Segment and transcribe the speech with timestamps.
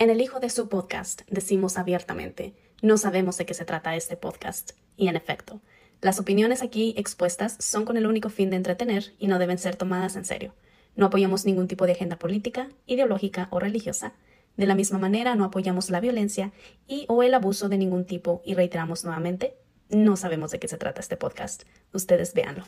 [0.00, 4.16] En el hijo de su podcast decimos abiertamente, no sabemos de qué se trata este
[4.16, 4.70] podcast.
[4.96, 5.60] Y en efecto,
[6.00, 9.76] las opiniones aquí expuestas son con el único fin de entretener y no deben ser
[9.76, 10.54] tomadas en serio.
[10.96, 14.14] No apoyamos ningún tipo de agenda política, ideológica o religiosa.
[14.56, 16.50] De la misma manera, no apoyamos la violencia
[16.88, 19.58] y o el abuso de ningún tipo y reiteramos nuevamente,
[19.90, 21.64] no sabemos de qué se trata este podcast.
[21.92, 22.64] Ustedes véanlo.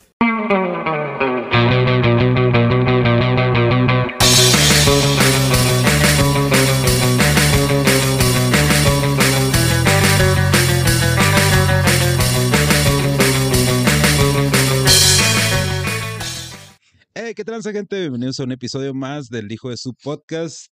[17.32, 17.98] Hey, ¿qué tal, gente?
[17.98, 20.66] Bienvenidos a un episodio más del Hijo de su Podcast.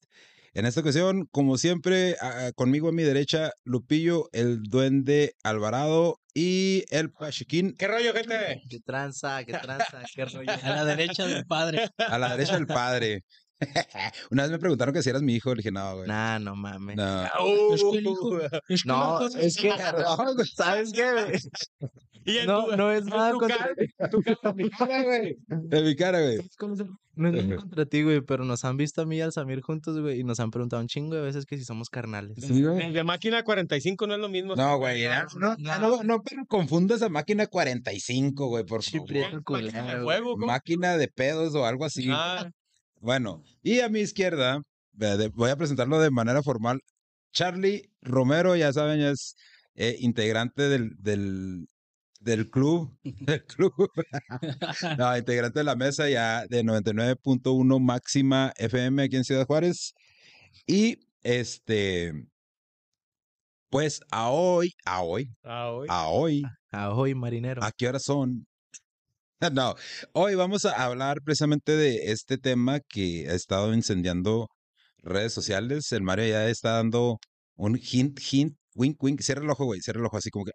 [0.55, 6.85] En esta ocasión, como siempre, a- conmigo a mi derecha, Lupillo, el Duende Alvarado y
[6.89, 8.63] el Pachiquín ¿Qué rollo, gente?
[8.71, 10.51] Qué tranza, qué tranza, qué rollo.
[10.63, 11.91] A la derecha del padre.
[11.99, 13.25] a la derecha del padre.
[14.31, 16.09] Una vez me preguntaron que si eras mi hijo, le dije, no, güey.
[16.09, 16.97] Nah, no mames.
[16.97, 17.23] No.
[17.75, 21.13] Es que el hijo- es que No, es que, no, ¿sabes qué?
[21.13, 21.39] güey?
[22.27, 23.71] Y No, tu- no es nada tu contra
[24.11, 25.37] tu cara, mi cara, güey.
[25.47, 26.39] De mi cara, güey.
[27.15, 29.61] No es nada contra ti, güey, pero nos han visto a mí y al Samir
[29.63, 32.37] juntos, güey, y nos han preguntado un chingo de veces que si somos carnales.
[32.41, 32.83] Sí, güey.
[32.87, 34.55] El de máquina 45 no es lo mismo.
[34.57, 35.05] No, güey,
[35.39, 39.09] no, no, no, no, pero confundas a máquina 45, güey, por Sí, favor.
[39.09, 39.43] prieto
[40.37, 42.09] Máquina de pedos o algo así.
[42.11, 42.51] Ah,
[43.01, 44.63] Bueno, y a mi izquierda,
[45.35, 46.81] voy a presentarlo de manera formal.
[47.33, 49.37] Charlie Romero, ya saben, es
[49.75, 51.69] eh, integrante del, del,
[52.27, 52.93] del club.
[53.05, 53.73] Del club.
[54.99, 59.95] no, integrante de la mesa ya de 99.1 máxima FM aquí en Ciudad Juárez.
[60.67, 62.13] Y este,
[63.71, 65.87] pues a hoy, a hoy, ah, hoy.
[65.89, 67.63] a hoy, Ahoy, marinero.
[67.65, 68.47] ¿A qué horas son?
[69.53, 69.75] No,
[70.13, 74.49] hoy vamos a hablar precisamente de este tema que ha estado incendiando
[75.03, 75.93] redes sociales.
[75.93, 77.19] El Mario ya está dando
[77.55, 79.21] un hint, hint, wink, wink.
[79.21, 80.53] Cierra el ojo, güey, cierra el ojo así como que.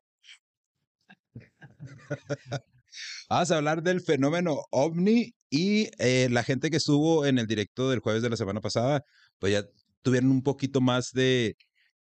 [3.29, 7.89] Vamos a hablar del fenómeno ovni y eh, la gente que estuvo en el directo
[7.89, 9.03] del jueves de la semana pasada,
[9.39, 9.65] pues ya
[10.01, 11.55] tuvieron un poquito más de,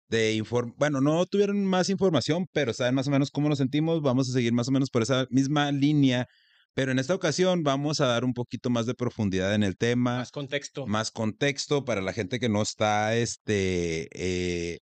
[0.08, 4.00] de inform bueno, no tuvieron más información, pero saben más o menos cómo nos sentimos.
[4.02, 6.26] Vamos a seguir más o menos por esa misma línea,
[6.74, 10.18] pero en esta ocasión vamos a dar un poquito más de profundidad en el tema,
[10.18, 10.86] Más contexto.
[10.86, 14.78] más contexto para la gente que no está este, eh,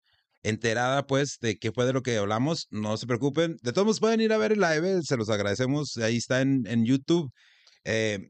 [0.44, 2.68] enterada, pues, de qué fue de lo que hablamos.
[2.70, 3.56] No se preocupen.
[3.62, 5.96] De todos modos, pueden ir a ver el live, se los agradecemos.
[5.96, 7.30] Ahí está en, en YouTube.
[7.84, 8.20] Eh,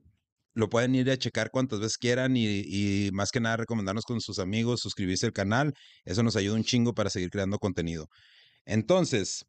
[0.54, 4.20] lo pueden ir a checar cuantas veces quieran y, y más que nada recomendarnos con
[4.20, 5.74] sus amigos, suscribirse al canal.
[6.04, 8.06] Eso nos ayuda un chingo para seguir creando contenido.
[8.64, 9.44] Entonces,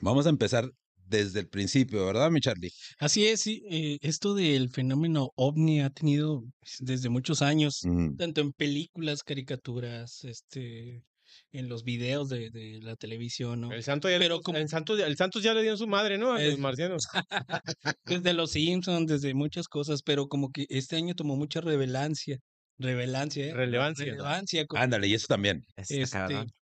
[0.00, 0.70] vamos a empezar
[1.08, 2.70] desde el principio, ¿verdad, mi Charlie?
[2.98, 8.16] Así es, sí, eh, esto del fenómeno ovni ha tenido pues, desde muchos años, Ujú.
[8.16, 11.04] tanto en películas, caricaturas, este,
[11.52, 13.72] en los videos de, de la televisión, ¿no?
[13.72, 16.18] El santo ya, Pero le- como- el santo, el Santos ya le dio su madre,
[16.18, 16.32] ¿no?
[16.32, 17.06] A los marcianos.
[18.04, 22.38] Desde los Simpsons, desde muchas cosas, pero como que este año tomó mucha revelancia,
[22.78, 23.54] revelancia, ¿eh?
[23.54, 24.04] Relevancia.
[24.06, 25.64] Relevancia, Ándale, y eso también.
[25.76, 26.02] Este,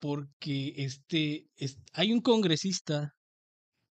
[0.00, 3.12] porque este, es- hay un congresista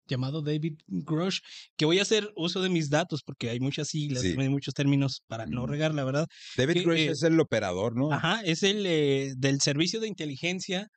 [0.08, 1.38] llamado David Grush,
[1.76, 4.34] que voy a hacer uso de mis datos porque hay muchas siglas, Sí.
[4.38, 6.26] hay muchos términos para no regar, la verdad.
[6.56, 8.12] David que, Grush eh, es el operador, ¿no?
[8.12, 10.88] Ajá, es el eh, del Servicio de Inteligencia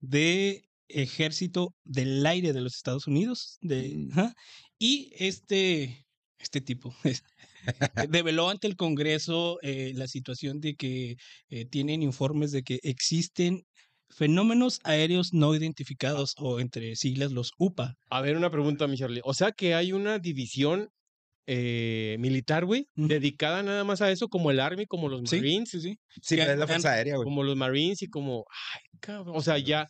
[0.00, 3.56] de Ejército del Aire de los Estados Unidos.
[3.60, 4.10] De, Mm.
[4.12, 4.34] ajá,
[4.78, 6.04] y este,
[6.38, 6.94] este tipo
[8.10, 11.16] develó ante el Congreso eh, la situación de que
[11.48, 13.64] eh, tienen informes de que existen
[14.08, 17.94] fenómenos aéreos no identificados o entre siglas los UPA.
[18.10, 19.20] A ver, una pregunta, mi Charlie.
[19.24, 20.88] O sea que hay una división
[21.46, 25.70] eh, militar, güey, dedicada nada más a eso, como el Army, como los Sí, Marines,
[25.70, 25.98] sí, sí.
[26.22, 27.24] Sí, es la Fuerza Aérea, güey.
[27.24, 29.36] como los Marines y como, ay, cabrón.
[29.36, 29.86] O sea, ya,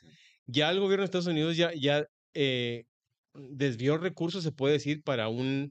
[0.46, 2.84] ya el gobierno de Estados Unidos ya, ya eh,
[3.34, 5.70] desvió recursos, se puede decir, para un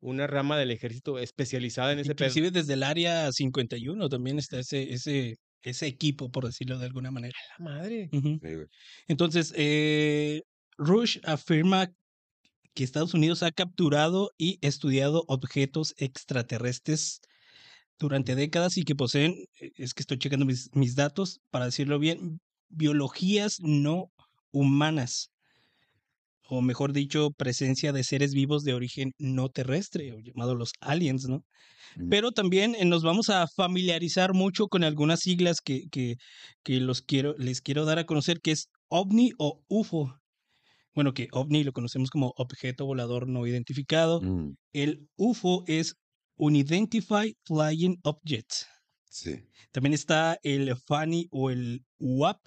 [0.00, 2.28] una rama del ejército especializada en ese pedo.
[2.28, 7.10] Inclusive desde el área 51 también está ese, ese, ese equipo, por decirlo de alguna
[7.10, 7.36] manera.
[7.58, 8.08] La madre.
[9.08, 10.42] Entonces, eh,
[10.78, 11.92] Rush afirma
[12.72, 17.20] que Estados Unidos ha capturado y estudiado objetos extraterrestres
[17.98, 21.98] durante décadas y que poseen, eh, es que estoy checando mis, mis datos para decirlo
[21.98, 24.12] bien, biologías no
[24.52, 25.32] humanas,
[26.48, 31.26] o mejor dicho, presencia de seres vivos de origen no terrestre, o llamados los aliens,
[31.28, 31.44] ¿no?
[31.96, 32.08] Mm.
[32.08, 36.16] Pero también eh, nos vamos a familiarizar mucho con algunas siglas que, que,
[36.62, 40.14] que los quiero, les quiero dar a conocer, que es OVNI o UFO.
[40.94, 44.20] Bueno, que OVNI lo conocemos como objeto volador no identificado.
[44.20, 44.56] Mm.
[44.72, 45.94] El UFO es
[46.36, 48.52] Unidentified Flying Object.
[49.10, 49.40] Sí.
[49.72, 52.38] También está el FANI o el UAP,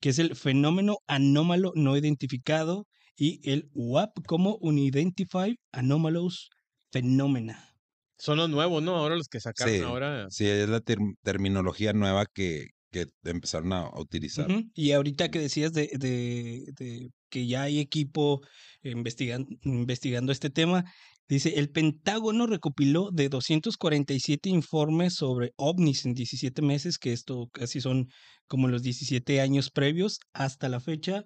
[0.00, 2.86] que es el fenómeno anómalo no identificado,
[3.16, 6.48] y el UAP como Unidentified Anomalous
[6.92, 7.72] Phenomena.
[8.18, 8.96] Son los nuevos, ¿no?
[8.96, 10.26] Ahora los que sacaron Sí, ahora.
[10.30, 14.46] Sí, es la term- terminología nueva que, que empezaron a utilizar.
[14.74, 18.40] Y ahorita que decías de, de- de que ya hay equipo
[18.82, 20.84] investigan- investigando este tema,
[21.28, 27.80] dice, el Pentágono recopiló de 247 informes sobre ovnis en 17 meses, que esto casi
[27.80, 28.06] son
[28.46, 31.24] como los 17 años previos, hasta la fecha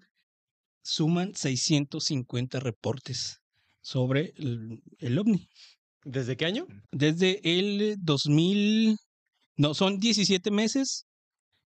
[0.83, 3.39] suman 650 reportes
[3.81, 5.49] sobre el, el ovni.
[6.05, 6.67] ¿Desde qué año?
[6.93, 8.97] Desde el 2000,
[9.57, 11.07] no, son 17 meses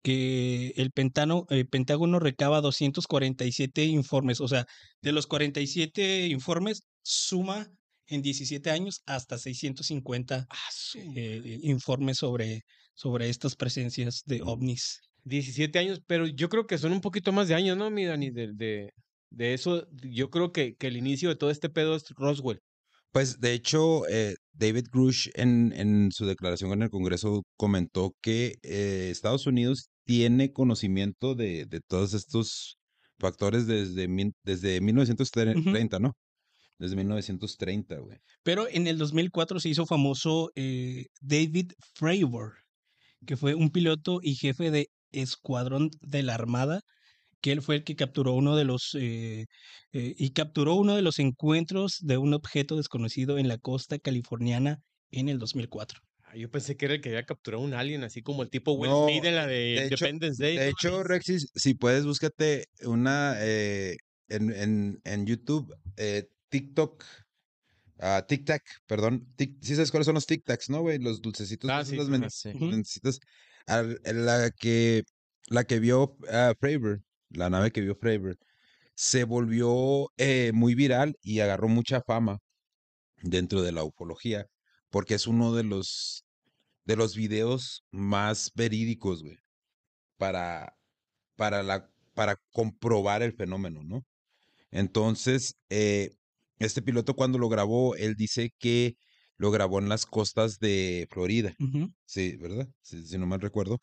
[0.03, 4.39] que el Pentano- eh, Pentágono recaba 247 informes.
[4.41, 4.65] O sea,
[5.01, 7.67] de los 47 informes, suma
[8.07, 10.47] en 17 años hasta 650
[11.15, 12.61] eh, informes sobre,
[12.93, 15.01] sobre estas presencias de ovnis.
[15.25, 18.31] 17 años, pero yo creo que son un poquito más de años, ¿no, mi Dani?
[18.31, 18.91] De, de,
[19.31, 22.59] de eso, yo creo que, que el inicio de todo este pedo es Roswell.
[23.11, 28.55] Pues de hecho, eh, David Grush en, en su declaración en el Congreso comentó que
[28.63, 32.77] eh, Estados Unidos tiene conocimiento de, de todos estos
[33.17, 36.13] factores desde, mil- desde 1930, ¿no?
[36.77, 38.17] Desde 1930, güey.
[38.43, 42.55] Pero en el 2004 se hizo famoso eh, David Fravor,
[43.25, 44.89] que fue un piloto y jefe de
[45.21, 46.81] escuadrón de la Armada,
[47.41, 49.45] que él fue el que capturó uno de los eh,
[49.91, 54.79] eh, y capturó uno de los encuentros de un objeto desconocido en la costa californiana
[55.11, 55.99] en el 2004.
[56.23, 58.73] Ah, Yo pensé que era el que había capturado un alien, así como el tipo
[58.73, 60.57] Will No, Smith en la de, de hecho- Independence Day.
[60.57, 60.71] De ¿no?
[60.71, 63.97] hecho, Rexis, si puedes, búscate una eh,
[64.29, 67.03] en, en, en YouTube, eh, TikTok,
[67.99, 69.27] ah, Tic Tac, perdón.
[69.35, 70.97] Tic, sí sabes cuáles son los Tic Tacs, ¿no, güey?
[70.99, 72.51] Los dulcecitos, Ah, sí, las Sí.
[73.67, 75.03] La que
[75.49, 78.37] la que vio ah, Fravor, la nave que vio Fravor,
[78.95, 82.39] se volvió eh, muy viral y agarró mucha fama
[83.23, 84.47] dentro de la ufología,
[84.89, 86.25] porque es uno de los
[86.85, 89.37] de los videos más verídicos, güey,
[90.17, 90.73] para
[91.35, 94.03] para la para comprobar el fenómeno, ¿no?
[94.71, 96.11] Entonces, eh,
[96.59, 98.95] este piloto cuando lo grabó, él dice que
[99.37, 101.53] lo grabó en las costas de Florida.
[102.05, 102.67] Sí, ¿verdad?
[102.81, 103.79] Si, si no mal recuerdo.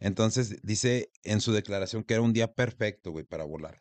[0.00, 3.80] Entonces dice en su declaración que era un día perfecto, güey, para volar.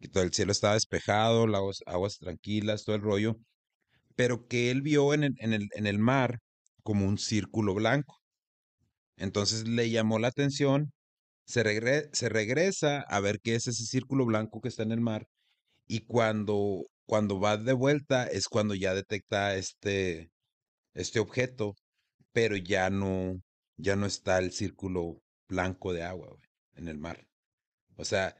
[0.00, 3.36] Que todo el cielo estaba despejado, las aguas, aguas tranquilas, todo el rollo.
[4.16, 6.40] Pero que él vio en el, en el, en el mar
[6.82, 8.16] como un círculo blanco.
[9.16, 10.92] Entonces le llamó la atención,
[11.46, 15.00] se, regre- se regresa a ver qué es ese círculo blanco que está en el
[15.00, 15.26] mar.
[15.88, 20.30] Y cuando, cuando va de vuelta es cuando ya detecta este,
[20.94, 21.74] este objeto,
[22.32, 23.40] pero ya no,
[23.76, 27.26] ya no está el círculo blanco de agua, güey, en el mar.
[27.96, 28.36] O sea,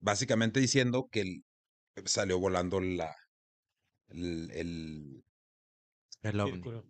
[0.00, 1.44] básicamente diciendo que el-
[2.06, 3.14] salió volando la,
[4.08, 5.24] el, el,
[6.22, 6.40] El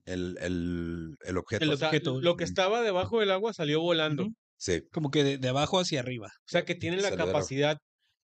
[0.06, 1.65] el, el- el objeto.
[1.65, 2.21] El O sea, objeto.
[2.21, 4.29] lo que estaba debajo del agua salió volando.
[4.56, 6.29] Sí, Como que de, de abajo hacia arriba.
[6.29, 7.79] O sea, que tiene la capacidad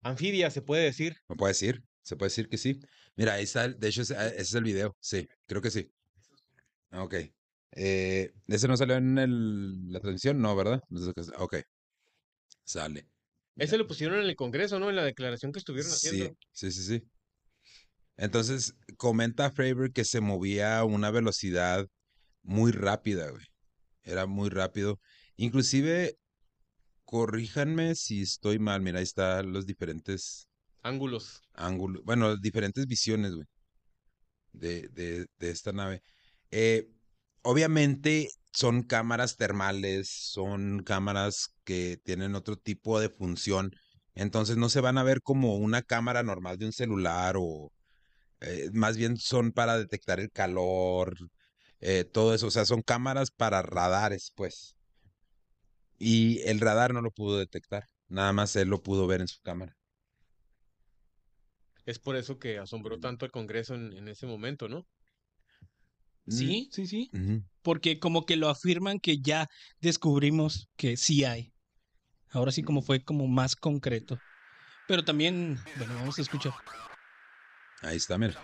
[0.02, 1.14] anfibia, se puede decir.
[1.28, 1.82] ¿me puede decir?
[2.02, 2.80] ¿Se puede decir que sí?
[3.16, 4.96] Mira, ahí está, el- de hecho, ese, ese es el video.
[5.00, 5.90] Sí, creo que sí.
[6.94, 7.14] Ah, Ok.
[7.76, 10.40] Eh, ¿Ese no salió en el- la transmisión?
[10.40, 10.80] No, ¿verdad?
[11.38, 11.56] Ok.
[12.62, 13.08] Sale.
[13.56, 14.90] Ese lo pusieron en el Congreso, ¿no?
[14.90, 16.36] En la declaración que estuvieron haciendo.
[16.52, 17.02] Sí, sí, sí.
[18.16, 21.86] Entonces, comenta Fravor que se movía a una velocidad
[22.42, 23.44] muy rápida, güey.
[24.04, 25.00] Era muy rápido.
[25.36, 26.16] Inclusive,
[27.04, 28.82] corríjanme si estoy mal.
[28.82, 30.46] Mira, ahí están los diferentes
[30.82, 31.42] Ángulos.
[31.54, 33.46] ángulos, bueno, diferentes visiones, güey,
[34.52, 36.02] de, de, de esta nave.
[36.56, 36.88] Eh,
[37.42, 43.72] obviamente son cámaras termales, son cámaras que tienen otro tipo de función,
[44.14, 47.72] entonces no se van a ver como una cámara normal de un celular o
[48.40, 51.16] eh, más bien son para detectar el calor,
[51.80, 54.76] eh, todo eso, o sea, son cámaras para radares, pues.
[55.98, 59.40] Y el radar no lo pudo detectar, nada más él lo pudo ver en su
[59.42, 59.74] cámara.
[61.84, 64.86] Es por eso que asombró tanto al Congreso en, en ese momento, ¿no?
[66.26, 67.10] Sí, sí, sí.
[67.62, 69.48] Porque como que lo afirman que ya
[69.80, 71.52] descubrimos que sí hay.
[72.30, 74.18] Ahora sí como fue como más concreto.
[74.88, 76.52] Pero también, bueno, vamos a escuchar.
[77.82, 78.34] Ahí está, mira.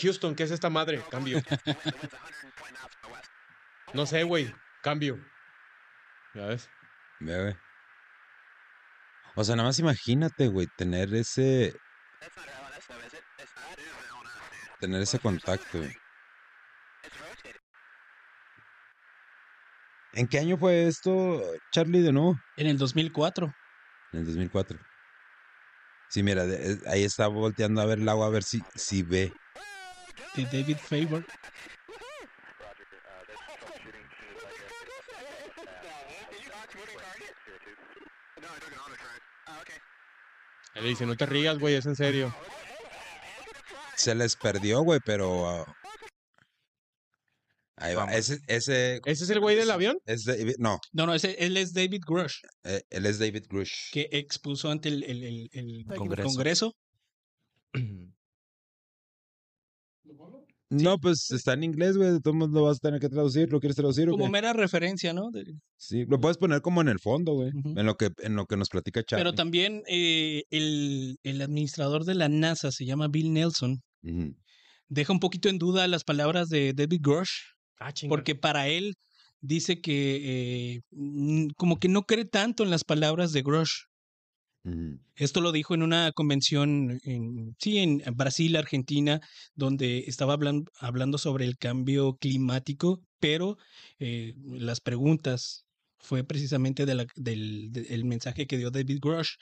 [0.00, 1.02] Houston, ¿qué es esta madre?
[1.10, 1.42] Cambio.
[3.92, 4.54] No sé, güey.
[4.82, 5.18] Cambio.
[6.34, 6.70] ¿Ya ves?
[7.20, 7.56] Ve, güey.
[9.34, 11.74] O sea, nada más imagínate, güey, tener ese
[14.80, 15.78] tener ese contacto.
[20.12, 22.40] ¿En qué año fue esto, Charlie, de nuevo?
[22.56, 23.54] En el 2004.
[24.12, 24.78] En el 2004.
[26.08, 29.32] Sí, mira, eh, ahí está volteando a ver el agua a ver si, si ve.
[30.34, 31.24] De David Favor.
[40.74, 42.34] Él dice, no te rías, güey, es en serio.
[44.00, 45.46] Se les perdió, güey, pero...
[45.48, 45.74] ah,
[47.76, 48.06] ahí va.
[48.14, 49.98] Ese, ese ¿Ese es el güey del avión?
[50.06, 53.90] es David- no, No, no, ese, él es David Grush, eh, él es David Grush.
[53.92, 56.28] que expuso ante el, el- el- el Congreso.
[56.28, 56.74] Congreso.
[60.72, 62.12] No, pues está en inglés, güey.
[62.12, 63.50] De todos modos lo vas a tener que traducir.
[63.50, 64.30] ¿Lo quieres traducir o Como qué?
[64.30, 65.30] mera referencia, ¿no?
[65.32, 65.44] De-
[65.76, 67.50] Sí, lo puedes poner como en el fondo, güey.
[67.76, 69.24] En lo que en lo que nos platica Charlie.
[69.24, 73.80] Pero también eh, el, el administrador de la NASA se llama Bill Nelson.
[74.88, 77.30] Deja un poquito en duda las palabras de David Grush,
[77.78, 78.94] Ah, porque para él
[79.40, 80.80] dice que eh,
[81.56, 83.84] como que no cree tanto en las palabras de Grush.
[84.64, 85.00] Ujú.
[85.14, 89.20] Esto lo dijo en una convención en, sí, en Brasil, Argentina,
[89.54, 93.56] donde estaba hablan- hablando sobre el cambio climático, pero
[93.98, 95.64] eh, las preguntas
[95.98, 99.36] fue precisamente de la- del, del mensaje que dio David Grush,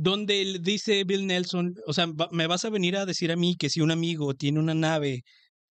[0.00, 3.56] donde él dice Bill Nelson, o sea, me vas a venir a decir a mí
[3.56, 5.22] que si un amigo tiene una nave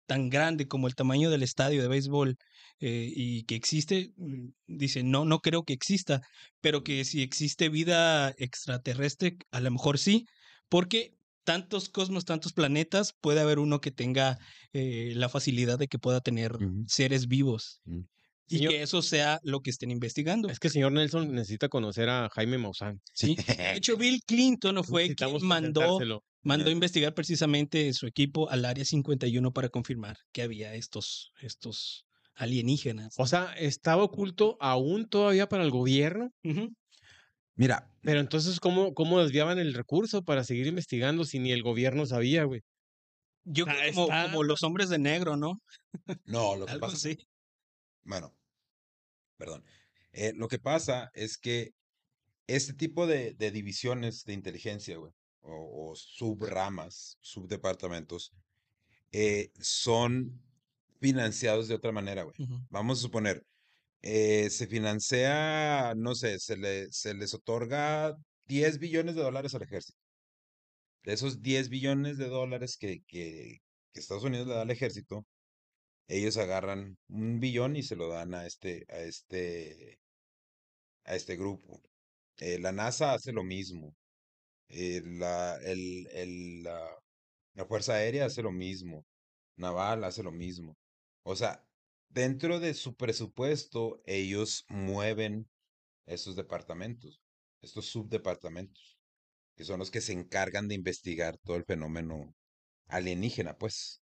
[0.07, 2.37] tan grande como el tamaño del estadio de béisbol
[2.81, 6.23] eh, y que existe, mm, dice, no, no creo que exista,
[6.61, 10.27] pero que si existe vida extraterrestre, a lo mejor sí,
[10.71, 11.15] porque
[11.45, 14.39] tantos cosmos, tantos planetas, puede haber uno que tenga
[14.73, 17.83] eh, la facilidad de que pueda tener seres vivos.
[17.85, 18.07] Ujú.
[18.47, 20.49] Y Señor- que eso sea lo que estén investigando.
[20.51, 23.01] Es que el señor Nelson necesita conocer a Jaime Maussan.
[23.15, 23.37] Sí.
[23.37, 25.99] De hecho, Bill Clinton fue Necesitamos quien mandó,
[26.43, 32.05] mandó a investigar precisamente su equipo al área 51 para confirmar que había estos, estos
[32.35, 33.15] alienígenas.
[33.17, 36.31] O sea, estaba oculto aún todavía para el gobierno.
[37.57, 42.05] Mira, Pero entonces, ¿cómo, cómo desviaban el recurso para seguir investigando si ni el gobierno
[42.05, 42.61] sabía, güey?
[43.45, 45.61] Yo Ah, creo como, está- como los hombres de negro, ¿no?
[46.25, 47.17] no, lo que Algo pasa así.
[48.05, 48.35] Bueno,
[49.37, 49.65] perdón.
[50.13, 51.73] Eh, lo que pasa es que
[52.47, 58.33] este tipo de, de divisiones de inteligencia, güey, o, o subramas, subdepartamentos,
[59.13, 60.43] eh, son
[61.01, 62.37] financiados de otra manera, güey.
[62.69, 63.45] Vamos a suponer,
[64.03, 69.63] eh, se financia, no sé, se, le, se les otorga 10 billones de dólares al
[69.63, 69.99] ejército.
[71.05, 73.59] De esos 10 billones de dólares que, que,
[73.93, 75.27] que Estados Unidos le da al ejército,
[76.09, 79.99] ellos agarran un billón y se lo dan a este, a este,
[81.05, 81.81] a este grupo.
[82.39, 83.95] Eh, la NASA hace lo mismo.
[84.69, 86.81] Eh, la, el, el, la,
[87.55, 89.05] la Fuerza Aérea hace lo mismo.
[89.57, 90.77] Naval hace lo mismo.
[91.23, 91.65] O sea,
[92.09, 95.49] dentro de su presupuesto, ellos mueven
[96.07, 97.21] esos departamentos,
[97.63, 98.99] estos subdepartamentos,
[99.57, 102.35] que son los que se encargan de investigar todo el fenómeno
[102.89, 104.03] alienígena, pues.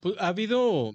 [0.00, 0.92] Pues, ha habido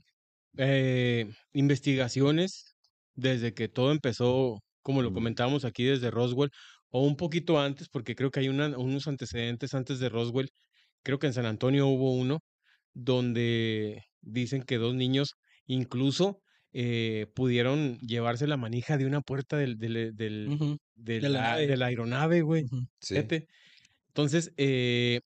[0.58, 2.76] eh, investigaciones
[3.16, 6.50] desde que todo empezó, como lo comentábamos aquí desde Roswell,
[6.90, 10.50] o un poquito antes, porque creo que hay una- unos antecedentes antes de Roswell.
[11.04, 12.40] Creo que en San Antonio hubo uno
[12.94, 15.34] donde dicen que dos niños
[15.68, 16.42] incluso
[16.78, 20.48] eh, pudieron llevarse la manija de una puerta del, del, del-
[20.96, 21.20] de
[21.68, 22.66] de la de aeronave, güey.
[23.00, 23.16] Sí.
[24.10, 25.22] Entonces, eh,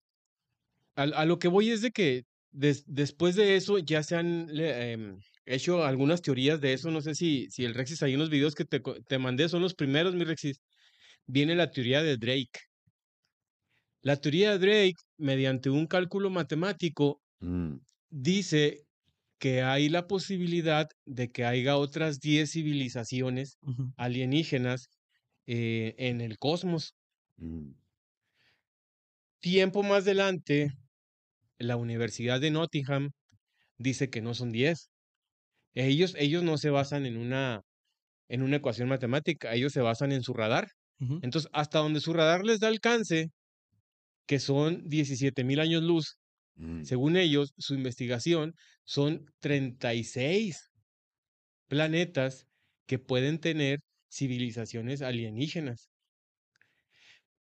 [0.96, 4.48] a, a lo que voy es de que des- después de eso ya se han
[4.48, 6.92] le- em, hecho algunas teorías de eso.
[6.92, 9.76] No sé si, si el Rexis, hay unos videos que te, te mandé, son los
[9.76, 10.60] primeros, mi Rexis.
[11.28, 12.60] Viene la teoría de Drake.
[14.02, 17.80] La teoría de Drake, mediante un cálculo matemático, Mm,
[18.10, 18.86] dice
[19.40, 23.60] que hay la posibilidad de que haya otras 10 civilizaciones
[23.98, 24.90] alienígenas
[25.48, 26.96] eh, en el cosmos.
[27.38, 27.74] mm,
[29.42, 30.72] Tiempo más adelante,
[31.60, 33.12] la Universidad de Nottingham
[33.78, 34.90] dice que no son 10.
[35.76, 37.62] Ellos, ellos no se basan en una,
[38.30, 40.70] en una ecuación matemática, ellos se basan en su radar.
[41.22, 43.30] Entonces, hasta donde su radar les da alcance,
[44.26, 46.18] que son 17 mil años luz,
[46.56, 46.84] mm.
[46.84, 50.72] según ellos, su investigación son 36
[51.70, 52.48] planetas
[52.86, 53.80] que pueden tener
[54.12, 55.90] civilizaciones alienígenas.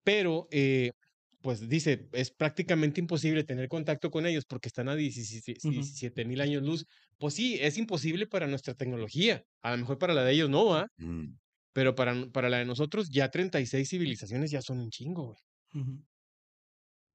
[0.03, 0.91] Pero, eh,
[1.41, 6.63] pues dice, es prácticamente imposible tener contacto con ellos porque están a 17 mil años
[6.63, 6.85] luz.
[7.17, 9.43] Pues sí, es imposible para nuestra tecnología.
[9.61, 10.87] A lo mejor para la de ellos no, ¿va?
[10.97, 11.37] Mm,
[11.73, 15.37] Pero para, para la de nosotros ya 36 civilizaciones ya son un chingo, güey.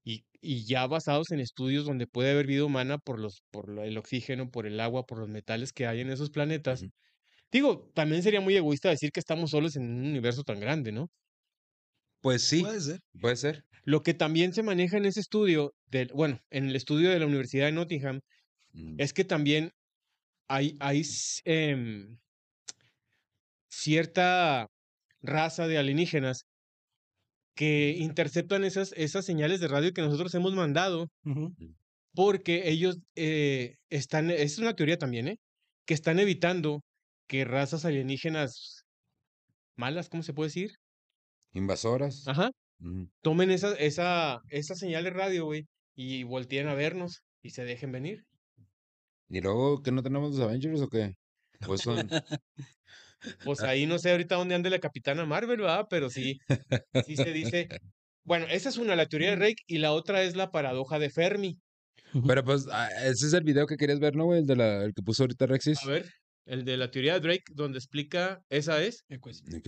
[0.05, 3.97] Y, y ya basados en estudios donde puede haber vida humana por los, por el
[3.97, 6.85] oxígeno, por el agua, por los metales que hay en esos planetas.
[7.51, 11.09] Digo, también sería muy egoísta decir que estamos solos en un universo tan grande, ¿no?
[12.23, 12.99] Pues sí, Puede ser.
[13.19, 13.63] puede ser.
[13.83, 17.25] Lo que también se maneja en ese estudio, del, bueno, en el estudio de la
[17.27, 18.21] Universidad de Nottingham,
[18.71, 18.95] Mm.
[18.97, 19.69] es que también
[20.49, 20.77] hay,
[21.45, 22.17] em,
[23.69, 24.67] cierta
[25.21, 26.45] raza de alienígenas
[27.55, 31.53] que interceptan esas, esas señales de radio que nosotros hemos mandado Ujú.
[32.15, 35.37] porque ellos eh, están, es una teoría también, ¿eh?
[35.85, 36.81] Que están evitando
[37.27, 38.85] que razas alienígenas
[39.77, 40.71] malas, ¿cómo se puede decir?
[41.53, 42.27] Invasoras.
[42.27, 42.51] Ajá,
[43.21, 47.91] tomen esa, esa, esa señal de radio, güey, y volteen a vernos y se dejen
[47.91, 48.25] venir.
[49.29, 51.13] ¿Y luego que no tenemos los Avengers o qué?
[51.65, 52.09] Pues son.
[53.43, 55.87] Pues ahí no sé ahorita dónde ande la Capitana Marvel, ¿verdad?
[55.89, 56.39] Pero sí,
[57.05, 57.67] sí se dice.
[58.25, 61.09] Bueno, esa es una, la teoría de Drake, y la otra es la paradoja de
[61.09, 61.59] Fermi.
[62.25, 64.39] Pero pues, ah, ese es el video que querías ver, ¿no, güey?
[64.39, 65.83] El, de la, el que puso ahorita Rexis.
[65.83, 66.09] A ver,
[66.45, 69.03] el de la teoría de Drake, donde explica, esa es.
[69.09, 69.61] Ecuación.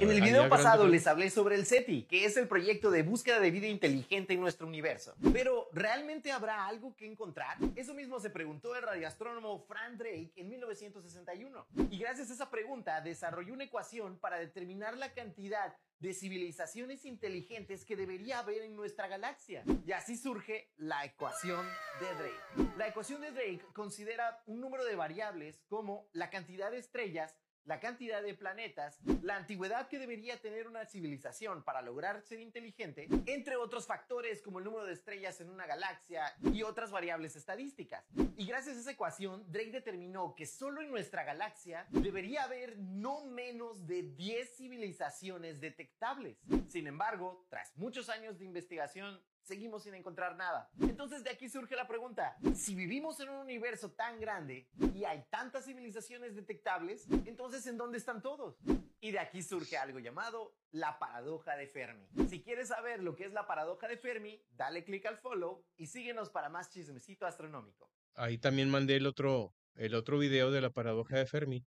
[0.00, 3.40] En el video pasado les hablé sobre el SETI, que es el proyecto de búsqueda
[3.40, 5.14] de vida inteligente en nuestro universo.
[5.34, 7.58] Pero, ¿realmente habrá algo que encontrar?
[7.76, 11.66] Eso mismo se preguntó el radioastrónomo Frank Drake en 1961.
[11.90, 17.84] Y gracias a esa pregunta desarrolló una ecuación para determinar la cantidad de civilizaciones inteligentes
[17.84, 19.62] que debería haber en nuestra galaxia.
[19.86, 21.64] Y así surge la ecuación
[22.00, 22.72] de Drake.
[22.76, 27.80] La ecuación de Drake considera un número de variables como la cantidad de estrellas, la
[27.80, 33.56] cantidad de planetas, la antigüedad que debería tener una civilización para lograr ser inteligente, entre
[33.56, 38.04] otros factores como el número de estrellas en una galaxia y otras variables estadísticas.
[38.36, 43.24] Y gracias a esa ecuación, Drake determinó que solo en nuestra galaxia debería haber no
[43.24, 46.38] menos de 10 civilizaciones detectables.
[46.68, 50.70] Sin embargo, tras muchos años de investigación, seguimos sin encontrar nada.
[50.80, 55.24] Entonces de aquí surge la pregunta, si vivimos en un universo tan grande y hay
[55.30, 58.56] tantas civilizaciones detectables, entonces ¿en dónde están todos?
[59.00, 62.08] Y de aquí surge algo llamado la paradoja de Fermi.
[62.28, 65.86] Si quieres saber lo que es la paradoja de Fermi, dale click al follow y
[65.86, 67.90] síguenos para más chismecito astronómico.
[68.14, 71.64] Ahí también mandé el otro, el otro video de la paradoja de Fermi,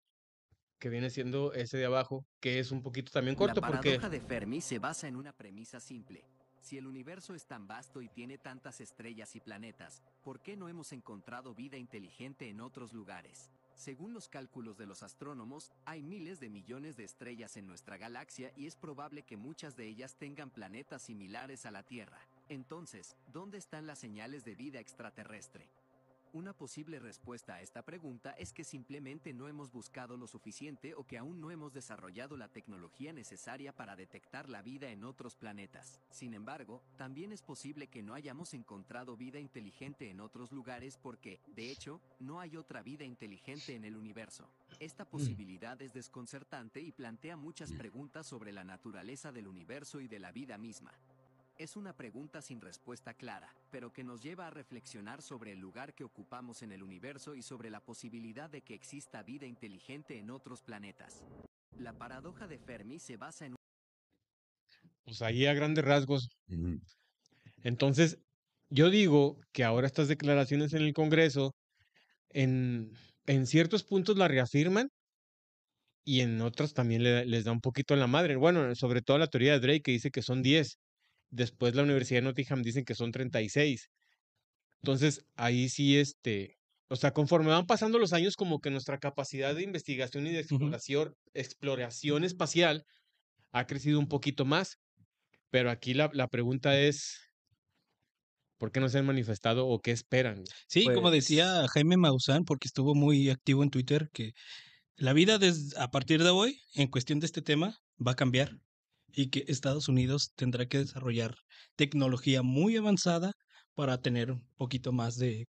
[0.79, 4.11] que viene siendo ese de abajo, que es un poquito también corto la porque paradoja
[4.11, 6.25] de Fermi se basa en una premisa simple.
[6.63, 10.69] Si el universo es tan vasto y tiene tantas estrellas y planetas, ¿por qué no
[10.69, 13.51] hemos encontrado vida inteligente en otros lugares?
[13.75, 18.53] Según los cálculos de los astrónomos, hay miles de millones de estrellas en nuestra galaxia
[18.57, 22.21] y es probable que muchas de ellas tengan planetas similares a la Tierra.
[22.49, 25.69] Entonces, ¿dónde están las señales de vida extraterrestre?
[26.35, 31.07] Una posible respuesta a esta pregunta es que simplemente no hemos buscado lo suficiente o
[31.07, 36.01] que aún no hemos desarrollado la tecnología necesaria para detectar la vida en otros planetas.
[36.11, 41.39] Sin embargo, también es posible que no hayamos encontrado vida inteligente en otros lugares porque,
[41.49, 44.49] de hecho, no hay otra vida inteligente en el universo.
[44.81, 50.19] Esta posibilidad es desconcertante y plantea muchas preguntas sobre la naturaleza del universo y de
[50.19, 50.93] la vida misma.
[51.59, 55.95] Es una pregunta sin respuesta clara, pero que nos lleva a reflexionar sobre el lugar
[55.95, 60.31] que ocupamos en el universo y sobre la posibilidad de que exista vida inteligente en
[60.31, 61.23] otros planetas.
[61.79, 63.55] La paradoja de Fermi se basa en
[65.05, 66.29] pues ahí a grandes rasgos.
[67.63, 68.19] Entonces,
[68.71, 71.55] yo digo que ahora estas declaraciones en el Congreso,
[72.31, 72.93] en,
[73.27, 74.89] en ciertos puntos la reafirman
[76.05, 78.37] y en otros también le- les da un poquito en la madre.
[78.37, 80.79] Bueno, sobre todo la teoría de Drake que dice que son 10.
[81.33, 83.89] Después la Universidad de Nottingham dicen que son 36.
[84.83, 89.55] Entonces, ahí sí, este, o sea, conforme van pasando los años, como que nuestra capacidad
[89.55, 92.85] de investigación y de exploración, exploración espacial
[93.53, 94.79] ha crecido un poquito más.
[95.51, 97.19] Pero aquí la, la pregunta es,
[98.59, 100.45] ¿por qué no se han manifestado o qué esperan?
[100.69, 104.33] Sí, como Pues- decía Jaime Maussan, porque estuvo muy activo en Twitter, que
[104.97, 105.39] la vida
[105.79, 108.59] a partir de hoy, en cuestión de este tema, va a cambiar
[109.15, 111.35] y que Estados Unidos tendrá que desarrollar
[111.77, 113.33] tecnología muy avanzada
[113.75, 115.47] para tener un poquito más de,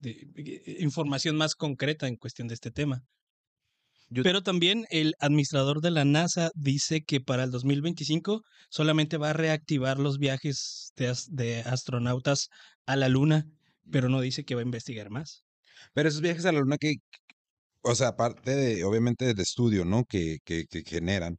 [0.00, 3.02] de- de información más concreta en cuestión de este tema.
[4.08, 9.30] Yo- Pero también el administrador de la NASA dice que para el 2025 solamente va
[9.30, 12.48] a reactivar los viajes de, as- de astronautas
[12.86, 13.46] a la Luna,
[13.90, 15.44] pero no dice que va a investigar más.
[15.94, 16.96] Pero esos viajes a la luna que,
[17.82, 20.04] o sea, aparte de, obviamente, del estudio, ¿no?
[20.04, 21.38] Que, que, que generan,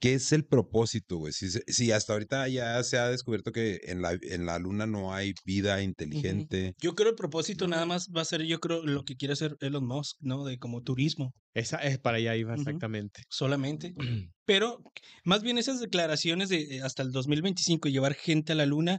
[0.00, 1.32] ¿qué es el propósito, güey?
[1.32, 5.34] Si, hasta ahorita ya se ha descubierto que en la, en la luna no hay
[5.44, 6.74] vida inteligente.
[6.80, 9.56] Yo creo el propósito nada más va a ser, yo creo, lo que quiere hacer
[9.60, 10.44] Elon Musk, ¿no?
[10.44, 13.22] De como turismo Esa es para allá iba exactamente.
[13.28, 13.94] solamente.
[14.46, 14.82] Pero
[15.24, 18.98] más bien esas declaraciones de eh, hasta el 2025 llevar gente a la luna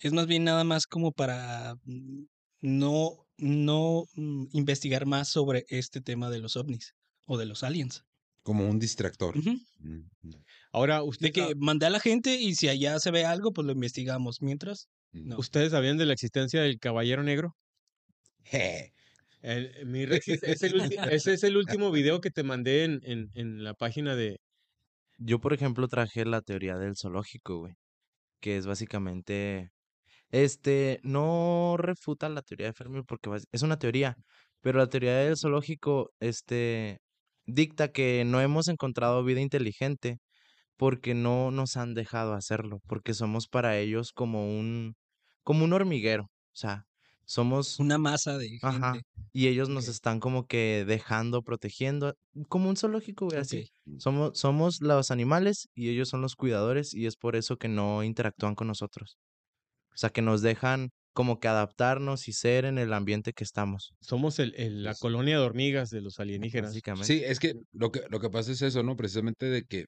[0.00, 2.24] es más bien nada más como para mm,
[2.62, 6.94] no, no mm, investigar más sobre este tema de los ovnis.
[7.26, 8.02] o de los aliens.
[8.42, 9.36] Como un distractor.
[9.36, 10.30] Mm, mm,
[10.72, 13.66] Ahora, usted De que mandé a la gente y si allá se ve algo, pues
[13.66, 14.40] lo investigamos.
[14.40, 15.28] Mientras, mm.
[15.28, 15.38] No.
[15.38, 17.54] ¿Ustedes sabían de la existencia del Caballero Negro?
[18.44, 18.92] Je.
[19.42, 22.84] El- mi Rex, es- es el ulti- ese es el último video que te mandé
[22.84, 24.38] en, en, en la página de...
[25.18, 27.74] Yo, por ejemplo, traje la teoría del zoológico, güey.
[28.40, 29.68] Que es básicamente.
[30.30, 34.16] Este, no refuta la teoría de Fermi porque es una teoría.
[34.62, 37.00] Pero la teoría del zoológico, este,
[37.54, 40.18] dicta que no hemos encontrado vida inteligente
[40.76, 42.80] porque no nos han dejado hacerlo.
[42.86, 44.94] Porque somos para ellos como un,
[45.42, 46.24] como un hormiguero.
[46.24, 46.86] O sea,
[47.26, 47.78] somos.
[47.78, 48.66] una masa de gente.
[48.66, 49.00] Ajá.
[49.32, 52.14] Y ellos nos están como que dejando, protegiendo,
[52.48, 53.70] como un zoológico, güey, así.
[53.98, 58.02] Somos, somos los animales y ellos son los cuidadores y es por eso que no
[58.02, 59.18] interactúan con nosotros.
[59.94, 63.92] O sea, que nos dejan como que adaptarnos y ser en el ambiente que estamos,
[64.00, 66.70] Somos el, el- la colonia de hormigas de los alienígenas.
[66.70, 67.06] básicamente.
[67.06, 68.96] Sí, es que lo que lo que pasa es eso, ¿no?
[68.96, 69.86] Precisamente de que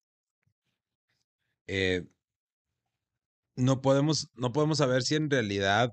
[1.66, 2.02] eh,
[3.56, 5.90] no podemos, no podemos saber si en realidad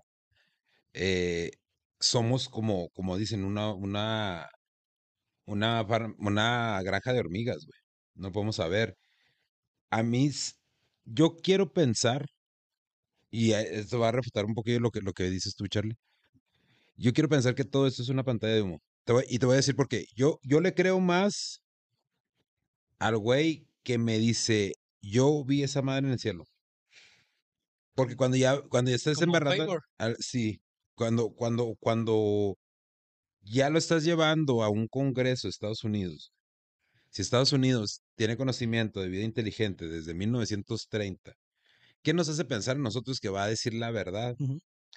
[0.93, 1.51] eh,
[1.99, 4.47] somos como, como dicen, una, una,
[5.45, 5.85] una,
[6.19, 7.79] una granja de hormigas, güey.
[8.15, 8.95] No podemos saber.
[9.91, 10.31] A mí,
[11.05, 12.25] yo quiero pensar,
[13.31, 15.95] y eh, esto va a refutar un poquillo lo que, lo que dices tú, Charlie.
[16.95, 18.79] Yo quiero pensar que todo esto es una pantalla de humo.
[19.05, 20.05] Te voy- y te voy a decir por qué.
[20.15, 21.61] Yo, yo le creo más
[22.99, 26.43] al güey que me dice, yo vi esa madre en el cielo.
[27.95, 29.65] Porque cuando ya, cuando ya estás embarrando,
[29.97, 30.61] al- sí,
[30.95, 32.55] cuando, cuando, cuando
[33.41, 36.31] ya lo estás llevando a un congreso de Estados Unidos,
[37.09, 41.33] si Estados Unidos tiene conocimiento de vida inteligente desde 1930,
[42.03, 44.35] ¿qué nos hace pensar en nosotros que va a decir la verdad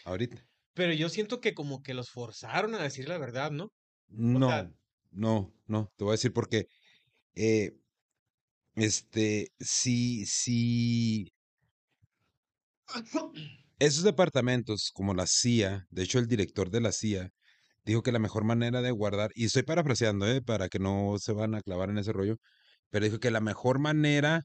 [0.04, 0.46] ahorita?
[0.74, 3.68] Pero yo siento que como que los forzaron a decir la verdad, ¿no?
[4.08, 4.72] No, sea-
[5.10, 6.66] no, no, te voy a decir porque
[7.34, 7.72] eh,
[8.74, 11.32] este, si, si
[13.78, 17.28] esos departamentos como la CIA, de hecho el director de la CIA
[17.84, 21.32] dijo que la mejor manera de guardar, y estoy parafraseando, eh, para que no se
[21.32, 22.36] van a clavar en ese rollo,
[22.90, 24.42] pero dijo que la mejor manera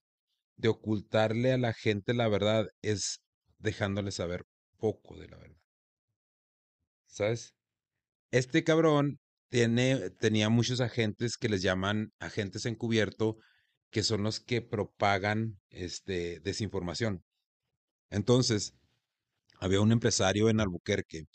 [0.57, 3.21] de ocultarle a la gente la verdad es
[3.59, 4.45] dejándole saber
[4.77, 5.57] poco de la verdad.
[7.07, 7.55] ¿Sabes?
[8.31, 13.37] Este cabrón tiene, tenía muchos agentes que les llaman agentes encubierto,
[13.89, 17.23] que son los que propagan este, desinformación.
[18.09, 18.73] Entonces,
[19.59, 21.25] había un empresario en Albuquerque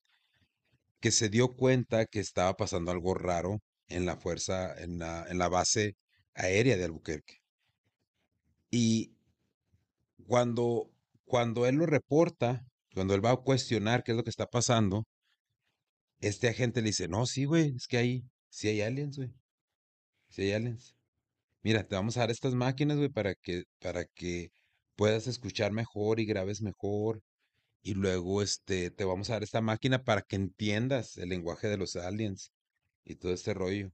[1.00, 5.38] que se dio cuenta que estaba pasando algo raro en la fuerza, en la, en
[5.38, 5.96] la base
[6.34, 7.41] aérea de Albuquerque.
[8.72, 9.12] Y
[10.26, 10.90] cuando,
[11.26, 15.04] cuando él lo reporta, cuando él va a cuestionar qué es lo que está pasando,
[16.20, 19.30] este agente le dice, no, sí, güey, es que ahí, sí hay aliens, güey.
[20.30, 20.96] Sí hay aliens.
[21.62, 24.50] Mira, te vamos a dar estas máquinas, güey, para que, para que
[24.96, 27.22] puedas escuchar mejor y grabes mejor.
[27.82, 31.76] Y luego, este, te vamos a dar esta máquina para que entiendas el lenguaje de
[31.76, 32.52] los aliens
[33.04, 33.92] y todo este rollo.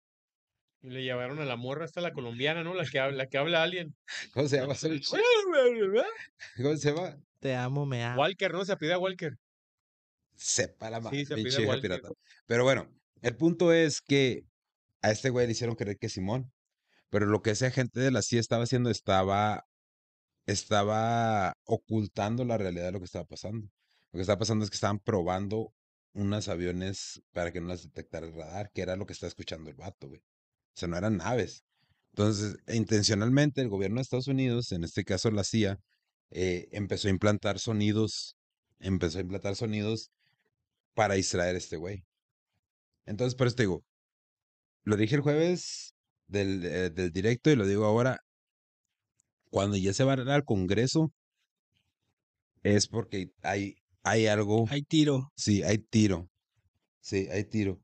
[0.80, 2.74] Y le llevaron a la morra hasta la colombiana, ¿no?
[2.74, 3.96] La que habla, la que habla alien.
[4.32, 4.74] ¿Cómo se llama?
[6.56, 7.16] ¿Cómo se llama?
[7.40, 8.20] Te amo, me amo.
[8.20, 8.64] Walker, ¿no?
[8.64, 9.36] Se apellida Walker.
[10.34, 11.90] Sepa la madre, Sí, se apellida pinche vieja Walker.
[11.90, 12.08] pirata.
[12.46, 12.88] Pero bueno,
[13.22, 14.44] el punto es que
[15.02, 16.52] a este güey le hicieron creer que Simón.
[17.10, 19.64] Pero lo que ese agente de la CIA estaba haciendo estaba,
[20.46, 23.66] estaba ocultando la realidad de lo que estaba pasando.
[24.12, 25.72] Lo que estaba pasando es que estaban probando
[26.12, 29.70] unos aviones para que no las detectara el radar, que era lo que estaba escuchando
[29.70, 30.20] el vato, güey.
[30.76, 31.64] O sea, no eran naves.
[32.12, 35.78] Entonces, intencionalmente el gobierno de Estados Unidos, en este caso la CIA,
[36.30, 38.36] eh, empezó a implantar sonidos,
[38.80, 40.10] empezó a implantar sonidos
[40.94, 42.04] para distraer a este güey.
[43.06, 43.84] Entonces, por eso te digo,
[44.84, 45.94] lo dije el jueves
[46.26, 48.18] del, eh, del directo y lo digo ahora,
[49.50, 51.12] cuando ya se va al Congreso,
[52.62, 55.30] es porque hay, hay algo, Hay tiro.
[55.36, 56.28] sí, hay tiro,
[57.00, 57.80] sí, hay tiro.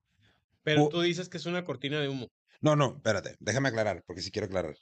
[0.63, 2.29] Pero O- tú dices que es una cortina de humo.
[2.65, 4.75] No, no, espérate, déjame aclarar, porque sí quiero aclarar.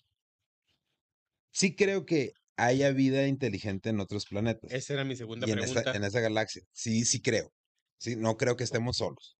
[1.50, 4.70] Sí creo que haya vida inteligente en otros planetas.
[4.70, 5.80] Esa era mi segunda y en pregunta.
[5.80, 6.62] esta, en esta galaxia.
[6.70, 7.52] Sí, sí creo.
[7.98, 9.36] Sí, no creo que estemos solos.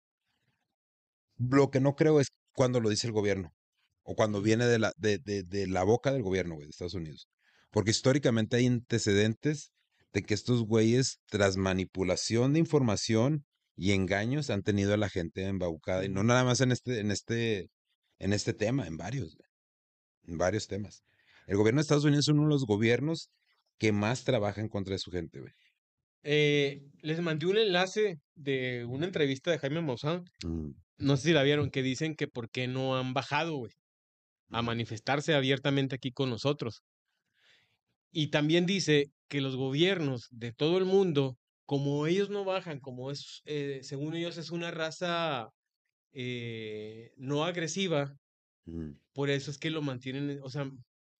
[1.38, 3.54] Lo que no creo es cuando lo dice el gobierno
[4.02, 6.94] o cuando viene de la, de, de, de la boca del gobierno, güey, de Estados
[6.94, 7.28] Unidos.
[7.70, 9.70] Porque históricamente hay antecedentes
[10.12, 15.44] de que estos güeyes, tras manipulación de información y engaños, han tenido a la gente
[15.44, 16.04] embaucada.
[16.04, 17.70] Y no nada más en este, en este,
[18.22, 19.36] en este tema, en varios,
[20.28, 21.02] en varios temas.
[21.48, 23.30] El gobierno de Estados Unidos es uno de los gobiernos
[23.78, 25.52] que más trabaja en contra de su gente, güey.
[26.22, 30.22] Eh, les mandé un enlace de una entrevista de Jaime Maussan.
[30.44, 30.70] Mm.
[30.98, 33.72] No sé si la vieron, que dicen que por qué no han bajado, güey.
[34.50, 36.84] a manifestarse abiertamente aquí con nosotros.
[38.12, 43.10] Y también dice que los gobiernos de todo el mundo, como ellos no bajan, como
[43.10, 45.48] es, eh, según ellos es una raza
[46.12, 48.16] eh, no agresiva,
[49.12, 50.70] por eso es que lo mantienen, o sea,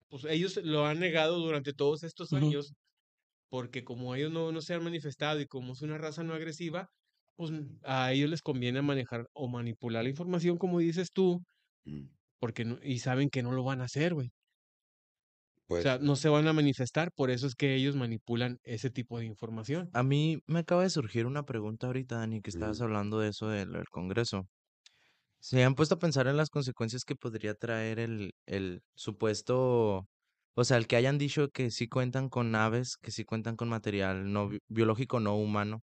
[0.09, 2.75] pues ellos lo han negado durante todos estos años,
[3.51, 6.89] porque como ellos no, no se han manifestado y como es una raza no agresiva,
[7.37, 11.45] pues mm, a ellos les conviene manejar o manipular la información, como dices tú,
[11.87, 12.09] Ujú.
[12.41, 14.31] porque no- y saben que no lo van a hacer, güey.
[14.31, 14.33] O
[15.67, 19.19] Pues, sea, no se van a manifestar, por eso es que ellos manipulan ese tipo
[19.19, 19.95] de información.
[19.95, 23.49] A mí me acaba de surgir una pregunta ahorita, Dani, que estabas hablando de eso
[23.49, 24.49] del, del Congreso.
[25.45, 30.07] ¿Se han puesto a pensar en las consecuencias que podría traer el, el supuesto,
[30.55, 33.69] o sea, el que hayan dicho que sí cuentan con naves, que sí cuentan con
[33.69, 35.81] material no bi- biológico no humano?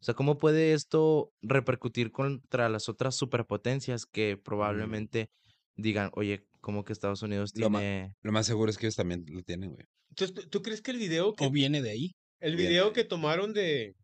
[0.00, 5.28] O sea, ¿cómo puede esto repercutir contra las otras superpotencias que probablemente
[5.76, 8.14] digan, oye, ¿cómo que Estados Unidos Lo ma- tiene...
[8.22, 9.86] lo más seguro es que ellos también lo tienen, güey.
[10.10, 12.12] Entonces, ¿tú, tú crees que el video que, O viene de ahí.
[12.40, 12.68] el Bien.
[12.68, 13.94] video que tomaron de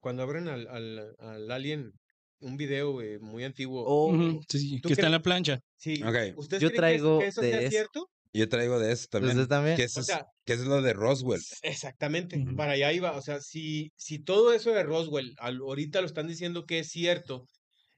[0.00, 1.92] cuando abren al, al, al alien,
[2.40, 5.60] un video muy antiguo, o Ujú, Sí, sí, ¿tú que está en la plancha.
[5.76, 6.36] sí, Ok.
[6.36, 7.70] ¿ustedes Yo que es- traigo que eso, de sea eso.
[7.70, 8.10] cierto?
[8.32, 9.30] Yo traigo de eso también.
[9.30, 9.76] ¿Ustedes también?
[9.76, 11.40] Que, eso O es, sea, que eso es lo de Roswell.
[11.62, 13.12] Exactamente, para allá iba.
[13.16, 16.88] O sea, si, si todo eso de Roswell al- ahorita lo están diciendo que es
[16.88, 17.46] cierto,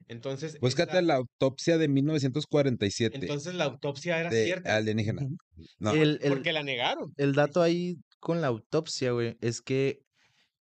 [0.07, 4.75] entonces, Búscate la autopsia de 1947 entonces la autopsia era de cierta.
[4.75, 5.27] alienígena.
[5.79, 7.13] No, el, el- Porque la negaron.
[7.17, 9.99] el dato ahí con la autopsia, güey, es que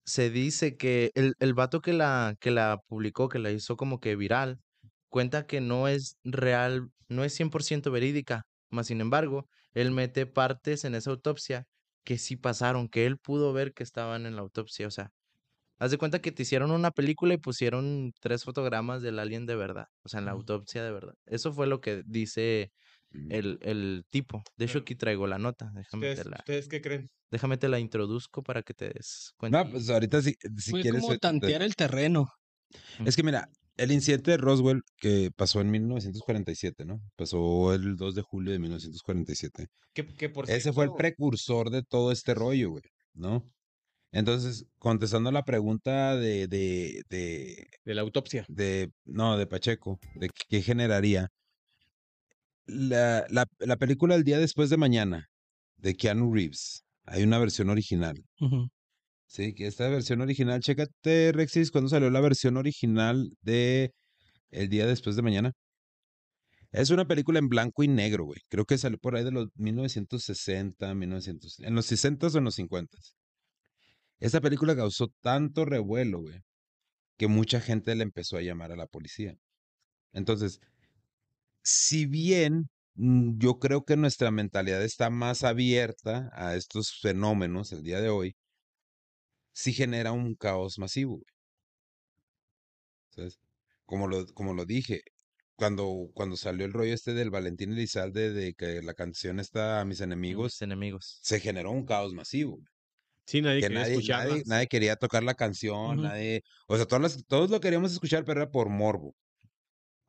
[0.06, 4.00] se dice que el, el vato que la, que la publicó, que la hizo como
[4.00, 4.60] que viral,
[5.08, 10.84] cuenta que no es real, no es 100% verídica, más sin embargo, él mete partes
[10.84, 11.64] en esa autopsia
[12.04, 15.10] que sí pasaron, que él pudo ver que estaban en la autopsia, o sea,
[15.78, 19.56] haz de cuenta que te hicieron una película y pusieron tres fotogramas del alien de
[19.56, 21.14] verdad, o sea, en la autopsia de verdad.
[21.26, 22.70] Eso fue lo que dice
[23.14, 23.30] Mm.
[23.30, 24.42] el, el tipo.
[24.56, 27.08] De hecho, aquí traigo la nota, déjame ¿Ustedes, te la, ¿Ustedes qué creen?
[27.30, 29.64] Déjame te la introduzco para que te des cuenta.
[29.64, 31.00] No, pues ahorita si, si Fue quieres.
[31.00, 32.28] como te- tantear el terreno.
[33.04, 37.00] Es que mira, el incidente de Roswell que pasó en 1947, ¿no?
[37.16, 39.66] Pasó el 2 de julio de 1947.
[39.92, 42.82] Que, que por Ese fue el precursor de todo este rollo, güey,
[43.14, 43.44] ¿no?
[44.12, 48.46] Entonces, contestando la pregunta de, de, de, de la autopsia.
[48.48, 51.28] de, no, de Pacheco, de qué generaría.
[52.66, 55.28] La, la, la película El día después de mañana,
[55.76, 58.22] de Keanu Reeves, hay una versión original.
[59.26, 63.92] Sí, que esta versión original, chécate, Rexis, cuando salió la versión original de
[64.50, 65.52] El día después de mañana.
[66.72, 68.40] Es una película en blanco y negro, güey.
[68.48, 72.54] Creo que salió por ahí de los 1960, 1900, en los 60 o en los
[72.56, 72.98] 50.
[74.18, 76.40] Esta película causó tanto revuelo, güey,
[77.16, 79.36] que mucha gente le empezó a llamar a la policía.
[80.12, 80.60] Entonces,
[81.62, 88.00] si bien yo creo que nuestra mentalidad está más abierta a estos fenómenos el día
[88.00, 88.36] de hoy,
[89.52, 91.22] sí genera un caos masivo.
[93.84, 95.00] Como lo, como lo dije,
[95.54, 99.84] cuando, cuando salió el rollo este del Valentín Elizalde de que la canción está a
[99.84, 100.54] mis Mis enemigos,
[101.22, 102.56] se generó un caos masivo.
[102.56, 102.66] güey.
[103.26, 104.30] Sí, nadie Que quería nadie, escucharla.
[104.30, 108.24] nadie, nadie quería tocar la canción, nadie, o sea, todas las- todos lo queríamos escuchar,
[108.24, 109.14] pero era por morbo.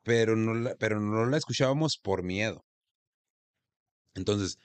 [0.02, 2.64] Pero no la, pero no la escuchábamos por miedo.
[4.18, 4.58] Entonces,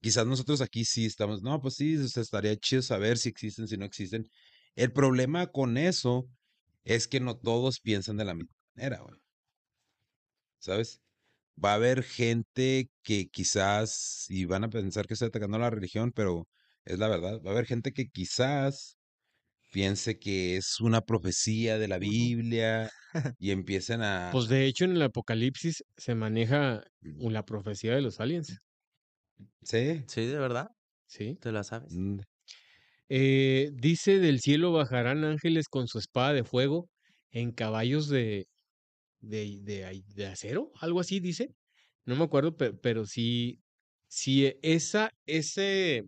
[0.00, 3.66] quizás nosotros aquí sí estamos, no, pues sí, o sea, estaría chido saber si existen,
[3.68, 4.28] si no existen.
[4.76, 6.28] El problema con eso
[6.84, 9.18] es que no todos piensan de la misma manera, güey.
[10.58, 11.00] ¿Sabes?
[11.62, 15.70] Va a haber gente que quizás, y van a pensar que estoy atacando a la
[15.70, 16.48] religión, pero
[16.84, 18.98] es la verdad, va a haber gente que quizás
[19.72, 22.90] piense que es una profecía de la Biblia
[23.38, 24.30] y empiecen a...
[24.32, 28.58] Pues de hecho en el Apocalipsis se maneja la profecía de los aliens,
[29.62, 30.04] Sí.
[30.08, 30.68] Sí, de verdad,
[31.06, 31.36] ¿sí?
[31.40, 31.92] te la sabes.
[31.94, 32.18] mm,
[33.10, 36.88] Eh, dice del cielo bajarán ángeles con su espada de fuego
[37.30, 38.46] en caballos de,
[39.20, 41.50] de, de, acero, algo así dice.
[42.06, 43.60] No me acuerdo, pe- pero, sí,
[44.08, 46.04] sí, e- esa, ese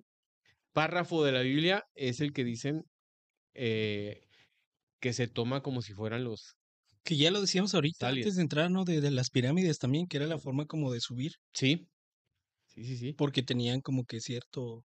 [0.72, 2.84] párrafo de la Biblia es el que dicen
[3.54, 4.22] eh,
[5.00, 6.56] que se toma como si fueran los...
[7.04, 8.26] Que ya lo decíamos ahorita, Aliens.
[8.26, 8.84] antes de entrar, ¿no?
[8.84, 11.88] De, de las pirámides también, que era la forma como de subir, Sí,
[12.74, 13.12] sí, sí, sí.
[13.12, 14.84] porque tenían como que cierto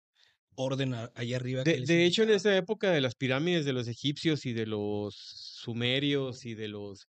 [0.56, 1.64] orden a- allá arriba.
[1.66, 4.66] que De, de hecho, en esa época de las pirámides de los egipcios y de
[4.66, 7.08] los sumerios y de los...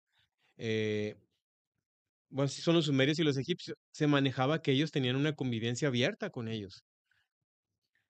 [0.59, 1.17] eh,
[2.29, 5.89] bueno, sí son los sumerios y los egipcios, se manejaba que ellos tenían una convivencia
[5.89, 6.85] abierta con ellos,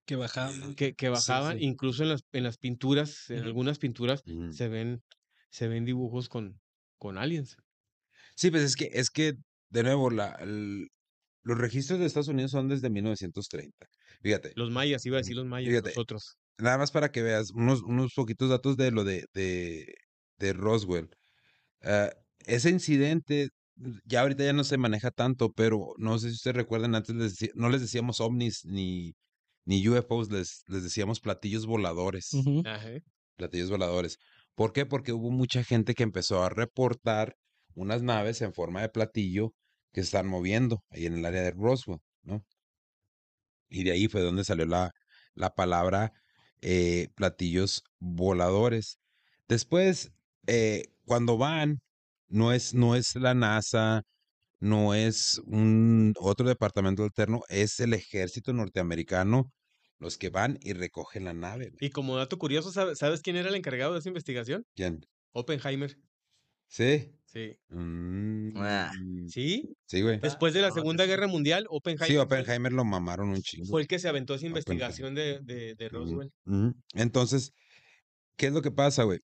[0.06, 0.74] que bajaban.
[0.74, 1.64] que, que Sí, bajaban, sí.
[1.64, 5.02] incluso en las, en las pinturas, en algunas pinturas se ven,
[5.50, 6.60] se ven dibujos con,
[6.98, 7.56] con aliens.
[8.36, 9.34] Sí, pues es que, es que,
[9.70, 10.88] de nuevo, la, el-
[11.46, 13.86] los registros de Estados Unidos son desde 1930.
[14.22, 16.36] Fíjate, Los mayas, iba a decir los mayas, Fíjate, nosotros.
[16.58, 19.86] nada más para que veas unos, unos poquitos datos de lo de, de,
[20.38, 21.08] de Roswell.
[21.82, 22.10] Ah,
[22.46, 23.48] ese incidente,
[24.04, 27.32] ya ahorita ya no se maneja tanto, pero no sé si ustedes recuerdan, antes les
[27.38, 29.14] decía- no les decíamos ovnis ni,
[29.64, 32.30] ni UFOs, les, les decíamos platillos voladores.
[32.64, 32.90] Ajá.
[33.36, 34.18] platillos voladores.
[34.54, 34.86] ¿Por qué?
[34.86, 37.34] Porque hubo mucha gente que empezó a reportar
[37.74, 39.52] unas naves en forma de platillo
[39.96, 42.44] que se están moviendo ahí en el área de Roswell, ¿no?
[43.68, 44.90] Y de ahí fue donde salió la,
[45.34, 46.12] la palabra
[46.60, 48.98] eh, platillos voladores.
[49.48, 50.12] Después,
[50.46, 51.78] eh, cuando van,
[52.28, 54.02] no es, no es la NASA,
[54.60, 59.52] no es un otro departamento alterno, es el ejército norteamericano
[59.98, 61.70] los que van y recogen la nave.
[61.70, 61.78] güey.
[61.80, 64.64] Y como dato curioso, ¿sabe- ¿sabes quién era el encargado de esa investigación?
[64.74, 65.00] ¿Quién?
[65.32, 65.96] Oppenheimer.
[66.68, 67.12] Sí.
[67.36, 67.58] Sí.
[68.56, 68.92] Ah.
[68.98, 69.76] Mm, ¿Sí?
[69.84, 70.18] Sí, güey.
[70.20, 71.04] Después de la Segunda.
[71.04, 73.66] Guerra Mundial, Oppenheimer, Sí, Oppenheimer lo mamaron un chingo.
[73.66, 76.32] fue el que se aventó esa investigación de, de, Roswell.
[76.94, 77.52] Entonces,
[78.36, 79.20] ¿qué es lo que pasa, güey?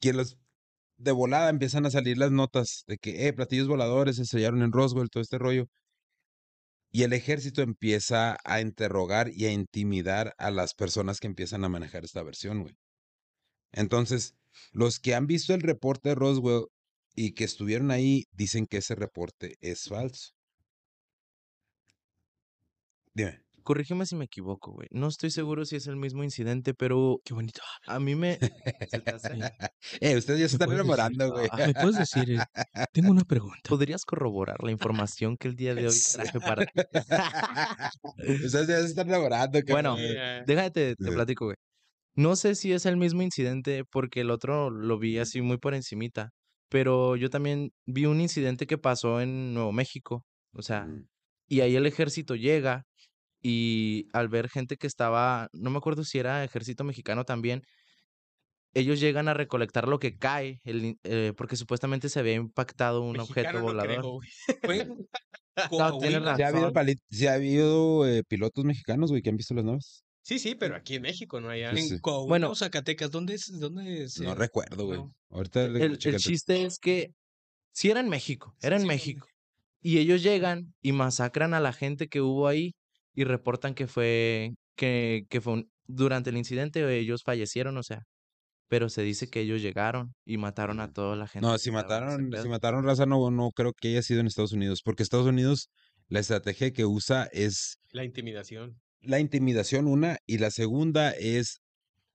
[0.00, 0.38] Que los
[0.96, 4.72] de volada empiezan a salir las notas de que, eh, platillos voladores se estrellaron en
[4.72, 5.66] Roswell, todo este rollo.
[6.90, 11.68] Y el ejército empieza a interrogar y a intimidar a las personas que empiezan a
[11.68, 12.74] manejar esta versión, güey.
[13.72, 14.34] Entonces,
[14.72, 16.66] los que han visto el reporte de Roswell
[17.14, 20.30] y que estuvieron ahí dicen que ese reporte es falso.
[23.14, 23.40] Dime.
[23.64, 24.88] Corrígeme si me equivoco, güey.
[24.90, 27.60] No estoy seguro si es el mismo incidente, pero Qué bonito.
[27.86, 28.38] a mí me...
[30.00, 31.48] Eh, ustedes ya se ¿Me están enamorando, güey.
[31.52, 32.28] Ah, ¿Me puedes decir?
[32.32, 33.60] eh, Tengo una pregunta.
[33.68, 36.72] ¿Podrías corroborar la información que el día de hoy traje para ti?
[38.44, 39.98] Ustedes ya se están enamorando, Bueno, cabrón.
[40.00, 41.56] Eh, Déjate, te platico, güey.
[42.14, 45.74] No sé si es el mismo incidente porque el otro lo vi así muy por
[45.74, 46.30] encimita,
[46.72, 51.06] pero yo también vi un incidente que pasó en Nuevo México, o sea, Mm.
[51.48, 52.84] y ahí el ejército llega
[53.42, 57.62] y al ver gente que estaba, no me acuerdo si era ejército mexicano también,
[58.74, 63.20] ellos llegan a recolectar lo que cae, el eh, porque supuestamente se había impactado un
[63.20, 64.04] objeto mexicano volador.
[65.70, 66.36] No, tienes Coahuila.
[66.36, 66.72] ¿Sí ha habido, razón.
[66.72, 70.02] pali- sí ha habido eh, pilotos mexicanos, güey, que han visto las naves?
[70.22, 71.82] Sí, sí, pero aquí en México no hay Sí, algo.
[71.82, 71.94] sí.
[71.94, 72.50] En Coahuila Bueno.
[72.50, 73.46] o Zacatecas, ¿dónde es?
[73.58, 74.98] ¿Dónde No recuerdo, güey.
[75.00, 75.12] no.
[75.30, 77.10] Ahorita le El, el chiste es que
[77.72, 79.26] sí era en México, Sí, era en sí, México.
[79.82, 82.72] Y ellos llegan y masacran a la gente que hubo ahí
[83.14, 88.02] y reportan que fue, que, que fue un- durante el incidente ellos fallecieron, o sea,
[88.68, 91.46] pero se dice que ellos llegaron y mataron a toda la gente.
[91.46, 94.52] No, que si mataron, si mataron raza, no, no creo que haya sido en Estados
[94.52, 95.70] Unidos, porque Estados Unidos,
[96.08, 98.81] la estrategia que usa es La intimidación.
[99.02, 101.60] La intimidación, una, y la segunda es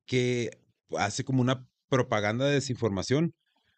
[0.06, 0.52] que
[0.97, 3.34] hace como una propaganda de desinformación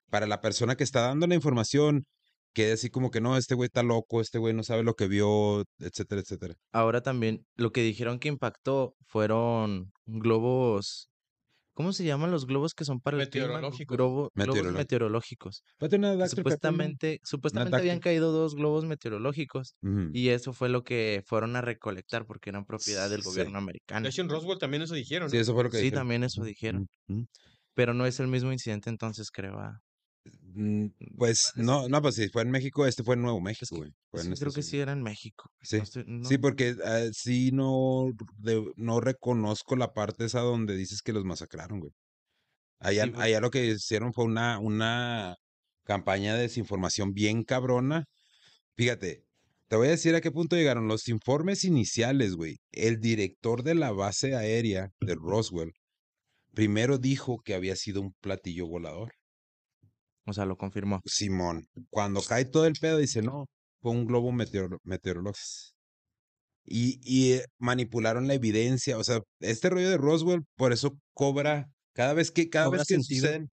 [0.10, 2.06] para la persona que está dando la información,
[2.54, 5.08] que así como que no, este güey está loco, este güey no sabe lo que
[5.08, 6.56] vio, etcétera, etcétera.
[6.72, 11.09] Ahora también lo que dijeron que impactó fueron globos.
[11.80, 13.48] ¿Cómo se llaman los globos que son para el clima?
[13.48, 13.96] Meteorológicos.
[13.96, 15.64] Globo- globos Meteorológicos.
[16.28, 19.76] supuestamente, supuestamente habían caído dos globos meteorológicos
[20.12, 23.30] y eso fue lo que fueron a recolectar porque eran propiedad del Sí.
[23.30, 24.08] gobierno De americano.
[24.10, 25.30] hecho, en Roswell también eso dijeron.
[25.30, 26.00] Sí, eso fue lo que Sí, dijeron.
[26.02, 26.88] también eso dijeron,
[27.74, 29.58] pero no es el mismo incidente entonces creo.
[29.58, 29.80] ah.
[30.54, 33.78] Mm, Pues no, no, pues si fue en México, este fue en Nuevo México, que-
[33.78, 33.92] güey.
[34.12, 35.50] Fue Sí, en creo que sí era en México.
[35.62, 40.76] Sí, no estoy- Sí, porque ah, sí no, de- no reconozco la parte esa donde
[40.76, 41.92] dices que los masacraron, güey.
[42.80, 45.36] Allá, Sí, allá lo que hicieron fue una, una
[45.84, 48.06] campaña de desinformación bien cabrona.
[48.76, 49.24] Fíjate,
[49.68, 52.58] te voy a decir a qué punto llegaron los informes iniciales, güey.
[52.72, 55.72] El director de la base aérea de Roswell
[56.54, 59.12] primero dijo que había sido un platillo volador.
[60.30, 61.02] O sea, lo confirmó.
[61.06, 63.46] Simón, cuando cae todo el pedo, dice, no,
[63.82, 65.46] fue un globo meteoro- meteorológico.
[66.66, 71.68] Y, y eh, manipularon la evidencia, o sea, este rollo de Roswell, por eso cobra,
[71.94, 73.50] cada vez que, cada Cobra vez que suceden,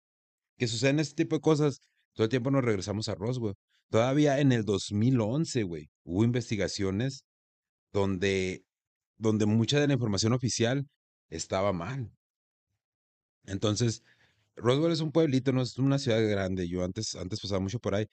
[0.59, 1.81] que suceden este tipo de cosas,
[2.15, 3.55] todo el tiempo nos regresamos a Roswell.
[3.91, 7.25] Todavía en el 2011, güey, hubo investigaciones
[7.93, 8.65] donde,
[9.17, 10.87] donde mucha de la información oficial
[11.31, 12.11] estaba mal.
[13.45, 14.03] Entonces,
[14.57, 16.69] Roswell es un pueblito, no es una ciudad grande.
[16.69, 18.07] Yo antes, antes pasaba mucho por ahí.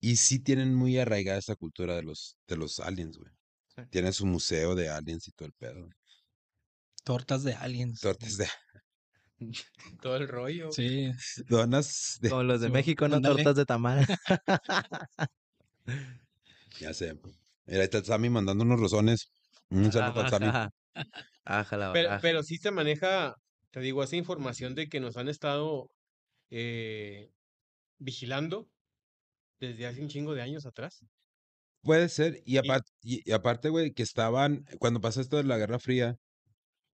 [0.00, 3.30] Y sí tienen muy arraigada esta cultura de los, de los aliens, güey.
[3.74, 3.82] Sí.
[3.90, 5.88] Tienen su museo de aliens y todo el pedo.
[7.04, 8.00] Tortas de aliens.
[8.00, 8.48] Tortas de
[10.02, 10.70] Todo el rollo.
[10.72, 11.10] Sí.
[11.48, 14.06] donas de, Como los de México, no tortas de tamal.
[16.80, 17.18] ya sé.
[17.66, 19.30] Mira, ahí está el Sammy mandando unos rosones.
[19.70, 20.46] Un saludo para Sammy.
[21.44, 21.92] Ajá.
[22.20, 23.34] Pero sí se maneja,
[23.74, 25.90] te digo, esa información de que nos han estado
[26.50, 27.32] eh,
[27.98, 28.68] vigilando
[29.60, 31.04] desde hace un chingo de años atrás.
[31.82, 32.40] Puede ser.
[32.46, 36.16] Y, apar- y- y aparte, güey, que estaban, cuando pasó esto de la Guerra Fría,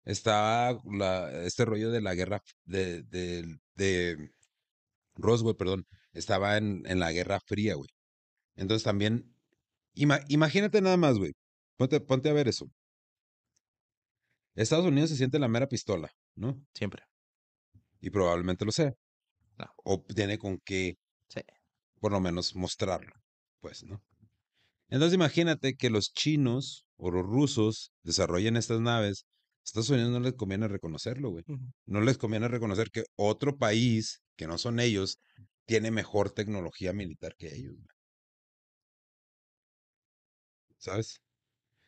[0.05, 4.31] estaba la, este rollo de la guerra de, de, de
[5.17, 7.91] Roswell, perdón, estaba en, en la Guerra Fría, güey.
[8.57, 9.35] Entonces también,
[9.95, 11.33] ima- imagínate nada más, güey.
[11.77, 12.67] Ponte, ponte a ver eso.
[14.55, 16.11] Estados Unidos se siente la mera pistola,
[16.41, 16.61] ¿no?
[16.75, 17.03] Siempre.
[18.01, 18.93] Y probablemente lo sea.
[19.59, 19.67] No.
[19.85, 20.97] O tiene con qué,
[21.29, 21.41] Sí.
[22.01, 23.13] por lo menos, mostrarlo,
[23.61, 24.03] pues, ¿no?
[24.89, 29.27] Entonces imagínate que los chinos o los rusos desarrollen estas naves.
[29.65, 31.45] Estados Unidos no les conviene reconocerlo, güey.
[31.87, 35.21] No les conviene reconocer que otro país, que no son ellos,
[35.67, 37.75] tiene mejor tecnología militar que ellos.
[37.77, 37.87] güey.
[40.79, 41.21] ¿Sabes?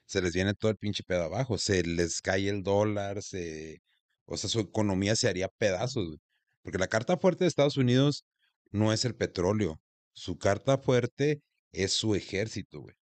[0.07, 1.57] Se les viene todo el pinche pedo abajo.
[1.59, 3.81] Se les cae el dólar, se...
[4.27, 6.19] O sea, su economía se haría pedazos, güey.
[6.63, 8.25] Porque la carta fuerte de Estados Unidos
[8.71, 9.81] no es el petróleo.
[10.15, 11.43] Su carta fuerte
[11.73, 12.95] es su ejército, güey.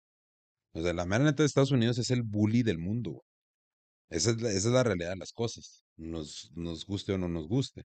[0.72, 3.22] O sea, la mera neta de Estados Unidos es el bully del mundo, güey.
[4.10, 5.84] Esa es la, esa es la realidad de las cosas.
[5.96, 7.84] Nos, nos guste o no nos guste.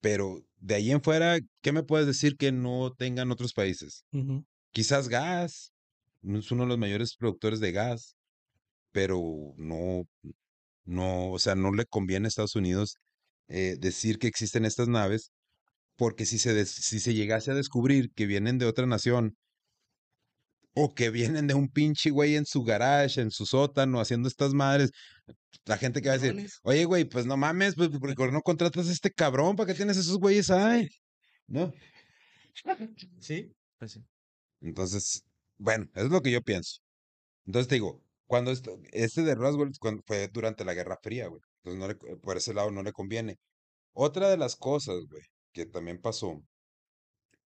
[0.00, 4.04] Pero de ahí en fuera, ¿qué me puedes decir que no tengan otros países?
[4.72, 5.72] Quizás gas.
[6.22, 8.16] Es uno de los mayores productores de gas.
[8.92, 10.06] Pero no,
[10.84, 12.96] no, o sea, no le conviene a Estados Unidos
[13.48, 15.32] eh, decir que existen estas naves.
[15.96, 19.36] Porque si se, des- si se llegase a descubrir que vienen de otra nación
[20.74, 24.54] o que vienen de un pinche güey en su garage, en su sótano, haciendo estas
[24.54, 24.90] madres.
[25.66, 28.42] La gente que va a decir, oye, güey, pues no mames, pues, ¿por qué no
[28.42, 29.56] contratas a este cabrón?
[29.56, 30.88] ¿Para qué tienes esos güeyes ahí?
[31.46, 31.72] ¿No?
[33.20, 33.52] Sí.
[33.78, 34.04] Pues sí.
[34.60, 35.24] Entonces,
[35.58, 36.80] bueno, eso es lo que yo pienso.
[37.46, 39.72] Entonces te digo, cuando esto, este de Roswell
[40.06, 41.42] fue durante la Guerra Fría, güey.
[41.64, 43.38] Entonces no le- por ese lado no le conviene.
[43.94, 46.42] Otra de las cosas, güey, que también pasó,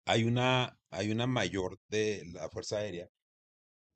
[0.07, 3.09] hay una, hay una mayor de la Fuerza Aérea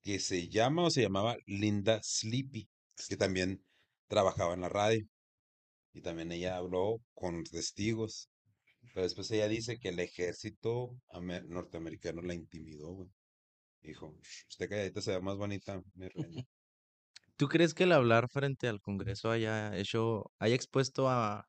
[0.03, 2.69] que se llama o se llamaba Linda Sleepy,
[3.09, 3.65] que también
[4.09, 5.07] trabajaba en la radio.
[5.95, 8.31] Y también ella habló con testigos.
[8.95, 13.11] Pero después ella dice que el ejército ame- norteamericano la intimidó, güey.
[13.83, 16.43] Dijo, "Shh, usted calladita se ve más bonita, mi reina".
[17.39, 21.47] ¿Tú crees que el hablar frente al Congreso haya hecho, haya expuesto a,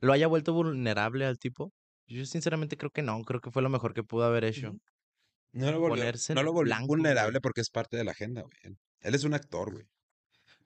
[0.00, 1.72] lo haya vuelto vulnerable al tipo?
[2.08, 4.72] Yo sinceramente creo que no, creo que fue lo mejor que pudo haber hecho.
[5.52, 6.98] No lo volvió, Ponerse no lo volvió blanco, güey.
[7.00, 8.76] vulnerable porque es parte de la agenda, güey.
[9.00, 9.86] Él, es un actor, güey.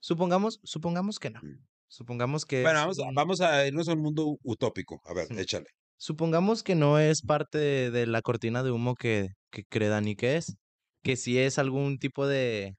[0.00, 1.40] Supongamos, supongamos que no.
[1.42, 1.64] Mm.
[1.88, 5.00] Supongamos que Bueno, vamos, a- un- vamos a irnos a un mundo utópico.
[5.04, 5.34] A ver, Sí.
[5.38, 5.66] échale.
[6.02, 10.16] supongamos que no es parte de, de la cortina de humo que, que cree Dani
[10.16, 10.56] que es.
[11.02, 12.74] Que sí es algún tipo de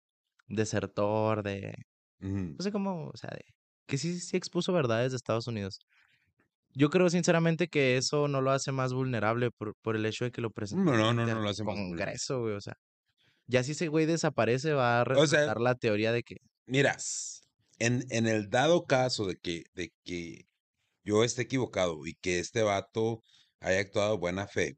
[0.56, 1.74] desertor, de,
[2.20, 3.44] no sé cómo, o sea, de,
[3.88, 5.80] que sí, sí expuso verdades de Estados Unidos.
[6.74, 10.32] Yo creo sinceramente que eso no lo hace más vulnerable por, por el hecho de
[10.32, 11.98] que lo presente No, no, no, no lo hace más vulnerable.
[12.06, 12.76] Congreso, güey, o sea.
[13.48, 16.38] Ya si ese güey desaparece, va a O sea- resultar la teoría de que
[16.68, 16.96] Mira,
[17.80, 20.44] en, en el dado caso de que, de que
[21.04, 23.22] yo esté equivocado y que este vato
[23.60, 24.78] haya actuado de buena fe,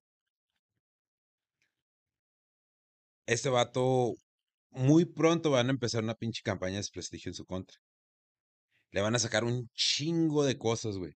[3.26, 4.16] este vato
[4.74, 7.78] muy pronto van a empezar una pinche campaña de desprestigio en su contra.
[8.92, 11.14] Le van a sacar un chingo de cosas, güey.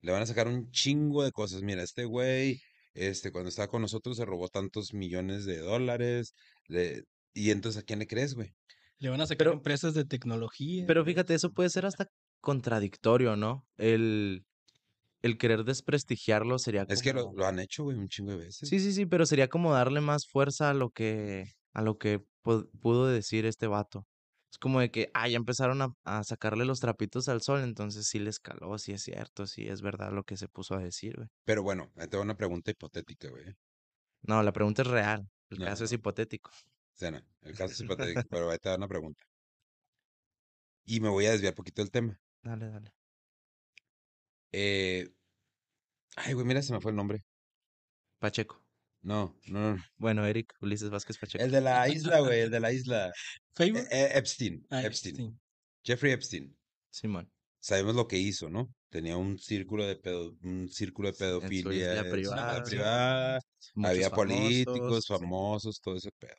[0.00, 1.62] Le van a sacar un chingo de cosas.
[1.62, 2.60] Mira, este güey,
[2.94, 6.34] este, cuando estaba con nosotros se robó tantos millones de dólares.
[6.68, 7.04] le-
[7.34, 8.52] Y entonces, ¿a quién le crees, güey?
[8.98, 10.84] Le van a sacar Pero- empresas de tecnología.
[10.86, 12.08] Pero fíjate, eso puede ser hasta
[12.40, 13.66] contradictorio, ¿no?
[13.76, 14.44] El,
[15.22, 18.38] el querer desprestigiarlo sería Es que lo, como- lo han hecho, güey, un chingo de
[18.38, 18.68] veces.
[18.68, 22.24] Sí, sí, sí, pero sería como darle más fuerza a lo que, a lo que
[22.48, 24.06] pu- pudo decir este vato.
[24.52, 28.06] Es como de que, ah, ya empezaron a, a sacarle los trapitos al sol, entonces
[28.08, 31.16] sí le escaló, sí es cierto, sí es verdad lo que se puso a decir,
[31.16, 31.28] güey.
[31.44, 33.44] Pero bueno, ahí te va una pregunta hipotética, güey.
[34.22, 35.96] No, la pregunta es real, el No, caso es no.
[35.98, 36.50] hipotético.
[36.94, 39.24] O sea, no, el caso es hipotético, pero ahí te va una pregunta.
[40.86, 42.18] Y me voy a desviar poquito del tema.
[42.42, 42.92] Dale, dale.
[44.52, 45.08] Eh...
[46.16, 47.24] Ay, güey, mira, se me fue el nombre.
[48.20, 48.62] Pacheco.
[49.02, 49.82] No, no, no.
[49.96, 51.42] Bueno, Eric Ulises Vázquez Pacheco.
[51.44, 53.12] El de la isla, güey, el de la isla.
[53.58, 55.16] Eh, eh, Epstein, Ah, Epstein.
[55.16, 55.32] sí.
[55.84, 56.56] Jeffrey Epstein.
[56.90, 57.30] Simón.
[57.60, 58.72] Sabemos lo que hizo, ¿no?
[58.90, 62.62] Tenía un círculo de pedo, un círculo de En su isla pedofilia en su isla
[62.64, 63.40] privada.
[63.84, 66.36] Había políticos, famosos, sí, todo ese pedo.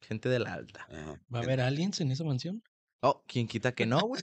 [0.00, 0.86] Gente de la alta.
[0.90, 1.20] Ajá.
[1.32, 2.62] ¿Va a haber aliens en esa mansión?
[3.02, 4.22] Oh, ¿quién quita que no, güey?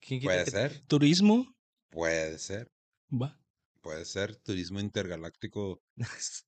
[0.00, 1.54] ¿Quién quita Puede que ser, ¿Turismo?
[1.90, 2.68] puede ser,
[3.10, 3.38] Va.
[3.80, 5.80] Puede ser turismo intergaláctico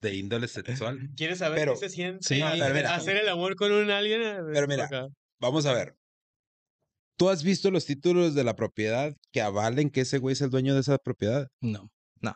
[0.01, 0.99] de índole sexual.
[1.16, 2.95] ¿Quieres saber Pero- qué se siente Sí, hacer, pero mira.
[2.95, 4.22] hacer el amor con un alien?
[4.53, 5.07] Pero mira, acá.
[5.41, 5.97] Vamos a ver.
[7.16, 10.51] ¿Tú has visto los títulos de la propiedad que avalen que ese güey es el
[10.51, 11.49] dueño de esa propiedad?
[11.61, 11.91] No.
[12.20, 12.35] No.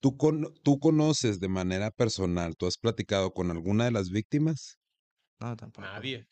[0.00, 4.78] ¿Tú, con- tú conoces de manera personal, tú has platicado con alguna de las víctimas?
[5.40, 5.86] No, tampoco.
[5.86, 6.26] Nadie.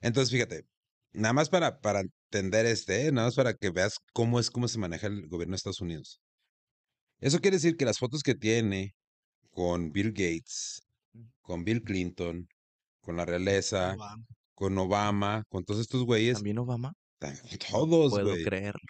[0.00, 0.64] Entonces, fíjate,
[1.12, 3.12] nada más para, para entender este, ¿eh?
[3.12, 6.20] nada más para que veas cómo es cómo se maneja el gobierno de Estados Unidos.
[7.20, 8.94] Eso quiere decir que las fotos que tiene
[9.50, 10.82] con Bill Gates,
[11.40, 12.46] con Bill Clinton,
[13.00, 14.24] con la realeza, Obama.
[14.54, 16.92] con Obama, con todos estos güeyes, También Obama.
[17.70, 18.80] todos, Puedo güey, creerlo.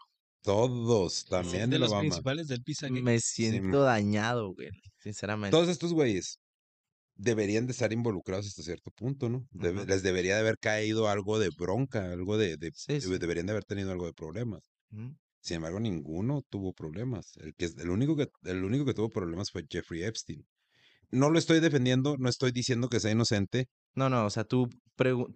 [0.42, 2.00] todos, también de los Obama.
[2.02, 3.02] principales del Pizzagate.
[3.02, 4.70] Me siento dañado, güey.
[4.98, 5.50] Sinceramente.
[5.56, 6.38] Todos estos güeyes
[7.14, 9.46] deberían de estar involucrados hasta cierto punto, ¿no?
[9.52, 9.86] Debe-.
[9.86, 13.18] Les debería de haber caído algo de bronca, algo de, de- Sí, de- sí.
[13.18, 14.62] deberían de haber tenido algo de problemas.
[15.46, 17.36] Sin embargo, ninguno tuvo problemas.
[17.36, 20.44] El, que, el, único que, el único que tuvo problemas fue Jeffrey Epstein.
[21.12, 24.68] No lo estoy defendiendo, no estoy diciendo que sea inocente, No, no, o sea, tu,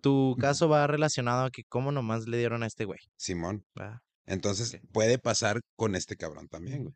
[0.03, 2.99] tu caso va relacionado a que cómo nomás le dieron a este güey.
[3.17, 3.65] Simón.
[4.27, 6.95] Entonces puede pasar con este cabrón también, güey.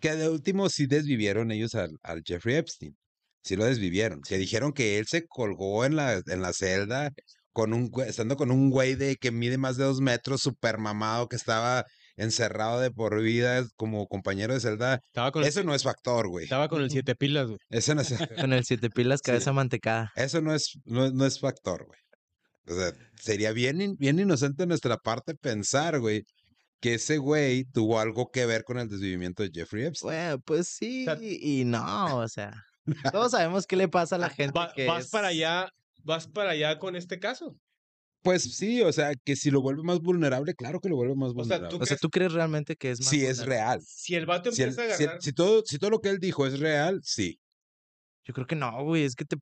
[0.00, 2.96] Que de último sí desvivieron ellos al, al Jeffrey Epstein.
[3.42, 4.22] Sí lo desvivieron.
[4.22, 7.12] Que dijeron que él se colgó en la, en la celda
[7.52, 11.28] con un, estando con un güey de que mide más de dos metros, super mamado,
[11.28, 11.84] que estaba
[12.18, 15.00] encerrado de por vida como compañero de celda.
[15.14, 16.44] El, Eso no es factor, güey.
[16.44, 17.58] estaba con el siete pilas, güey.
[17.70, 18.08] Eso no es,
[18.48, 19.30] Con el siete pilas, Sí.
[19.30, 20.12] cabeza mantecada.
[20.16, 21.98] eso no es, no, es- no es factor, güey.
[22.66, 26.24] O sea, sería bien, in- bien inocente de nuestra parte pensar, güey,
[26.80, 30.12] que ese güey tuvo algo que ver con el desvivimiento de Jeffrey Epstein.
[30.12, 32.52] Güey, pues sí sea- y no, o sea.
[33.12, 35.68] Todos sabemos qué le pasa a la gente Va- que vas es- para allá,
[36.04, 37.56] vas para allá con este caso.
[38.28, 41.30] Pues sí, o sea, que si lo vuelve más vulnerable, claro que lo vuelve más
[41.30, 41.68] O sea, vulnerable.
[41.78, 43.80] tú O sea, ¿tú crees realmente que es más Sí, es real.
[43.86, 45.22] Si el vato Si, el- empieza a si el- agarrar.
[45.22, 47.40] si todo, si todo lo que él dijo es real, sí.
[48.24, 49.36] Yo creo que no, güey, es que te,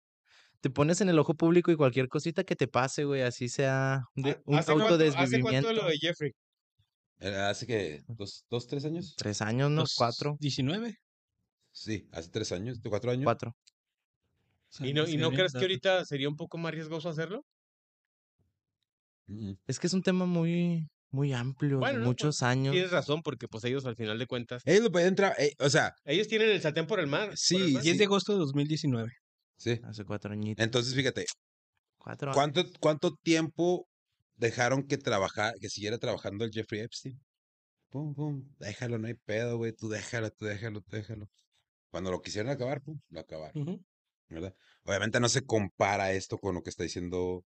[0.60, 4.02] te pones en el ojo público y cualquier cosita que te pase, güey, así sea
[4.14, 5.66] de- ¿Ha- un ¿Hace cuánto, ¿Hace autodesvivimiento.
[5.68, 6.30] cuánto lo de Jeffrey?
[7.18, 9.14] Eh, Hace que dos, dos, tres años.
[9.16, 9.80] Tres años, ¿no?
[9.80, 10.94] Los Cuatro, 19.
[11.72, 13.24] Sí, hace tres años, cuatro años.
[13.24, 13.52] cuatro.
[14.80, 17.44] ¿Y no, ¿Y no crees que ahorita sería un poco más riesgoso hacerlo?
[19.66, 22.72] Es que es un tema muy, muy amplio, Bueno, de no, muchos pues, años.
[22.72, 25.68] Tienes razón, porque pues ellos al final de cuentas, Ellos lo pueden entrar, eh, o
[25.70, 27.22] sea, ellos tienen el sartén por el mar.
[27.28, 27.82] por el Sí, mar.
[27.82, 29.10] 10 de agosto de 2019.
[29.56, 29.80] sí.
[29.84, 30.64] Hace cuatro añitos.
[30.64, 31.24] Entonces, fíjate,
[31.98, 32.36] Cuatro años.
[32.36, 33.88] ¿cuánto, cuánto tiempo
[34.36, 37.18] dejaron que trabajar, que siguiera trabajando el Jeffrey Epstein?
[37.90, 41.26] Pum, pum, déjalo, no hay pedo, güey, tú déjalo, tú déjalo, tú déjalo.
[41.90, 43.84] Cuando lo quisieron acabar, pum, lo acabaron.
[44.28, 44.54] ¿verdad?
[44.84, 47.44] Obviamente no se compara esto con lo que está diciendo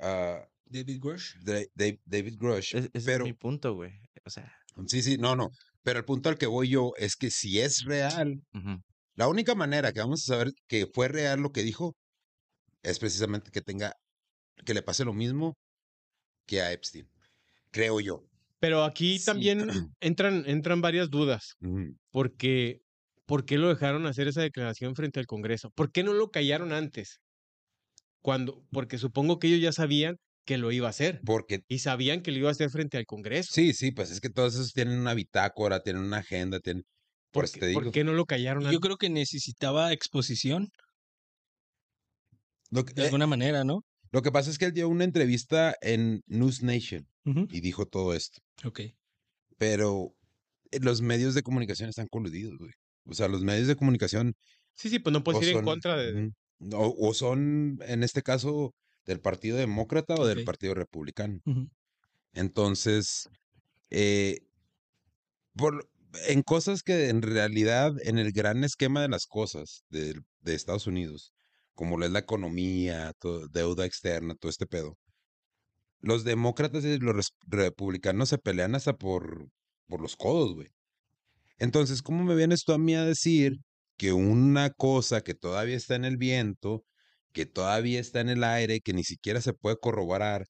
[0.00, 1.34] ah, David Grush.
[1.44, 3.92] David Grush, Es- ese pero es mi punto, güey.
[4.24, 4.52] O sea,
[4.86, 5.50] sí, sí, no, no,
[5.82, 8.42] pero el punto al que voy yo es que si es real,
[9.14, 11.94] la única manera que vamos a saber que fue real lo que dijo
[12.82, 13.94] es precisamente que tenga,
[14.64, 15.54] que le pase lo mismo
[16.46, 17.08] que a Epstein,
[17.70, 18.24] creo yo.
[18.58, 19.24] Pero aquí Sí.
[19.26, 19.58] también
[20.00, 21.54] entran, entran varias dudas,
[22.10, 22.80] porque
[23.26, 25.70] ¿por qué lo dejaron hacer esa declaración frente al Congreso?
[25.70, 27.20] ¿Por qué no lo callaron antes?
[28.22, 30.16] Cuando, porque supongo que ellos ya sabían
[30.46, 33.04] que lo iba a hacer Porque y sabían que lo iba a hacer frente al
[33.04, 33.50] Congreso.
[33.52, 36.84] sí, sí, pues es que todos esos tienen una bitácora, tienen una agenda, tienen,
[37.30, 38.80] por ¿Por, qué, por no lo callaron Yo antes?
[38.80, 40.68] creo que necesitaba exposición
[42.72, 43.82] que, de eh, alguna manera, ¿no?
[44.12, 47.06] lo que pasa es que él dio una entrevista en News Nation
[47.50, 48.40] y dijo todo esto.
[48.64, 48.80] Ok.
[49.58, 50.14] pero
[50.70, 52.70] eh, los medios de comunicación están coludidos, güey.
[53.04, 54.34] O sea, los medios de comunicación
[54.74, 56.30] Sí, sí, pues no puedes ir en contra de...
[56.72, 58.74] o son, en este caso,
[59.06, 60.44] del Partido Demócrata o del.
[60.44, 61.40] Partido Republicano.
[61.44, 61.68] Ujú.
[62.32, 63.28] Entonces,
[63.90, 64.38] eh,
[65.54, 65.88] por,
[66.28, 70.86] en cosas que en realidad, en el gran esquema de las cosas del- de, Estados
[70.86, 71.32] Unidos,
[71.74, 74.98] como lo es la economía, todo- deuda externa, todo este pedo,
[76.00, 79.48] los demócratas y los republicanos se pelean hasta por,
[79.86, 80.68] por los codos, güey.
[81.58, 83.54] Entonces, ¿cómo me vienes tú a mí a decir
[83.96, 86.84] que una cosa que todavía está en el viento,
[87.36, 90.46] que todavía está en el aire, que ni siquiera se puede corroborar,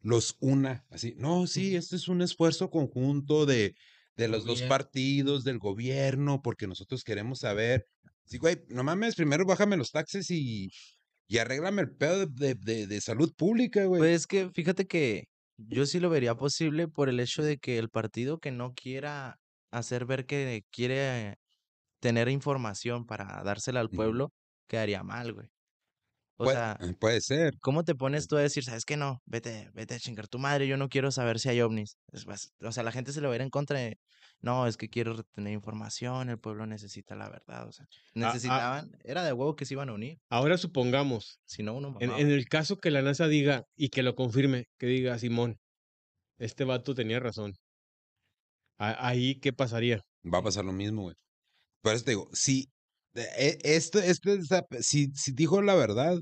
[0.00, 1.14] los una así?
[1.18, 3.74] No, sí, este es un esfuerzo conjunto de,
[4.16, 7.86] de los dos partidos, del gobierno, porque nosotros queremos saber.
[8.26, 10.70] Sí, güey, no mames, primero bájame los taxes y,
[11.28, 14.00] y arréglame el pedo de, de- de- salud pública, güey.
[14.02, 15.24] Pues es que fíjate que
[15.56, 19.36] yo sí lo vería posible por el hecho de que el partido que no quiera
[19.70, 21.36] hacer ver que quiere
[22.00, 24.30] tener información para dársela al pueblo,
[24.68, 25.48] quedaría mal, güey.
[26.42, 27.54] O Puede- sea, puede ser.
[27.60, 29.20] ¿cómo te pones tú a decir, sabes que no?
[29.26, 31.96] Vete, vete a chingar tu madre, yo no quiero saber si hay ovnis.
[32.12, 32.26] Es
[32.60, 33.98] o sea, la gente se lo va a ir en contra de,
[34.40, 37.68] no, es que quiero retener información, el pueblo necesita la verdad.
[37.68, 37.96] O sea, ah.
[38.14, 42.10] necesitaban, era de huevo que se iban a unir, Ahora supongamos, si no uno en,
[42.10, 45.58] en el caso que la NASA diga y que lo confirme, que diga, Simón,
[46.38, 47.54] este vato tenía razón.
[48.78, 50.00] A- Ahí, ¿qué pasaría?
[50.24, 51.14] Va a pasar lo mismo, güey.
[51.82, 52.68] Por eso te digo, si,
[53.14, 56.16] este, esa- si, si dijo la verdad,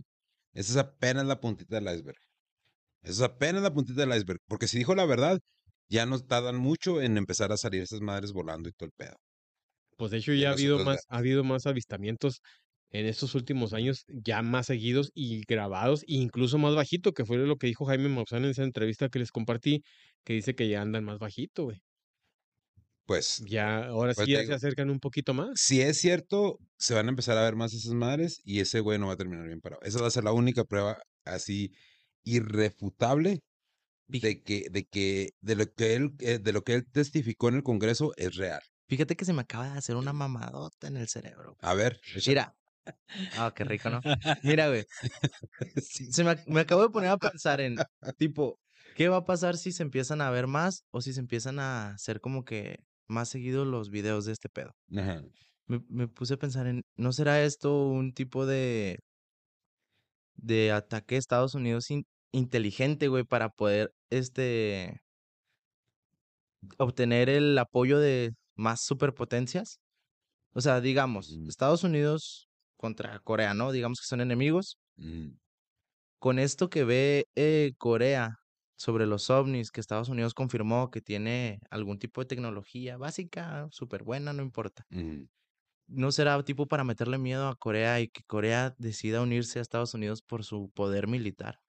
[0.53, 2.19] Esa es apenas la puntita del iceberg.
[3.03, 4.41] Esa es apenas la puntita del iceberg.
[4.47, 5.41] Porque si dijo la verdad,
[5.89, 9.17] ya no tardan mucho en empezar a salir esas madres volando y todo el pedo.
[9.97, 12.41] Pues de hecho ya ha habido más, ha habido más avistamientos
[12.91, 17.37] en estos últimos años, ya más seguidos y grabados, e incluso más bajito, que fue
[17.39, 19.83] lo que dijo Jaime Maussan en esa entrevista que les compartí,
[20.25, 21.83] que dice que ya andan más bajito, güey.
[23.07, 25.51] Pues, Ya, ahora Pues sí ya se acercan un poquito más.
[25.55, 28.99] si es cierto, se van a empezar a ver más esas madres y ese güey
[28.99, 29.83] no va a terminar bien parado.
[29.83, 31.73] Esa va a ser la única prueba así
[32.25, 33.41] irrefutable
[34.09, 37.57] de que, de que, de lo que él, eh, de lo que él testificó en
[37.57, 38.63] el Congreso es real.
[38.89, 41.57] Fíjate que se me acaba de hacer una mamadota en el cerebro.
[41.61, 42.01] A ver.
[42.27, 42.55] Mira.
[43.37, 44.01] Ah, qué rico, ¿no?
[44.43, 44.85] Mira, güey.
[45.81, 47.77] Se me, me acabo de poner a pensar en,
[48.19, 48.59] tipo,
[48.95, 51.91] ¿qué va a pasar si se empiezan a ver más o si se empiezan a
[51.95, 52.79] hacer como que
[53.11, 54.73] más seguidos los videos de este pedo?
[54.97, 55.23] Ajá.
[55.67, 58.99] Me, me puse a pensar en, ¿no será esto un tipo de,
[60.35, 65.01] de ataque a Estados Unidos in- inteligente, güey, para poder, este,
[66.79, 69.81] obtener el apoyo de más superpotencias?
[70.55, 71.49] O sea, digamos, Mm.
[71.49, 72.49] Estados Unidos
[72.79, 73.73] contra Corea, ¿no?
[73.73, 74.79] Digamos que son enemigos.
[74.99, 75.37] Mm,
[76.21, 78.37] Con esto que ve eh, Corea
[78.81, 84.05] sobre los ovnis, que Estados Unidos confirmó que tiene algún tipo de tecnología básica, súper
[84.05, 84.87] buena, no importa.
[84.89, 85.25] mm.
[85.89, 89.93] ¿No será tipo para meterle miedo a Corea y que Corea decida unirse a Estados
[89.93, 91.61] Unidos por su poder militar?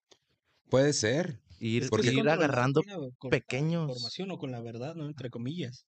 [0.69, 1.41] Puede ser.
[1.59, 3.89] Ir, Es Porque- que ir controlar, agarrando mira, con la pequeños.
[3.89, 5.05] información o con la verdad, ¿no?
[5.07, 5.85] Entre comillas.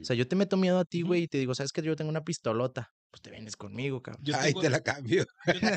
[0.00, 1.94] O sea, yo te meto miedo a ti, güey, y te digo, ¿sabes que Yo
[1.96, 2.92] tengo una pistolota.
[3.10, 4.24] Pues te vienes conmigo, cabrón.
[4.24, 5.24] Yo Ahí tengo- te la cambio.
[5.46, 5.76] yo tengo-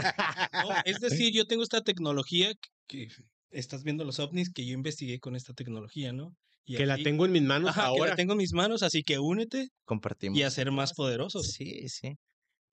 [0.53, 2.53] no, es decir, yo tengo esta tecnología
[2.87, 3.07] que
[3.51, 6.35] estás viendo los ovnis que yo investigué con esta tecnología, ¿no?
[6.65, 8.09] Y Que la tengo en mis manos Ajá, que ahora.
[8.11, 10.37] la tengo en mis manos, así que únete Compartimos.
[10.37, 11.47] y a ser más poderosos.
[11.51, 12.09] Sí, sí.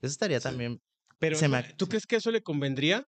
[0.01, 0.79] Eso estaría también.
[1.19, 3.05] Pero se ¿tú- me- ¿tú crees que eso le convendría?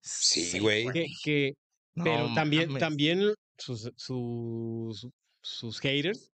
[0.00, 0.86] Sí, güey.
[0.92, 1.52] Que, que-
[1.94, 2.80] pero No también, mames.
[2.80, 5.06] también sus, sus,
[5.42, 6.30] sus haters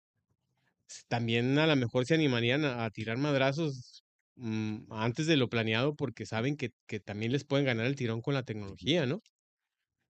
[1.08, 4.04] también a lo mejor se animarían a, a tirar madrazos
[4.36, 8.20] mm, antes de lo planeado porque saben que, que también les pueden ganar el tirón
[8.22, 9.20] con la tecnología, ¿no?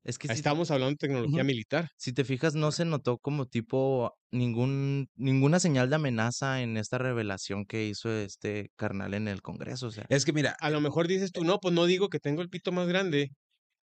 [0.06, 1.46] Es que si, Estamos hablando de tecnología Ujú.
[1.46, 1.88] militar.
[1.96, 6.96] si te fijas, no se notó como tipo ningún, ninguna señal de amenaza en esta
[6.98, 9.88] revelación que hizo este carnal en el Congreso.
[9.88, 12.20] O sea, Es que mira, A lo mejor dices tú, no, pues no digo que
[12.20, 13.30] tengo el pito más grande,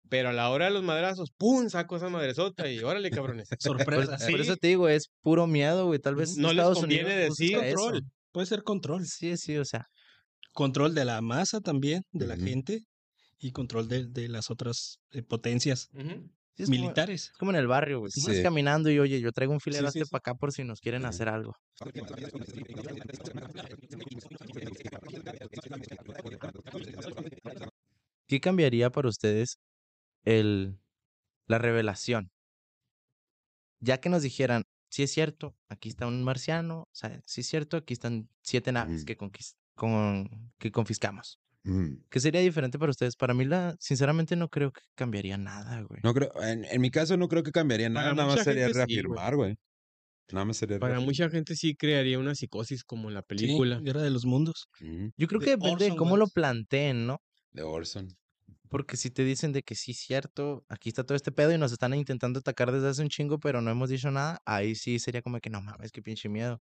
[0.09, 1.69] pero a la hora de los madrazos, ¡pum!
[1.69, 3.49] saco esa madresota y órale, cabrones.
[3.99, 4.17] Sorpresa.
[4.31, 4.61] por eso Sí.
[4.61, 5.99] te digo, es puro miedo, güey.
[5.99, 7.77] Tal vez No les Estados conviene Unidos decir- eso.
[7.77, 8.03] Control.
[8.31, 9.05] Puede ser control.
[9.07, 9.87] Sí, sí, o sea,
[10.53, 12.45] Control de la masa también, de la Ujú.
[12.45, 12.81] gente,
[13.39, 16.31] y control de, de las otras eh, potencias Ujú.
[16.57, 17.31] sí es como- militares.
[17.33, 18.11] es como en el barrio, güey.
[18.13, 18.43] Sí.
[18.43, 20.11] caminando y oye, yo traigo un filero sí, sí.
[20.11, 21.55] para acá por si nos quieren hacer algo.
[28.27, 29.59] ¿Qué cambiaría para ustedes
[30.25, 30.79] el,
[31.47, 32.31] la revelación?
[33.81, 37.47] Ya que nos dijeran, si es cierto, aquí está un marciano, o sea, si es
[37.47, 39.07] cierto, aquí están siete naves Ujú.
[39.07, 39.17] que,
[39.75, 41.39] con, que confiscamos.
[41.65, 43.17] Mm, ¿Qué sería diferente para ustedes?
[43.17, 46.03] Para mí, la, sinceramente, no creo que cambiaría nada, güey.
[46.03, 48.69] no creo, en, en mi caso no creo que cambiaría nada, Para nada más sería
[48.69, 49.19] gente sí, güey.
[49.19, 49.57] reafirmar, güey.
[50.33, 51.01] Nada más sería Para reafirmar.
[51.01, 53.81] mucha gente sí crearía una psicosis como en la Sí, película.
[53.81, 54.69] Guerra de los Mundos.
[55.17, 57.19] Yo creo de que depende de cómo lo planteen, ¿no?
[57.53, 58.09] De Orson.
[58.69, 61.59] Porque si te dicen de que sí es cierto, aquí está todo este pedo y
[61.59, 64.99] nos están intentando atacar desde hace un chingo, pero no hemos dicho nada, ahí sí
[64.99, 66.61] sería como que no mames, qué pinche miedo.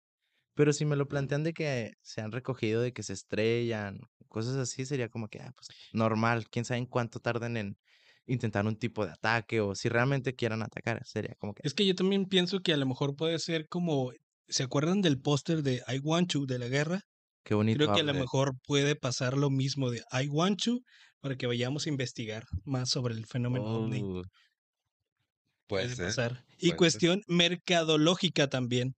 [0.54, 4.56] Pero si me lo plantean de que se han recogido, de que se estrellan, cosas
[4.56, 7.78] así, sería como que, ah, pues normal, quién sabe en cuánto tarden en
[8.26, 11.86] intentar un tipo de ataque o si realmente quieran atacar, sería como que, Es que
[11.86, 14.12] yo también pienso que a lo mejor puede ser como,
[14.48, 17.02] ¿se acuerdan del póster de I Want You de la guerra?
[17.44, 17.78] qué bonito.
[17.78, 20.82] Creo que a lo mejor puede pasar lo mismo de I Want You
[21.20, 24.06] para que vayamos a investigar más sobre el fenómeno ovni.
[24.08, 24.22] Oh,
[25.66, 26.06] Puede Puede ser.
[26.06, 26.44] pasar.
[26.58, 26.76] puede Y ser.
[26.76, 28.94] cuestión mercadológica también.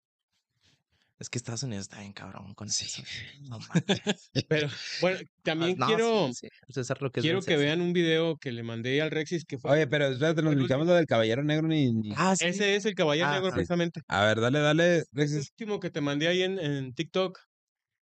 [1.23, 2.85] Es que Estados Unidos está bien cabrón con Sí.
[2.85, 3.03] eso.
[3.49, 4.31] No mames.
[4.49, 4.69] Pero
[5.01, 8.37] bueno, también No, quiero, sí, sí, el César lo que quiero que vean un video
[8.37, 9.71] que le mandé al Rexis que fue.
[9.71, 11.93] Oye, pero espérate, nos el brincamos lo del caballero negro ni.
[11.93, 12.45] ni- Ah, sí.
[12.47, 14.01] Ese es el caballero Ah, negro precisamente.
[14.09, 14.99] A ver, dale, dale.
[15.15, 17.39] Es el último que te mandé ahí en, en TikTok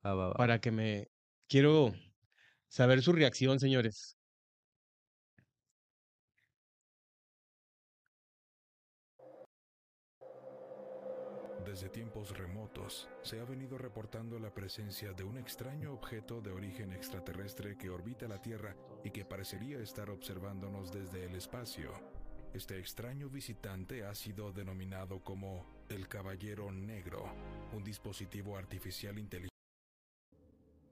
[0.06, 0.34] Va, va, va.
[0.34, 1.08] para que me
[1.48, 1.92] quiero
[2.68, 4.16] saber su reacción, señores.
[11.64, 12.47] Desde tiempos remotos
[12.88, 18.26] se ha venido reportando la presencia de un extraño objeto de origen extraterrestre que orbita
[18.26, 18.74] la Tierra
[19.04, 21.92] y que parecería estar observándonos desde el espacio.
[22.54, 27.24] Este extraño visitante ha sido denominado como el Caballero Negro,
[27.74, 29.54] un dispositivo artificial inteligente.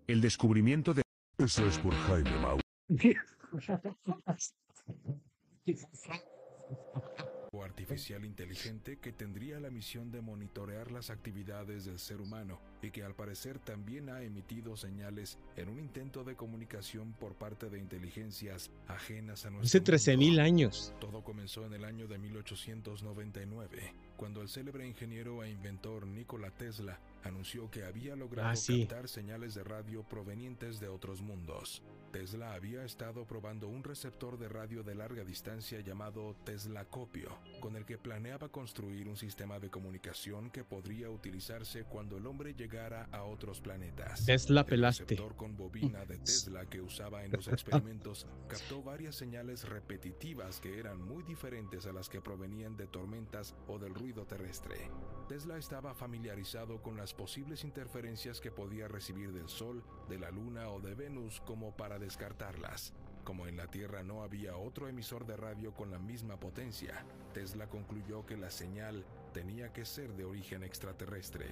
[0.06, 1.02] El descubrimiento de...
[1.38, 2.58] Eso es por Jaime Mau.
[7.76, 13.02] artificial inteligente que tendría la misión de monitorear las actividades del ser humano y que
[13.04, 18.70] al parecer también ha emitido señales en un intento de comunicación por parte de inteligencias
[18.88, 19.92] ajenas a nuestro Hace mundo.
[20.36, 20.94] 13.000 años.
[21.00, 26.98] Todo comenzó en el año de 1899, cuando el célebre ingeniero e inventor Nikola Tesla
[27.24, 28.86] anunció que había logrado Ah, sí.
[28.86, 31.82] captar señales de radio provenientes de otros mundos.
[32.12, 37.84] Tesla había estado probando un receptor de radio de larga distancia llamado Teslacopio, con el
[37.84, 42.65] que planeaba construir un sistema de comunicación que podría utilizarse cuando el hombre llegara
[43.12, 44.24] a otros planetas.
[44.26, 45.04] Tesla El pelaste.
[45.04, 50.78] receptor con bobina de Tesla que usaba en los experimentos captó varias señales repetitivas que
[50.78, 54.90] eran muy diferentes a las que provenían de tormentas o del ruido terrestre.
[55.28, 60.68] Tesla estaba familiarizado con las posibles interferencias que podía recibir del Sol, de la Luna
[60.70, 62.92] o de Venus como para descartarlas.
[63.22, 67.68] Como en la Tierra no había otro emisor de radio con la misma potencia, Tesla
[67.68, 71.46] concluyó que la señal tenía que ser de origen extraterrestre.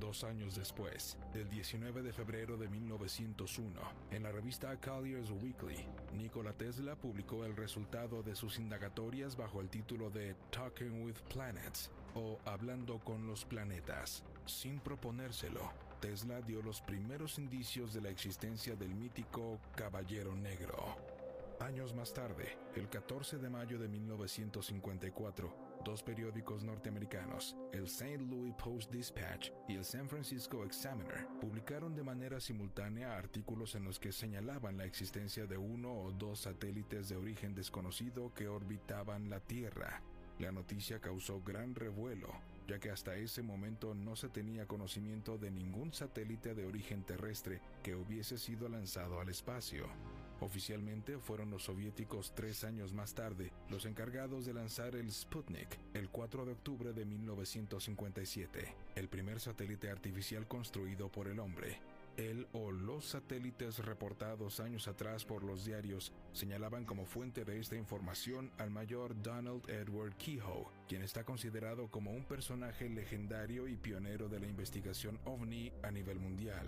[0.00, 3.80] Dos años después, el 19 de febrero de 1901,
[4.10, 9.70] en la revista Collier's Weekly, Nikola Tesla publicó el resultado de sus indagatorias bajo el
[9.70, 14.22] título de Talking with Planets o Hablando con los planetas.
[14.44, 20.96] Sin proponérselo, Tesla dio los primeros indicios de la existencia del mítico Caballero Negro.
[21.58, 28.18] Años más tarde, el 14 de mayo de 1954, dos periódicos norteamericanos, el St.
[28.18, 34.00] Louis Post Dispatch y el San Francisco Examiner, publicaron de manera simultánea artículos en los
[34.00, 39.38] que señalaban la existencia de uno o dos satélites de origen desconocido que orbitaban la
[39.38, 40.02] Tierra.
[40.40, 42.32] La noticia causó gran revuelo,
[42.66, 47.60] ya que hasta ese momento no se tenía conocimiento de ningún satélite de origen terrestre
[47.84, 49.86] que hubiese sido lanzado al espacio.
[50.40, 56.08] Oficialmente fueron los soviéticos tres años más tarde los encargados de lanzar el Sputnik el
[56.10, 61.80] 4 de octubre de 1957, el primer satélite artificial construido por el hombre.
[62.16, 67.76] El o los satélites reportados años atrás por los diarios señalaban como fuente de esta
[67.76, 74.28] información al mayor Donald Edward Kehoe, quien está considerado como un personaje legendario y pionero
[74.28, 76.66] de la investigación ovni a nivel mundial.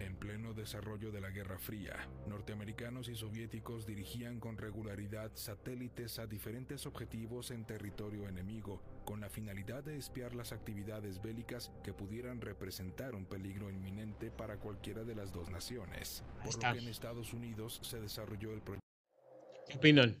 [0.00, 6.26] En pleno desarrollo de la Guerra Fría, norteamericanos y soviéticos dirigían con regularidad satélites a
[6.26, 12.40] diferentes objetivos en territorio enemigo, con la finalidad de espiar las actividades bélicas que pudieran
[12.40, 16.24] representar un peligro inminente para cualquiera de las dos naciones.
[16.38, 16.68] Ahí Por está.
[16.68, 18.80] lo que en Estados Unidos se desarrolló el proyecto
[19.68, 20.20] ¿Qué opinan?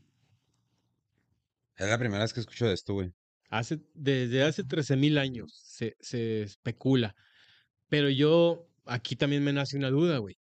[1.76, 3.14] Es la primera vez que escucho de esto, güey.
[3.48, 7.16] Hace, desde hace 13.000 años se, se especula.
[7.88, 10.36] Pero yo, aquí también me nace una duda, güey.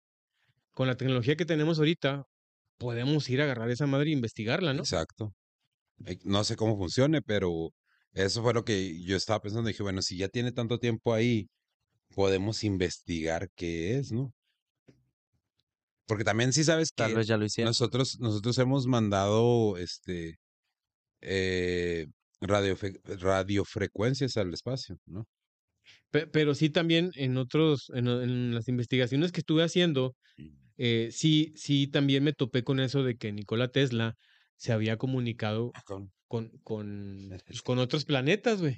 [0.74, 2.24] Con la tecnología que tenemos ahorita,
[2.78, 4.80] podemos ir a agarrar esa madre e investigarla, ¿no?
[4.82, 5.34] Exacto.
[6.24, 7.70] No sé cómo funcione, pero
[8.14, 9.68] eso fue lo que yo estaba pensando.
[9.68, 11.48] Dije, bueno, si ya tiene tanto tiempo ahí,
[12.16, 14.32] podemos investigar qué es, ¿no?
[16.08, 17.70] Porque también sí sabes Tal que vez ya lo hicieron.
[17.70, 20.38] nosotros, nosotros hemos mandado este
[21.22, 22.08] eh,
[22.42, 25.26] radiofrecuencias al espacio, ¿no?
[26.12, 30.16] Pe- Pero sí también en otros, en, las investigaciones que estuve haciendo,
[30.78, 34.16] eh, sí, sí también me topé con eso de que Nikola Tesla
[34.58, 38.78] se había comunicado Con- con, con, pues, con otros planetas, güey.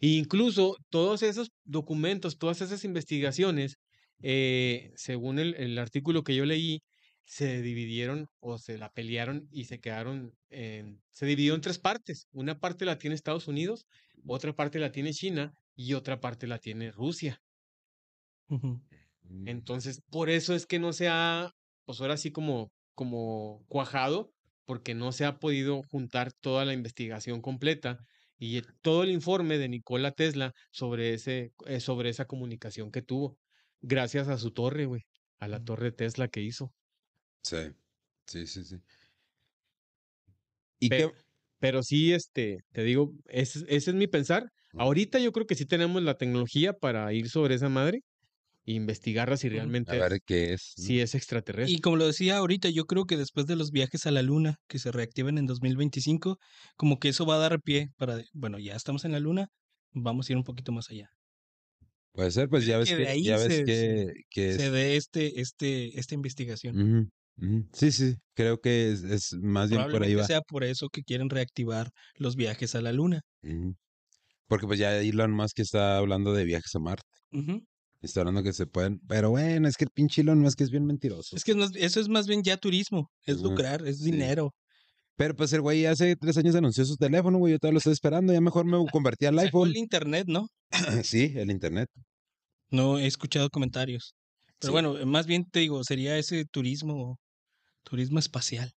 [0.00, 3.76] E incluso todos esos documentos, todas esas investigaciones,
[4.22, 6.80] eh, según el, el artículo que yo leí,
[7.24, 12.26] se dividieron o se la pelearon y se quedaron, en- se dividió en tres partes.
[12.32, 13.86] Una parte la tiene Estados Unidos,
[14.26, 17.40] otra parte la tiene China y otra parte la tiene Rusia.
[18.50, 18.80] Ujú.
[19.44, 21.50] Entonces, por eso es que no se ha,
[21.84, 27.40] pues ahora sí como, como cuajado, porque no se ha podido juntar toda la investigación
[27.40, 27.98] completa
[28.36, 33.02] y eh, todo el informe de Nikola Tesla sobre ese, eh, sobre esa comunicación que
[33.02, 33.38] tuvo,
[33.80, 35.02] gracias a su torre, güey,
[35.38, 36.72] a la torre Tesla que hizo.
[37.42, 37.56] Sí,
[38.26, 38.82] sí, sí, sí.
[40.80, 41.12] ¿Y Pe- qué?
[41.60, 44.50] Pero sí, este, te digo, ese, ese es mi pensar.
[44.74, 48.00] Ahorita yo creo que sí tenemos la tecnología para ir sobre esa madre
[48.66, 49.46] e investigarla si.
[49.48, 50.72] A realmente ver qué es.
[50.76, 51.74] si es extraterrestre.
[51.74, 54.56] Y como lo decía ahorita, yo creo que después de los viajes a la Luna
[54.68, 56.38] que se reactivan en 2025,
[56.76, 59.48] como que eso va a dar pie para, bueno, ya estamos en la Luna,
[59.92, 61.08] vamos a ir un poquito más allá.
[62.12, 64.66] Puede ser, pues ya ves que de que, ahí ya ves se- que, que Se
[64.66, 67.10] es- dé este, este, esta investigación.
[67.72, 70.24] Sí, sí, creo que es, es más bien por ahí va.
[70.24, 73.22] sea por eso que quieren reactivar los viajes a la Luna.
[73.44, 73.76] Ujú.
[74.48, 77.06] Porque pues ya Elon Musk está hablando de viajes a Marte.
[77.32, 77.62] Ujú.
[78.00, 79.00] Está hablando que se pueden.
[79.08, 81.36] Pero bueno, es que el pinche Elon Musk es bien mentiroso.
[81.36, 84.10] Es que no eso es más bien ya turismo, es lucrar, es sí.
[84.10, 84.52] dinero.
[85.16, 87.52] Pero pues el güey hace tres años anunció su teléfono, güey.
[87.52, 88.32] Yo todavía lo estoy esperando.
[88.32, 89.68] Ya mejor me convertí al iPhone.
[89.68, 90.46] el internet, ¿no?
[91.02, 91.88] sí, el internet.
[92.70, 94.14] No he escuchado comentarios.
[94.60, 94.72] Pero Sí.
[94.72, 97.18] bueno, más bien te digo, sería ese turismo,
[97.82, 98.72] turismo espacial.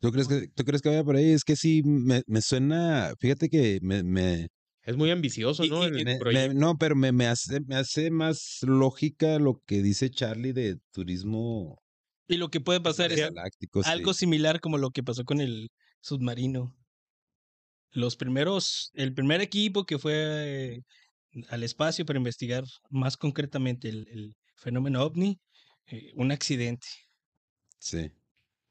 [0.00, 1.30] ¿Tú crees que, tú crees que vaya por ahí?
[1.32, 4.48] Es que sí, me, me suena, fíjate que me, me,
[4.82, 5.84] Es muy ambicioso, Y- ¿no?
[5.84, 6.54] y- El y- me- me- proyecto.
[6.58, 11.78] no, pero me, me hace, me hace más lógica lo que dice Charlie de turismo
[12.28, 13.82] Y lo que puede pasar es galáctico.
[13.82, 13.90] sí.
[13.90, 15.68] algo similar como lo que pasó con el
[16.00, 16.74] submarino.
[17.92, 20.80] Los primeros, el primer equipo que fue eh,
[21.48, 25.40] al espacio para investigar más concretamente el, el fenómeno ovni,
[25.86, 26.86] eh, un accidente.
[27.78, 28.10] Sí.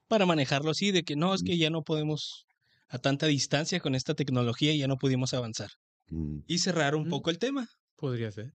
[0.09, 2.45] Para manejarlo así, de que no, es que ya no podemos
[2.89, 5.69] a tanta distancia con esta tecnología y ya no pudimos avanzar.
[6.07, 6.39] Mm.
[6.47, 7.09] Y cerrar un Mm.
[7.11, 8.53] poco el tema, Podría ser.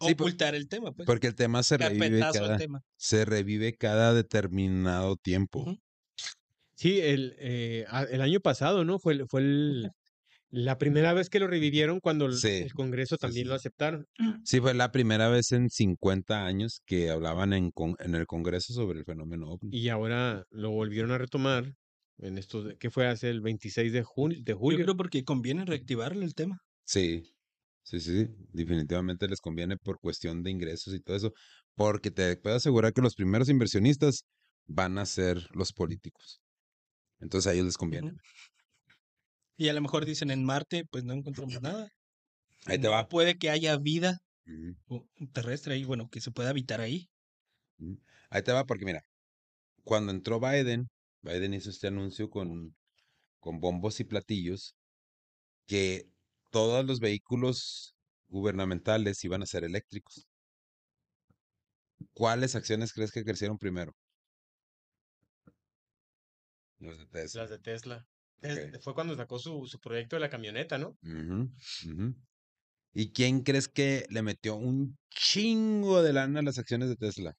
[0.00, 1.06] Sí, por- ocultar el tema, pues.
[1.06, 2.82] Porque el tema se revive cada, tema.
[2.96, 5.76] se revive cada determinado tiempo.
[6.74, 8.98] Sí, el, eh, el año pasado, ¿no?
[8.98, 9.90] Fue, el- fue el,
[10.54, 13.48] la primera vez que lo revivieron cuando el, Sí, el Congreso también sí.
[13.48, 14.06] lo aceptaron.
[14.44, 18.72] Sí, fue la primera vez en 50 años que hablaban en, con- en el Congreso
[18.72, 19.76] sobre el fenómeno ovni.
[19.76, 21.74] Y ahora lo volvieron a retomar
[22.18, 24.84] en estos, de- ¿qué fue hace el 26 de, jun- de Yo julio?
[24.84, 26.58] creo porque conviene reactivarle el tema.
[26.84, 27.22] Sí,
[27.82, 31.32] sí, sí, definitivamente les conviene por cuestión de ingresos y todo eso,
[31.74, 34.24] porque te puedo asegurar que los primeros inversionistas
[34.66, 36.40] van a ser los políticos.
[37.20, 38.12] Entonces a ellos les conviene.
[39.56, 41.88] Y a lo mejor dicen en Marte, pues no encontramos nada.
[42.66, 43.08] Ahí te va.
[43.08, 44.18] Puede que haya vida
[45.32, 47.08] terrestre ahí, bueno, que se pueda habitar ahí.
[48.30, 49.04] Ahí te va porque mira,
[49.84, 50.88] cuando entró Biden,
[51.22, 52.74] Biden hizo este anuncio con,
[53.40, 54.74] con bombos y platillos
[55.66, 56.08] que
[56.50, 57.94] todos los vehículos
[58.28, 60.26] gubernamentales iban a ser eléctricos.
[62.12, 63.94] ¿Cuáles acciones crees que crecieron primero?
[66.78, 67.42] Los de Tesla.
[67.42, 68.06] Las de Tesla.
[68.40, 68.82] Es-.
[68.82, 70.96] Fue cuando sacó su, su proyecto de la camioneta, ¿no?
[71.02, 71.50] Ujú,
[71.90, 72.14] ujú.
[72.92, 77.34] ¿Y quién crees que le metió un chingo de lana a las acciones de Tesla?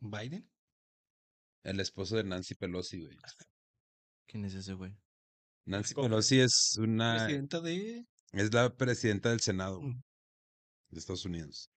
[0.00, 0.48] Biden.
[1.64, 3.16] El esposo de Nancy Pelosi, güey.
[4.26, 4.94] ¿Quién es ese güey?
[5.66, 6.08] Nancy ¿Cómo?
[6.08, 8.04] Pelosi es una, Presidenta de.
[8.32, 10.02] es la presidenta del Senado güey, Mm.
[10.90, 11.70] de Estados Unidos.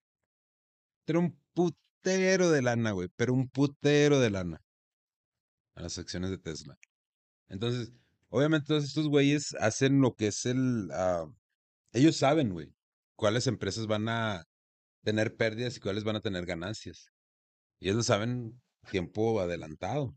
[1.07, 4.61] Era un putero de lana, güey, pero un putero de lana
[5.76, 6.78] a las acciones de Tesla.
[7.47, 7.93] Entonces,
[8.30, 10.89] obviamente todos estos güeyes hacen lo que es el...
[10.91, 11.25] ah,
[11.93, 12.73] ellos saben, güey,
[13.15, 14.43] cuáles empresas van a
[15.03, 17.09] tener pérdidas y cuáles van a tener ganancias.
[17.80, 18.61] Y ellos lo saben
[18.91, 20.15] tiempo adelantado.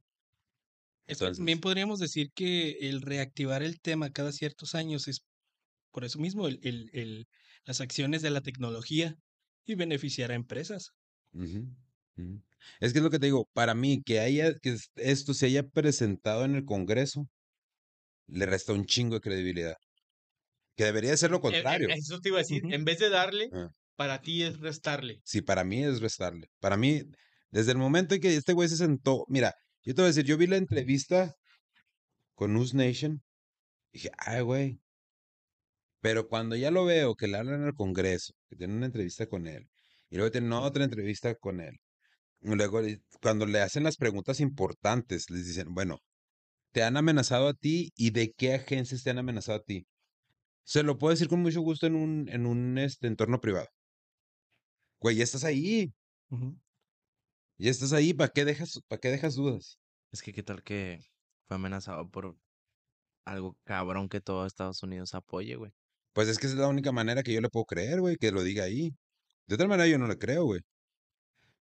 [1.06, 5.20] Entonces- También podríamos decir que el reactivar el tema cada ciertos años es
[5.92, 7.26] por eso mismo el, el- el-
[7.64, 9.16] las acciones de la tecnología
[9.66, 10.90] y beneficiar a empresas.
[11.32, 11.68] Ujú,
[12.16, 12.42] ujú.
[12.80, 15.46] Es que es lo que te digo, para mí que haya que es- esto se
[15.46, 17.28] haya presentado en el Congreso
[18.32, 19.76] le resta un chingo de credibilidad.
[20.76, 21.88] Que debería ser lo Eh, eh, contrario.
[21.90, 22.62] Eso te iba a decir.
[22.72, 23.68] En vez de darle, Ah.
[23.96, 25.20] para ti es restarle.
[25.24, 26.48] Sí, para mí es restarle.
[26.60, 27.02] Para mí,
[27.50, 30.24] desde el momento en que este güey se sentó, mira, yo te voy a decir,
[30.24, 31.34] yo vi la entrevista
[32.34, 33.22] con News Nation,
[33.92, 34.80] dije, ay, güey.
[36.00, 39.46] Pero cuando ya lo veo que le hablan al Congreso, que tienen una entrevista con
[39.46, 39.68] él,
[40.08, 41.76] y luego tienen otra entrevista con él,
[42.40, 42.80] y luego
[43.20, 45.98] cuando le hacen las preguntas importantes, les dicen, bueno,
[46.72, 49.86] te han amenazado a ti y de qué agencias te han amenazado a ti.
[50.64, 53.68] Se lo puedo decir con mucho gusto en un, en un este, entorno privado.
[55.00, 55.92] Güey, ya estás ahí.
[56.30, 56.56] Ujú.
[57.58, 59.78] Ya estás ahí, ¿para qué dejas, para qué dejas dudas?
[60.12, 61.00] Es que qué tal que
[61.46, 62.36] fue amenazado por
[63.24, 65.72] algo cabrón que todo Estados Unidos apoye, güey.
[66.12, 68.32] Pues es que esa es la única manera que yo le puedo creer, güey, que
[68.32, 68.94] lo diga ahí.
[69.46, 70.60] De otra manera yo no le creo, güey.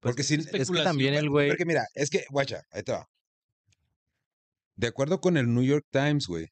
[0.01, 2.93] Pues Porque si, es que también el güey, porque mira, es que, guacha, ahí te
[2.93, 3.09] va.
[4.79, 6.47] De acuerdo con el New York Times, güey,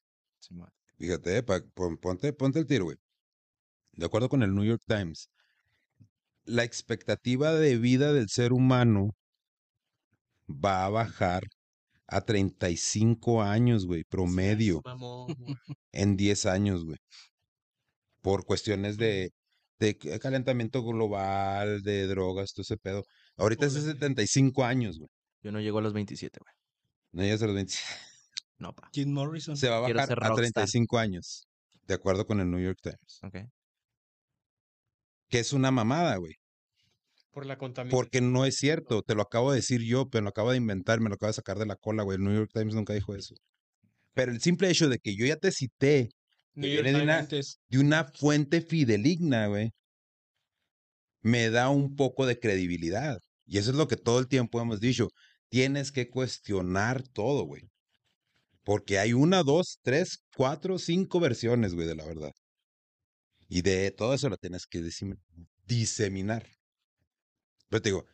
[0.98, 2.96] fíjate, eh, pa- pon- ponte, ponte el tiro, güey.
[3.92, 5.30] De acuerdo con el New York Times,
[6.44, 9.12] la expectativa de vida del ser humano
[10.48, 11.44] va a bajar
[12.08, 14.80] a 35 años, güey, promedio.
[14.82, 15.56] Güey.
[15.92, 16.98] en 10 años, güey.
[18.22, 19.30] Por cuestiones de,
[20.20, 23.04] calentamiento global, de drogas, todo ese pedo.
[23.36, 23.94] Ahorita es de Joder.
[23.94, 25.10] 75 años, güey.
[25.42, 26.52] yo no llego a los 27, güey.
[27.12, 27.74] No llegas a los 20.
[28.58, 28.90] No, pa.
[28.92, 29.56] Jim Morrison.
[29.56, 30.52] Se va a Quiero bajar ser a rockstar.
[30.52, 31.46] 35 años.
[31.86, 33.20] De acuerdo con el New York Times.
[33.22, 33.50] Ok.
[35.28, 36.34] Que es una mamada, güey.
[37.32, 38.00] Por la contaminación.
[38.00, 39.02] Porque no es cierto.
[39.02, 41.34] Te lo acabo de decir yo, pero lo acabo de inventar, me lo acabo de
[41.34, 42.16] sacar de la cola, güey.
[42.16, 43.34] El New York Times nunca dijo eso.
[44.14, 46.08] Pero el simple hecho de que yo ya te cité
[46.54, 49.72] New York de una, Antes, de una fuente fideligna, güey,
[51.20, 53.18] me da un poco de credibilidad.
[53.44, 55.08] Y eso es lo que todo el tiempo hemos dicho.
[55.50, 57.68] Tienes que cuestionar todo, güey.
[58.66, 62.32] Porque hay una, dos, tres, cuatro, cinco versiones, güey, de la verdad.
[63.48, 65.20] Y de todo eso lo tienes que disem-
[65.66, 66.44] diseminar.
[67.68, 68.06] Pero te digo,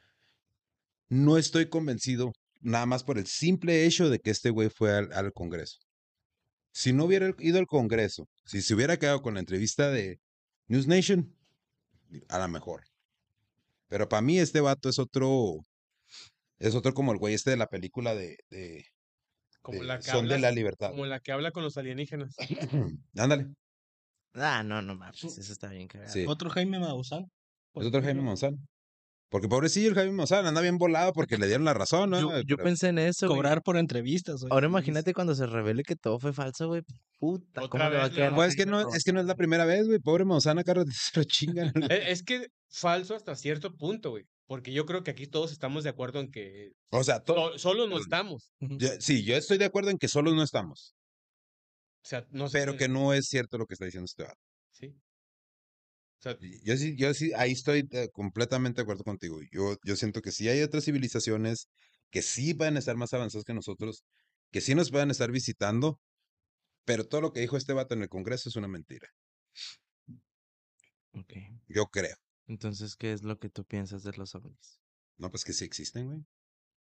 [1.08, 5.32] no estoy convencido nada más por el simple hecho de que este güey fue al,
[5.32, 5.78] Congreso.
[6.70, 10.20] Si no hubiera ido al Congreso, si se hubiera quedado con la entrevista de
[10.66, 11.34] News Nation,
[12.28, 12.82] a lo mejor.
[13.88, 15.60] Pero para mí este vato es otro,
[16.58, 18.36] es otro como el güey este de la película de-
[19.62, 20.90] Como de la que Son de habla- la Libertad.
[20.90, 22.34] Como la que habla con los alienígenas.
[23.16, 23.46] Ándale.
[24.34, 26.10] Ah, no, no mames, eso está bien cagado.
[26.12, 26.24] Sí.
[26.26, 27.24] Otro Jaime Maussan.
[27.74, 28.56] Es otro Jaime Monzán.
[29.30, 32.20] Porque pobrecillo el Jaime Monzán anda bien volado porque le dieron la razón, ¿no?
[32.20, 33.36] Yo, yo Pero- pensé en eso, güey.
[33.38, 34.40] Cobrar por entrevistas.
[34.40, 34.50] güey.
[34.52, 36.82] Ahora imagínate cuando se revele que todo fue falso, güey.
[37.18, 38.34] Puta, ¿cómo le va a quedar?
[38.34, 40.00] Pues es que no, es que no es la primera vez, güey.
[40.00, 40.74] Pobre Monzán acá se
[41.20, 41.72] lo chingan.
[41.90, 44.24] Eh, Es que falso hasta cierto punto, güey.
[44.46, 47.58] Porque yo creo que aquí todos estamos de acuerdo en que O sea, to- so-
[47.58, 48.52] solo no estamos.
[48.60, 50.94] Yo- sí, yo estoy de acuerdo en que solos no estamos.
[52.04, 52.58] O sea, no sé.
[52.58, 54.26] Pero que no es cierto lo que está diciendo este.
[54.70, 54.94] Sí.
[56.18, 59.40] O sea, Yo sí, yo sí, ahí estoy completamente de acuerdo contigo.
[59.50, 61.68] Yo, yo siento que sí hay otras civilizaciones
[62.10, 64.04] que sí van a estar más avanzadas que nosotros,
[64.52, 65.98] que sí nos puedan estar visitando,
[66.84, 69.08] pero todo lo que dijo este vato en el Congreso es una mentira.
[71.14, 71.32] Ok.
[71.68, 72.16] Yo creo.
[72.46, 74.80] Entonces, ¿qué es lo que tú piensas de los ovnis?
[75.18, 76.20] No, pues que sí existen, güey.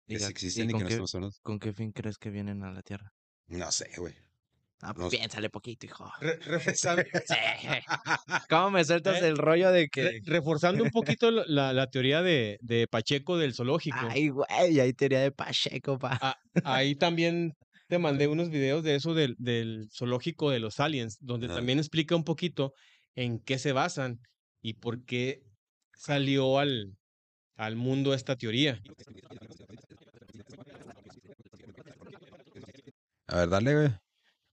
[0.07, 1.41] ¿Y Que sí existen y, que con no qué, solos.
[1.43, 3.11] con qué fin crees que vienen a la Tierra?
[3.49, 4.15] No sé, güey.
[4.83, 5.19] Ah, No sé.
[5.19, 6.11] piénsale poquito, hijo.
[6.21, 7.03] re- reforzando,
[8.49, 10.21] ¿Cómo me sueltas Eh, el rollo de re- que...
[10.25, 13.99] reforzando un poquito la- la, teoría de, de Pacheco del zoológico.
[14.09, 16.19] Ay, güey, hay teoría de Pacheco, pa.
[16.23, 16.35] Ah,
[16.65, 17.53] ahí también
[17.89, 22.17] te mandé unos videos de eso del, del zoológico de los aliens, donde también explica
[22.17, 22.73] un poquito
[23.15, 24.21] en qué se basan
[24.63, 25.43] y por qué
[26.01, 26.97] salió al,
[27.57, 28.83] al mundo esta teoría.
[33.27, 33.89] A ver, dale, güey.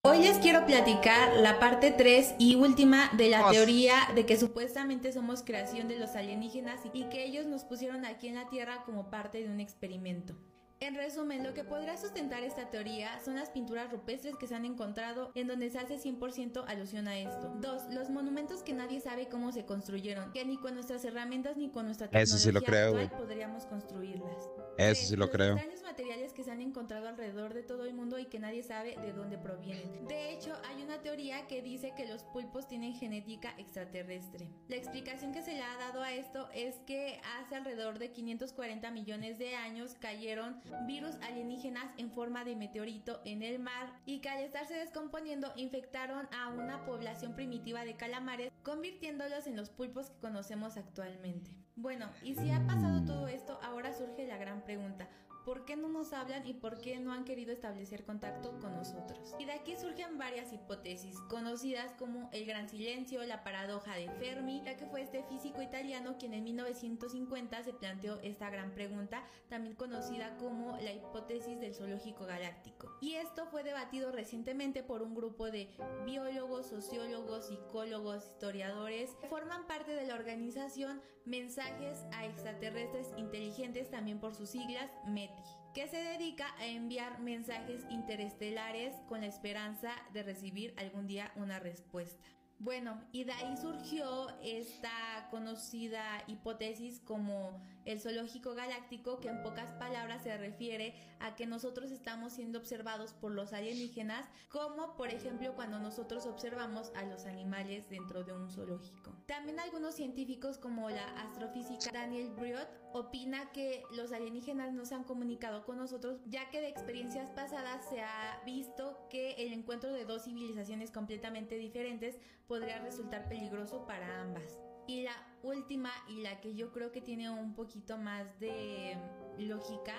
[0.04, 5.12] Hoy les quiero platicar la parte 3 y última de la teoría de que supuestamente
[5.12, 9.10] somos creación de los alienígenas y que ellos nos pusieron aquí en la Tierra como
[9.10, 10.36] parte de un experimento.
[10.80, 14.64] En resumen, lo que podrá sustentar esta teoría son las pinturas rupestres que se han
[14.64, 17.52] encontrado en donde se hace 100% alusión a esto.
[17.60, 21.72] Dos, Los monumentos que nadie sabe cómo se construyeron, que ni con nuestras herramientas ni
[21.72, 23.20] con nuestra tecnología Eso sí lo creo, actual güey.
[23.22, 24.38] podríamos construirlas.
[24.38, 25.56] Eso Tres, sí lo creo.
[25.98, 29.14] Materiales que se han encontrado alrededor de todo el mundo y que nadie sabe de
[29.14, 30.08] dónde provienen.
[30.08, 34.48] De hecho, hay una teoría que dice que los pulpos tienen genética extraterrestre.
[34.68, 38.92] La explicación que se le ha dado a esto es que hace alrededor de 540
[38.92, 44.30] millones de años cayeron virus alienígenas en forma de meteorito en el mar y que
[44.30, 50.20] al estarse descomponiendo infectaron a una población primitiva de calamares, convirtiéndolos en los pulpos que
[50.20, 51.50] conocemos actualmente.
[51.76, 55.08] Bueno, y si ha pasado todo esto, ahora surge la gran pregunta.
[55.48, 59.34] ¿Por qué no nos hablan y por qué no han querido establecer contacto con nosotros?
[59.40, 64.62] Y de aquí surgen varias hipótesis, conocidas como el gran silencio, la paradoja de Fermi,
[64.66, 69.76] ya que fue este físico italiano quien en 1950 se planteó esta gran pregunta, también
[69.76, 72.92] conocida como la hipótesis del zoológico galáctico.
[73.00, 75.70] Y esto fue debatido recientemente por un grupo de
[76.06, 84.22] biólogos, sociólogos, psicólogos, historiadores, que forman parte de la organización Mensajes a Extraterrestres Inteligentes, también
[84.22, 85.37] por sus siglas METI
[85.78, 91.60] que se dedica a enviar mensajes interestelares con la esperanza de recibir algún día una
[91.60, 92.28] respuesta.
[92.58, 94.90] Bueno, y de ahí surgió esta
[95.30, 101.92] conocida hipótesis como el zoológico galáctico, que en pocas palabras se refiere a que nosotros
[101.92, 107.90] estamos siendo observados por los alienígenas, como por ejemplo cuando nosotros observamos a los animales
[107.90, 109.14] dentro de un zoológico.
[109.26, 115.04] También algunos científicos como la astrofísica Daniel Briot opina que los alienígenas no se han
[115.04, 120.06] comunicado con nosotros, ya que de experiencias pasadas se ha visto que el encuentro de
[120.06, 122.18] dos civilizaciones completamente diferentes
[122.48, 124.60] podría resultar peligroso para ambas.
[124.88, 128.98] Y la última y la que yo creo que tiene un poquito más de
[129.38, 129.94] lógica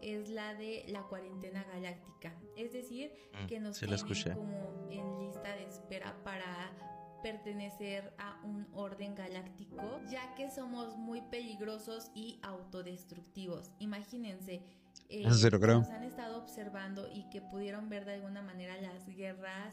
[0.00, 2.34] es la de la cuarentena galáctica.
[2.56, 3.98] Es decir, Mm, que nos tienen
[4.34, 6.72] como en lista de espera para
[7.22, 13.70] pertenecer a un orden galáctico, ya que somos muy peligrosos y autodestructivos.
[13.78, 14.54] Imagínense,
[15.08, 15.78] eh, Eso sí lo creo.
[15.78, 19.72] nos han estado observando y que pudieron ver de alguna manera las guerras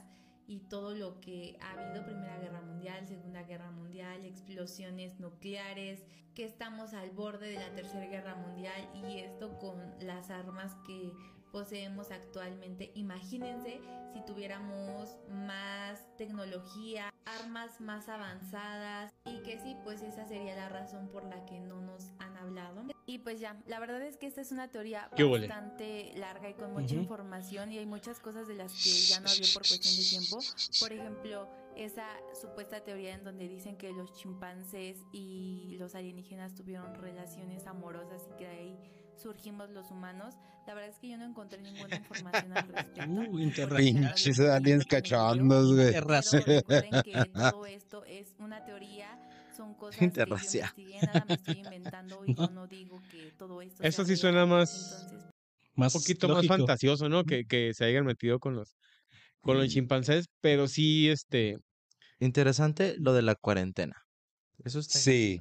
[0.50, 6.44] y todo lo que ha habido, Primera Guerra Mundial, Segunda Guerra Mundial, explosiones nucleares, que
[6.44, 11.14] estamos al borde de la Tercera Guerra Mundial y esto con las armas que
[11.52, 12.92] poseemos actualmente.
[12.96, 13.82] Imagínense
[14.14, 21.10] si tuviéramos más tecnología, armas más avanzadas y que sí, pues esa sería la razón
[21.10, 22.84] por la que no nos han hablado.
[23.06, 26.74] Y pues ya, la verdad es que esta es una teoría bastante larga y con
[26.74, 30.04] mucha información y hay muchas cosas de las que ya no había por cuestión de
[30.04, 30.40] tiempo.
[30.80, 32.08] Por ejemplo, esa
[32.40, 38.38] supuesta teoría en donde dicen que los chimpancés y los alienígenas tuvieron relaciones amorosas y
[38.38, 38.78] que ahí
[39.22, 40.36] surgimos los humanos.
[40.68, 43.02] La verdad es que yo no encontré ninguna información al respecto.
[43.10, 43.76] Uh.
[43.78, 45.88] Pinches aliens cachondos, güey.
[45.88, 46.44] Interracial.
[46.46, 49.08] Pero recuerden que todo esto es una teoría,
[49.56, 53.84] son cosas que yo nada me estoy inventando y yo no digo que todo esto
[53.84, 55.30] Eso sí suena más- Entonces,
[55.76, 56.54] Más Un poquito lógico.
[56.54, 57.24] más fantasioso, ¿no?
[57.24, 58.76] Que, que se hayan metido con los,
[59.42, 61.58] con los chimpancés, pero sí, este,
[62.20, 63.96] Interesante lo de la cuarentena.
[64.64, 65.40] Eso está Sí,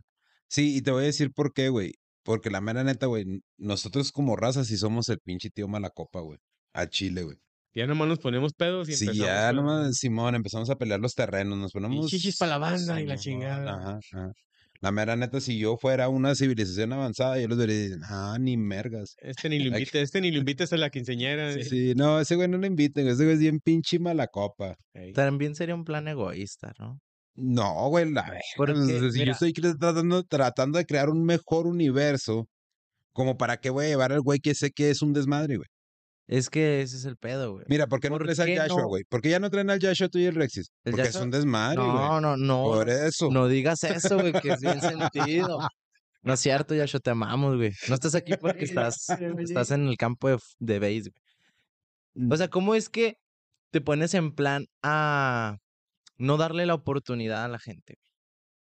[0.49, 1.95] sí, y te voy a decir por qué, güey.
[2.25, 3.25] Porque la mera neta, güey,
[3.57, 6.39] nosotros como raza sí somos el pinche tío malacopa, güey.
[6.75, 7.37] A Chile, güey.
[7.75, 11.15] ya nomás nos ponemos pedos y Sí, empezamos ya nomás, Simón, empezamos a pelear los
[11.15, 12.11] terrenos, nos y ponemos...
[12.11, 13.75] chichis para la banda y la chingada.
[13.75, 14.33] Ajá, ajá.
[14.81, 18.37] La mera neta, si yo fuera una civilización avanzada, yo los vería y dirían, ah,
[18.39, 19.17] ni mergas.
[19.19, 21.53] Este ni lo invita, este ni lo invites a la quinceañera.
[21.55, 21.65] Sí.
[21.65, 24.77] Sí, no, ese güey no lo inviten, ese güey es bien pinche malacopa.
[24.95, 25.13] Ey.
[25.15, 27.01] También sería un plan egoísta, ¿no?
[27.41, 28.41] No, güey, la verga.
[28.57, 28.75] Porque,
[29.13, 32.49] si yo estoy tratando, tratando de crear un mejor universo,
[33.13, 35.69] como para qué voy a llevar al güey que sé que es un desmadre, güey.
[36.27, 37.65] Es que ese es el pedo, güey.
[37.69, 38.89] Mira, ¿por qué no ¿Por traes al qué Joshua, no?
[38.89, 39.05] güey?
[39.09, 40.71] ¿Por qué ya no traen al Joshua tú y el Rexis?
[40.85, 41.89] El Porque es Joshua- un desmadre, güey.
[41.93, 42.65] No, no, no.
[42.65, 43.31] Por eso.
[43.31, 44.81] No digas eso, güey, que es bien
[45.41, 45.59] sentido.
[46.23, 47.73] No es cierto, Yasho, te amamos, güey.
[47.89, 49.07] No estás aquí porque estás,
[49.39, 51.11] estás en el campo de, de base,
[52.15, 52.29] güey.
[52.33, 53.17] O sea, ¿cómo es que
[53.71, 55.57] te pones en plan a
[56.19, 57.97] no darle la oportunidad a la gente?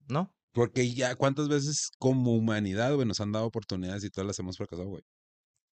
[0.09, 0.33] ¿No?
[0.51, 4.57] Porque ya, ¿cuántas veces como humanidad, güey, nos han dado oportunidades y todas las hemos
[4.57, 5.03] fracasado, güey?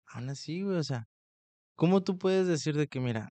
[0.06, 1.08] Aún así, güey, o sea,
[1.76, 3.30] ¿cómo tú puedes decir de que, mira,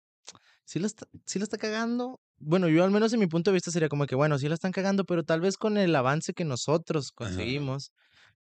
[0.66, 2.22] si la está, sí la está cagando?
[2.40, 4.56] Bueno, yo al menos en mi punto de vista sería como que, bueno, sí la
[4.56, 7.30] están cagando, pero tal vez con el avance que nosotros Ajá.
[7.36, 7.92] conseguimos,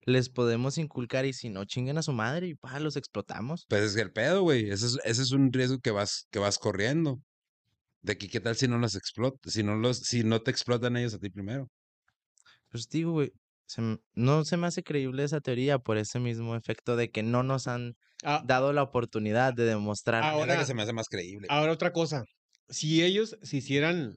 [0.02, 3.70] les podemos inculcar y si no, chinguen a su madre y pa, los explotamos.
[3.70, 4.70] Pues es que el pedo, güey.
[4.70, 7.22] Ese es, ese es un riesgo que vas, que vas corriendo.
[8.08, 10.96] De que qué tal si no los explota, si no los, si no te explotan
[10.98, 11.68] ellos a ti primero.
[12.70, 13.32] Pues digo, güey,
[13.68, 13.82] se
[14.14, 17.68] no se me hace creíble esa teoría por ese mismo efecto de que no nos
[17.68, 20.24] han Ah, dado la oportunidad de demostrar.
[20.24, 21.48] Ahora- que se me hace más creíble.
[21.50, 22.24] ahora otra cosa.
[22.70, 24.16] Si ellos se hicieran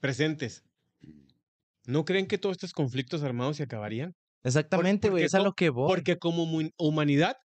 [0.00, 0.62] presentes,
[1.86, 4.12] ¿no creen que todos estos conflictos armados se acabarían?
[4.44, 5.88] Exactamente, güey, es a lo que voy.
[5.88, 6.44] Porque como
[6.78, 7.36] humanidad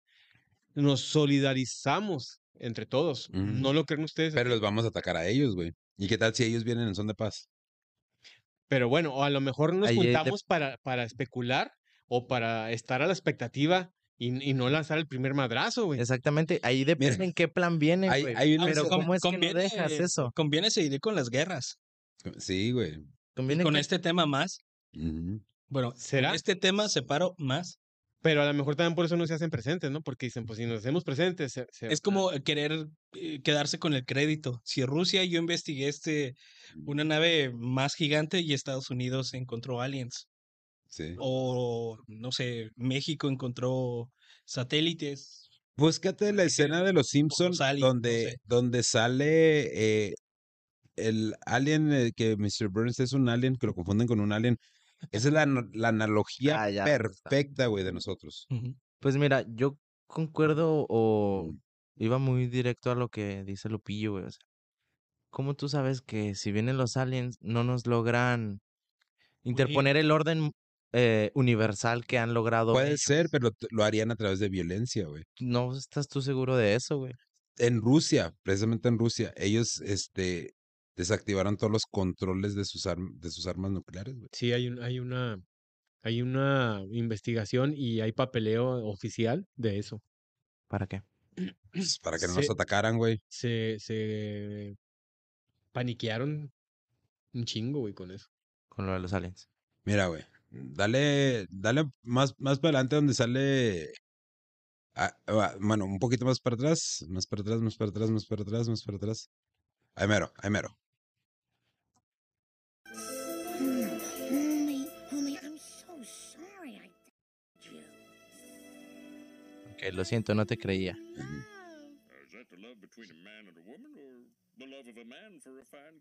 [0.76, 3.30] nos solidarizamos entre todos.
[3.32, 4.34] ¿No lo creen ustedes?
[4.34, 5.74] Pero los vamos a atacar a ellos, güey.
[5.97, 7.49] ¿Y qué tal si ellos vienen en son de paz?
[8.68, 11.72] Pero bueno, o a lo mejor nos Ahí, de- juntamos para, para especular
[12.08, 15.99] o para estar a la expectativa y, y no lanzar el primer madrazo, güey.
[15.99, 18.36] Exactamente, ahí depende en qué plan viene, hay- güey.
[18.36, 20.32] hay una- Pero Con- ¿cómo es que no conviene- dejas eso?
[20.36, 21.78] Conviene seguir con las guerras.
[22.38, 23.04] Sí, güey.
[23.36, 24.60] Conviene Con que- este tema más.
[25.68, 26.30] Bueno, ¿Será?
[26.30, 27.80] con este tema separo más.
[28.24, 30.01] Pero a lo mejor también por eso no se hacen presentes, ¿no?
[30.01, 33.93] Porque dicen, pues si nos hacemos presentes, se- se- Es como querer eh, quedarse con
[33.93, 34.61] el crédito.
[34.63, 36.34] Si Rusia, yo investigué este
[36.86, 40.28] una nave más gigante y Estados Unidos encontró aliens.
[40.88, 41.15] Sí.
[41.19, 44.09] O no sé, México encontró
[44.45, 45.49] satélites.
[45.76, 48.36] Búscate la escena de los Simpsons aliens, no donde, sé.
[48.45, 50.13] donde sale eh,
[50.95, 52.69] el alien, eh, que Mr.
[52.71, 54.57] Burns es un alien, que lo confunden con un alien.
[55.12, 58.47] Esa es la, la analogía Ah, ya, perfecta, güey, de nosotros.
[59.00, 59.78] Pues mira, yo
[60.08, 61.54] concuerdo o
[61.96, 64.25] iba muy directo a lo que dice Lupillo, güey.
[64.25, 64.46] O sea,
[65.30, 68.62] ¿cómo tú sabes que si vienen los aliens no nos logran
[69.43, 70.51] interponer el orden
[70.93, 72.74] eh, universal que han logrado?
[72.74, 73.01] Puede ellos?
[73.01, 75.24] ser, pero lo harían a través de violencia, güey.
[75.39, 77.13] ¿No estás tú seguro de eso, güey?
[77.58, 80.54] En Rusia, precisamente en Rusia, ellos este,
[80.95, 84.29] desactivaron todos los controles de sus, de sus armas nucleares, güey.
[84.32, 85.41] sí hay, un- hay una
[86.05, 90.01] hay una investigación y hay papeleo oficial de eso.
[90.67, 91.01] ¿Para qué?
[91.71, 93.21] Pues, para que no nos Se- atacaran, güey.
[93.29, 94.75] Se, se
[95.71, 96.51] paniquearon
[97.33, 98.28] un chingo, güey, con eso.
[98.67, 99.47] Con lo de los aliens.
[99.86, 100.24] Mira, güey.
[100.51, 103.93] Dale, dale más, más para adelante donde sale.
[104.95, 108.25] ah, ah, bueno, un poquito más para atrás, más para atrás, más para atrás, más
[108.25, 109.29] para atrás, más para atrás.
[109.95, 110.78] Ahí mero, ahí mero.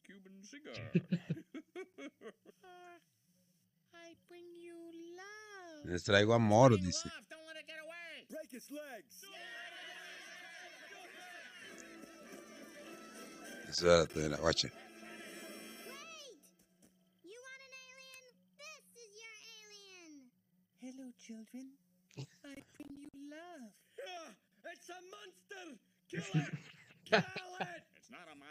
[0.07, 0.75] Cuban cigar?
[3.95, 5.91] I bring you love.
[5.91, 7.11] Les traigo amor, dice.
[13.69, 14.69] Espérate, mira, guacha.
[20.81, 21.82] Hello, children.
[22.17, 22.25] You.
[24.73, 25.79] It's a monster.
[26.09, 26.49] Kill it.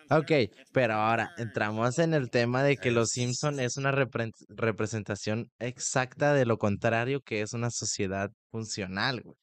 [0.09, 0.29] Ok,
[0.73, 6.33] pero ahora entramos en el tema de que Los Simpson es una repre- representación exacta
[6.33, 9.37] de lo contrario que es una sociedad funcional, güey.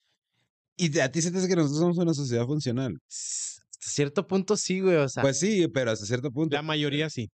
[0.76, 2.98] Y a ti se te hace que nosotros somos una sociedad funcional.
[3.08, 6.54] Hasta cierto punto sí, güey, o sea, Pues sí, pero hasta cierto punto.
[6.54, 7.30] La mayoría sí.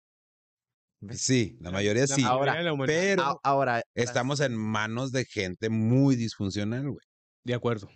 [1.12, 2.22] Sí, la mayoría La sí.
[2.22, 2.86] mayoría Ahora.
[2.86, 7.06] Pero ahora estamos en manos de gente muy disfuncional, güey.
[7.44, 7.90] De acuerdo.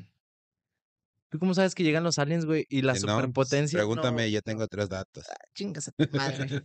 [1.30, 2.66] ¿Tú cómo sabes que llegan los aliens, güey?
[2.70, 3.80] Y la Si no, pues, superpotencia.
[3.80, 5.26] Pregúntame, no, yo tengo tres datos.
[5.56, 6.62] chingas a tu madre.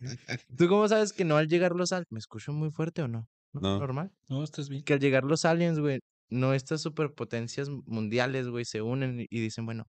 [0.56, 2.10] ¿Tú cómo sabes que no al llegar los aliens?
[2.10, 3.28] ¿Me escucho muy fuerte o no?
[3.52, 3.78] No.
[3.78, 4.10] ¿Normal?
[4.28, 4.82] No, estás bien.
[4.84, 6.00] Que al llegar los aliens, güey,
[6.30, 9.84] no estas superpotencias mundiales, güey, se unen y dicen, bueno,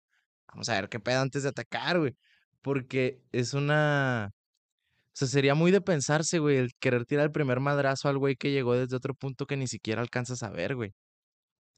[0.47, 2.15] vamos a ver qué pedo antes de atacar, güey.
[2.61, 4.31] Porque es una.
[5.15, 8.35] O sea, sería muy de pensarse, güey, el querer tirar el primer madrazo al güey
[8.35, 10.91] que llegó desde otro punto que ni siquiera alcanzas a ver, güey.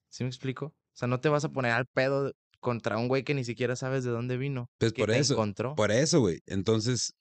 [0.09, 0.65] ¿Sí me explico?
[0.68, 3.76] O sea, no te vas a poner al pedo contra un güey que ni siquiera
[3.76, 4.72] sabes de dónde vino.
[4.80, 5.76] Pues que por te eso, encontró.
[5.76, 6.39] por eso, güey.
[6.47, 7.14] Entonces,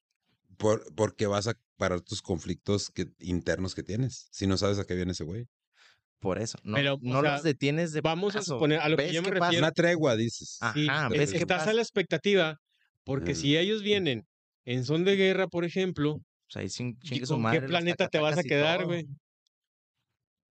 [0.56, 4.28] por, porque vas a parar tus conflictos que, internos que tienes.
[4.30, 5.44] Si no sabes a qué viene ese güey.
[6.18, 6.56] Por eso.
[6.62, 9.28] No, Pero, no sea, los detienes de vamos a suponer, a lo que yo me
[9.30, 10.58] qué pasa, refiero- Una tregua, dices.
[10.72, 11.70] Sí, Ajá, es- ves estás pasa.
[11.72, 12.56] a la expectativa,
[13.04, 13.36] porque Mm.
[13.36, 14.26] si ellos vienen
[14.66, 17.60] en son de guerra, por ejemplo, O sea, ahí chin- ¿y chingue su ¿con madre.
[17.60, 19.06] qué planeta te vas a quedar, güey?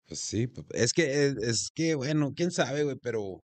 [0.07, 3.41] Pues sí, es que, es, es que, bueno, quién sabe, güey, pero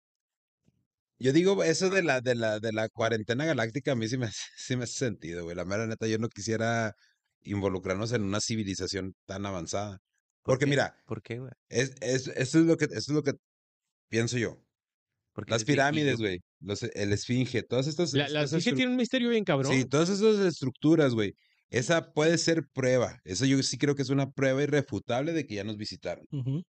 [1.19, 4.25] yo digo, eso de la, de la, de la cuarentena galáctica a mí sí me,
[4.33, 5.55] hace- sí me hace sentido, güey.
[5.55, 6.93] La mera neta, yo no quisiera
[7.41, 9.99] involucrarnos en una civilización tan avanzada.
[10.43, 10.71] ¿Por Porque qué?
[10.71, 11.51] mira, ¿Por qué, güey?
[11.69, 13.33] es, es, eso es lo que, eso es lo que
[14.09, 14.63] pienso yo.
[15.33, 16.39] Porque Las pirámides, güey,
[16.93, 19.73] el esfinge, todas estas, La, la esfinge tiene un misterio bien cabrón.
[19.73, 21.33] Sí, todas esas estructuras, güey.
[21.69, 23.19] Esa puede ser prueba.
[23.23, 26.25] Eso yo sí creo que es una prueba irrefutable de que ya nos visitaron.
[26.31, 26.63] Ujú.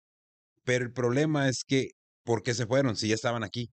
[0.65, 1.91] Pero el problema es que,
[2.25, 3.71] ¿por qué se fueron si ya estaban aquí?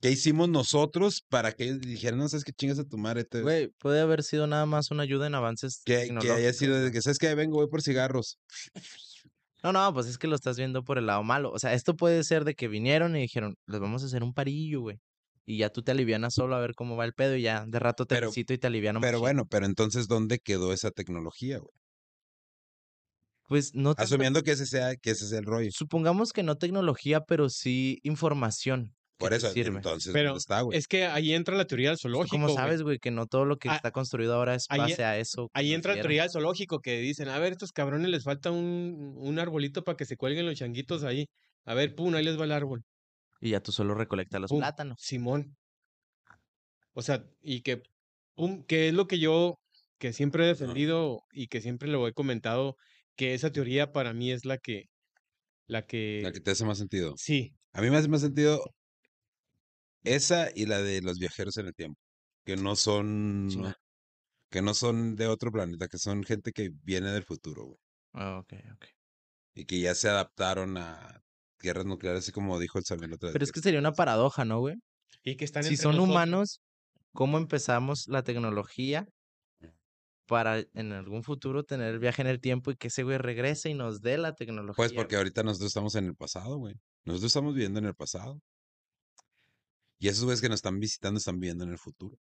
[0.00, 3.24] ¿Qué hicimos nosotros para que ellos dijeran, no sabes qué chingas a tu madre?
[3.24, 6.90] te-" Güey, puede haber sido nada más una ayuda en avances que, que haya sido
[6.90, 7.34] que, ¿sabes qué?
[7.34, 8.38] Vengo, voy por cigarros.
[9.62, 11.50] No, no, pues es que lo estás viendo por el lado malo.
[11.50, 14.32] O sea, esto puede ser de que vinieron y dijeron, les vamos a hacer un
[14.34, 14.98] parillo, güey.
[15.44, 17.78] Y ya tú te alivianas solo a ver cómo va el pedo y ya de
[17.78, 21.58] rato te Pero- visito y te aliviano Pero bueno, pero entonces, ¿dónde quedó esa tecnología,
[21.58, 21.72] güey?
[23.48, 25.70] Pues no Asumiendo que ese sea, que ese sea el rollo.
[25.72, 28.96] Supongamos que no tecnología, pero sí información.
[29.18, 29.76] Por eso, sirve.
[29.76, 30.78] entonces, Pero ¿dónde está, güey?
[30.78, 32.36] es que ahí entra la teoría del ¿Tú zoológico.
[32.36, 35.04] ¿Cómo sabes, güey, que no todo lo que Ah, está construido ahora es ahí- base
[35.04, 35.48] a eso?
[35.54, 39.14] Ahí entra la teoría del zoológico que dicen, a ver, estos cabrones les falta un,
[39.16, 41.26] un arbolito para que se cuelguen los changuitos ahí.
[41.64, 42.82] A ver, pum, ahí les va el árbol.
[43.40, 44.98] Y ya tú solo recolectas los Pum, plátanos.
[45.00, 45.56] Simón.
[46.92, 47.82] O sea, y que,
[48.34, 49.58] pum, que es lo que yo,
[49.98, 52.76] que siempre he defendido y que siempre lo he comentado,
[53.16, 54.84] que esa teoría para mí es la que,
[55.66, 57.14] la que, La que te hace más sentido.
[57.16, 58.62] sí, A mí me hace más sentido
[60.14, 62.00] esa y la de los viajeros en el tiempo,
[62.44, 63.48] que no son,
[64.50, 67.78] que no son de otro planeta, que son gente que viene del futuro, güey,
[68.14, 68.84] Ah, ok, ok.
[69.54, 71.20] y que ya se adaptaron a
[71.60, 73.32] guerras nucleares, así como dijo el Samuel otra vez.
[73.34, 74.76] Pero es que sería una paradoja, ¿no, güey?
[75.24, 76.10] y que están Si son nosotros.
[76.10, 76.60] humanos,
[77.12, 79.06] ¿cómo empezamos la tecnología
[80.28, 83.70] para en algún futuro tener el viaje en el tiempo y que ese güey regrese
[83.70, 84.74] y nos dé la tecnología?
[84.76, 86.74] Pues porque ahorita nosotros estamos en el pasado, güey.
[87.04, 88.40] Nosotros estamos viviendo en el pasado.
[89.98, 92.16] Y esos güeyes que nos están visitando están viviendo en el futuro.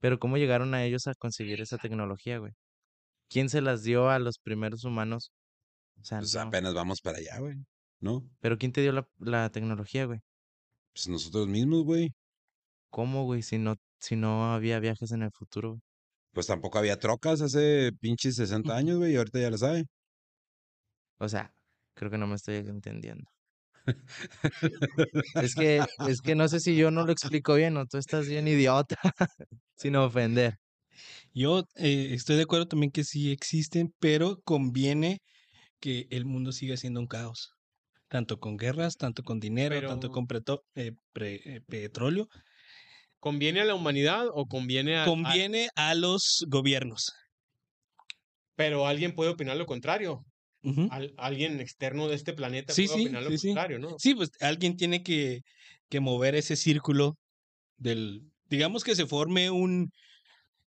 [0.00, 2.52] Pero ¿cómo llegaron a ellos a conseguir esa tecnología, güey?
[3.28, 5.32] ¿Quién se las dio a los primeros humanos?
[6.00, 6.40] O sea, Pues no.
[6.42, 7.56] apenas vamos para allá, güey.
[8.00, 8.28] ¿No?
[8.40, 10.20] Pero ¿quién te dio la, la tecnología, güey?
[10.92, 12.12] Pues nosotros mismos, güey.
[12.90, 13.42] ¿Cómo, güey?
[13.42, 15.70] Si no, si no había viajes en el futuro.
[15.70, 15.80] güey?
[16.32, 19.86] Pues tampoco había trocas hace pinches 60 años, güey, y ahorita ya lo sabe.
[21.18, 21.54] O sea,
[21.94, 23.30] creo que no me estoy entendiendo.
[25.34, 28.28] Es que, es que no sé si yo no lo explico bien o tú estás
[28.28, 28.96] bien idiota,
[29.76, 30.56] sin ofender.
[31.34, 35.18] Yo eh, estoy de acuerdo también que sí existen, pero conviene
[35.80, 37.50] que el mundo siga siendo un caos.
[38.08, 42.28] Tanto con guerras, tanto con dinero, tanto con preto- eh, pre- eh, petróleo.
[43.18, 47.12] ¿Conviene a la humanidad o conviene a, a- Conviene a los gobiernos.
[48.54, 50.24] pero alguien puede opinar lo contrario.
[50.90, 53.48] Al- alguien externo de este planeta Sí, puede sí, opinar lo sí, sí.
[53.48, 53.96] contrario, ¿no?
[53.98, 55.40] Sí, pues alguien tiene que,
[55.88, 57.16] que mover ese círculo
[57.78, 59.90] del, digamos que se forme un,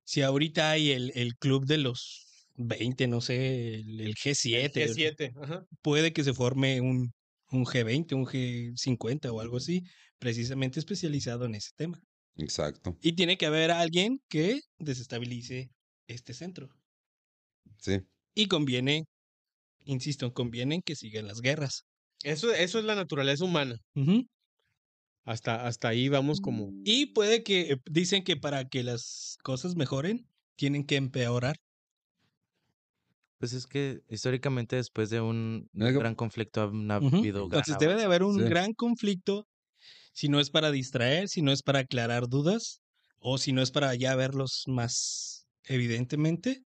[0.04, 5.32] si ahorita hay el, el club de los 20, no sé, el, el G7, G7,
[5.42, 5.64] ajá.
[5.82, 7.12] puede que se forme un,
[7.50, 9.82] un G20, un G50 o algo así,
[10.18, 12.00] precisamente especializado en ese tema.
[12.36, 12.96] Exacto.
[13.00, 15.70] Y tiene que haber alguien que desestabilice
[16.06, 16.68] este centro.
[17.78, 18.04] Sí.
[18.34, 19.04] Y conviene,
[19.84, 21.84] insisto, conviene que sigan las guerras.
[22.22, 23.76] Eso, eso es la naturaleza humana.
[25.26, 26.70] Hasta, hasta ahí vamos como.
[26.84, 31.56] Y puede que, eh, dicen que para que las cosas mejoren, tienen que empeorar.
[33.40, 37.16] Pues es que históricamente después de un Algo- gran conflicto han Ujú.
[37.16, 38.44] habido gran Entonces debe de haber un Sí.
[38.44, 39.48] gran conflicto,
[40.12, 42.82] si no es para distraer, si no es para aclarar dudas,
[43.20, 46.62] o si no es para ya verlos más evidentemente,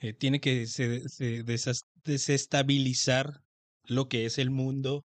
[0.00, 3.40] eh, tiene que se- se desas- desestabilizar
[3.84, 5.04] lo que es el mundo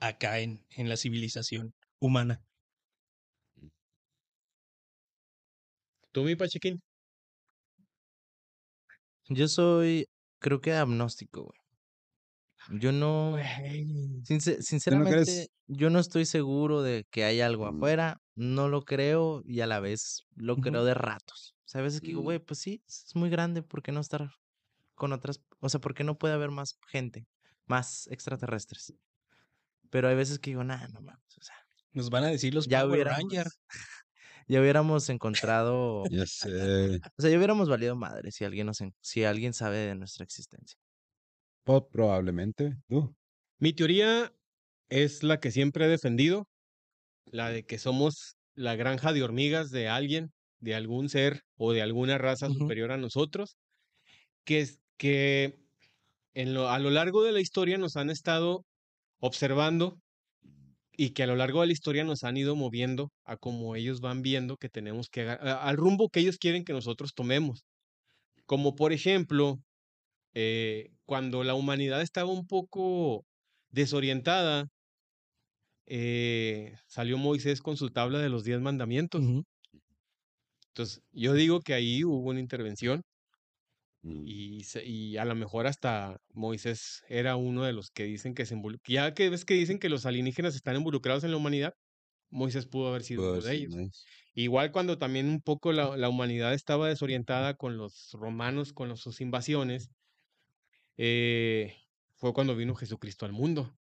[0.00, 2.42] acá en, en la civilización humana.
[6.12, 6.80] ¿Tú, mi Pachequín?
[9.28, 10.06] Yo soy,
[10.40, 11.58] creo que agnóstico, güey.
[12.80, 13.36] Yo no,
[14.24, 17.76] sincer- sinceramente, yo no estoy seguro de que hay algo Mm.
[17.76, 21.54] afuera, no lo creo y a la vez lo creo de ratos.
[21.64, 22.24] O sea, a veces que digo, Mm.
[22.24, 24.30] güey, pues sí, es muy grande, ¿por qué no estar
[24.96, 25.42] con otras?
[25.60, 27.26] O sea, ¿por qué no puede haber más gente,
[27.66, 28.94] más extraterrestres?
[29.90, 31.56] Pero hay veces que digo, nah, no mames, o sea,
[31.92, 33.46] Nos van a decir los ya Power hubiéramos, Ranger.
[34.48, 36.96] ya hubiéramos encontrado, Ya sé.
[37.18, 40.24] o sea, ya hubiéramos valido madre si alguien nos, en- si alguien sabe de nuestra
[40.24, 40.78] existencia.
[41.64, 42.76] Probablemente.
[42.88, 43.14] ¿Tú?
[43.58, 44.32] Mi teoría
[44.88, 46.48] es la que siempre he defendido,
[47.26, 51.82] la de que somos la granja de hormigas de alguien, de algún ser o de
[51.82, 53.56] alguna raza superior a nosotros,
[54.44, 55.58] que, es, que
[56.34, 58.64] en lo, a lo largo de la historia nos han estado
[59.20, 59.98] observando
[60.96, 64.00] y que a lo largo de la historia nos han ido moviendo a como ellos
[64.00, 67.64] van viendo que tenemos que, al rumbo que ellos quieren que nosotros tomemos.
[68.46, 69.58] Como por ejemplo,
[70.34, 73.24] eh, cuando la humanidad estaba un poco
[73.70, 74.68] desorientada,
[75.86, 79.22] eh, salió Moisés con su tabla de los diez mandamientos.
[80.68, 83.02] Entonces, yo digo que ahí hubo una intervención
[84.06, 84.22] Mm.
[84.26, 88.46] y, se- y a lo mejor hasta Moisés era uno de los que dicen que
[88.46, 88.92] se involucra.
[88.92, 91.74] Ya que ves que dicen que los alienígenas están involucrados en la humanidad,
[92.30, 93.74] Moisés pudo haber sido uno de ellos.
[93.74, 94.00] nice.
[94.34, 99.00] Igual cuando también un poco la, la humanidad estaba desorientada con los romanos, con los-
[99.00, 99.90] sus invasiones,
[100.96, 101.74] eh,
[102.16, 103.76] fue cuando vino Jesucristo al mundo,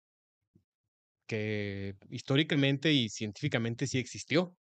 [1.26, 4.56] que históricamente y científicamente sí existió.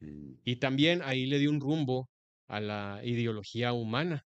[0.00, 0.34] Mm.
[0.44, 2.10] Y también ahí le dio un rumbo
[2.48, 4.24] a la ideología humana.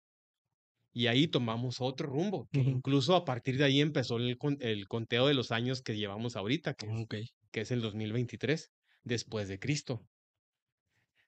[0.93, 5.27] Y ahí tomamos otro rumbo, que incluso a partir de ahí empezó el, el conteo
[5.27, 7.15] de los años que llevamos ahorita, que, es- Ok.
[7.51, 8.71] que es el 2023,
[9.03, 10.07] después de Cristo.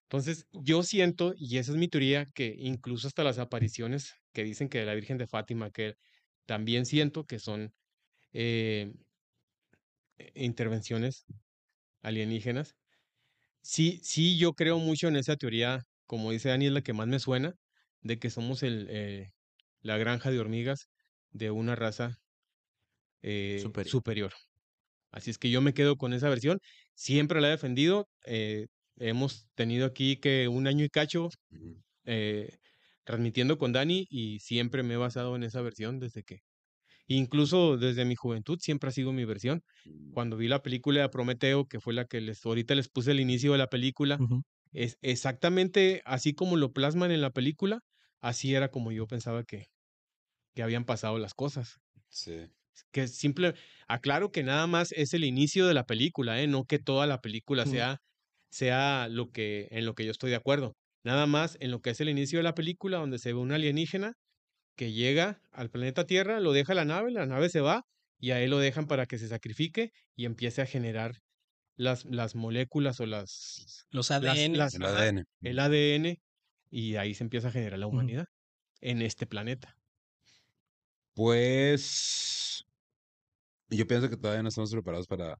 [0.03, 4.69] Entonces, yo siento, y esa es mi teoría, que incluso hasta las apariciones que dicen
[4.69, 5.95] que de la Virgen de Fátima, que
[6.45, 7.73] también siento que son
[8.33, 8.93] eh,
[10.17, 11.25] eh, intervenciones
[12.01, 12.75] alienígenas.
[13.63, 17.07] Sí, sí, yo creo mucho en esa teoría, como dice Dani, es la que más
[17.07, 17.55] me suena,
[18.01, 19.31] de que somos el, eh,
[19.85, 20.89] la granja de hormigas
[21.31, 22.17] de una raza
[23.21, 23.91] eh, Superior.
[23.91, 24.33] superior.
[25.11, 26.59] Así es que yo me quedo con esa versión.
[26.93, 28.07] Siempre la he defendido.
[28.25, 28.67] eh,
[28.97, 31.29] hemos tenido aquí que un año y cacho
[32.05, 32.57] eh,
[33.03, 36.39] transmitiendo con Dani y siempre me he basado en esa versión desde que,
[37.07, 39.63] incluso desde mi juventud, siempre ha sido mi versión.
[39.85, 40.13] Mm.
[40.13, 43.19] Cuando vi la película de Prometeo, que fue la que les, ahorita les puse el
[43.19, 44.21] inicio de la película,
[44.73, 47.81] es exactamente así como lo plasman en la película,
[48.21, 49.67] así era como yo pensaba que,
[50.55, 51.79] que habían pasado las cosas.
[52.09, 52.47] Sí.
[52.91, 53.53] Que simple,
[53.87, 56.47] aclaro que nada más es el inicio de la película, ¿eh?
[56.47, 58.01] no que toda la película sea,
[58.49, 60.75] sea lo que, en lo que yo estoy de acuerdo.
[61.03, 63.51] Nada más en lo que es el inicio de la película, donde se ve un
[63.51, 64.13] alienígena
[64.75, 67.83] que llega al planeta Tierra, lo deja la nave, la nave se va
[68.19, 71.19] y a él lo dejan para que se sacrifique y empiece a generar
[71.77, 74.57] las, las moléculas o las, Los ADN.
[74.57, 75.25] las- El ADN.
[75.41, 76.17] el ADN
[76.71, 78.25] y ahí se empieza a generar la humanidad
[78.81, 79.77] en este planeta.
[81.15, 82.65] Pues
[83.69, 85.37] yo pienso que todavía no estamos preparados para,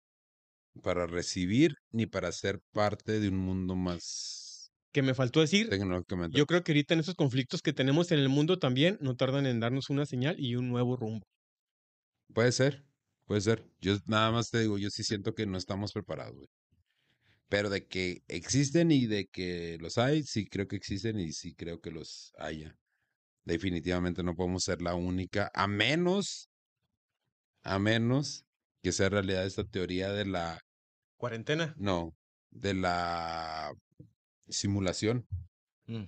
[0.84, 6.38] para recibir ni para ser parte de un mundo más Que me faltó decir, tecnológicamente.
[6.38, 9.46] yo creo que ahorita en esos conflictos que tenemos en el mundo también no tardan
[9.46, 11.26] en darnos una señal y un nuevo rumbo.
[12.34, 12.86] Puede ser,
[13.26, 13.66] puede ser.
[13.82, 16.48] Yo nada más te digo, yo sí siento que no estamos preparados, güey.
[17.50, 21.54] Pero de que existen y de que los hay, sí creo que existen y sí
[21.56, 22.76] creo que los haya.
[23.46, 26.50] Definitivamente no podemos ser la única, a menos,
[27.64, 28.44] a menos
[28.82, 30.60] que sea realidad esta teoría de la,
[31.18, 31.74] Cuarentena.
[31.78, 32.14] no,
[32.52, 33.72] de la
[34.48, 35.28] simulación.
[35.86, 36.06] Mm.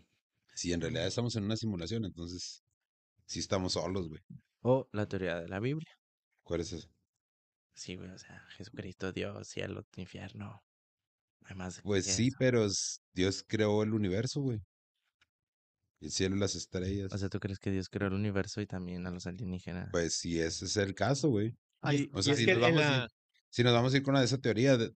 [0.55, 2.63] Si en realidad estamos en una simulación, entonces
[3.25, 4.21] sí estamos solos, güey.
[4.61, 5.91] O la teoría de la Biblia.
[6.43, 6.89] ¿Cuál es eso?
[7.75, 10.63] Sí, güey, o sea, Jesucristo, Dios, cielo, infierno.
[11.43, 12.67] Además, Pues ¿qué sí, pero
[13.13, 14.59] Dios creó el universo, güey.
[15.99, 17.11] El cielo y las estrellas.
[17.11, 19.89] O sea, ¿tú crees que Dios creó el universo y también a los alienígenas?
[19.91, 21.55] Pues sí, ese es el caso, güey.
[21.81, 23.09] Ahí- O sea, si nos, vamos a la- ir,
[23.49, 24.91] si nos vamos a ir con esa teoría, de,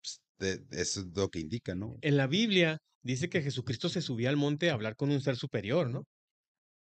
[0.00, 1.96] pues, de- eso es lo que indica, ¿no?
[2.00, 5.36] En la Biblia dice que Jesucristo se subía al monte a hablar con un ser
[5.36, 6.04] superior, ¿no?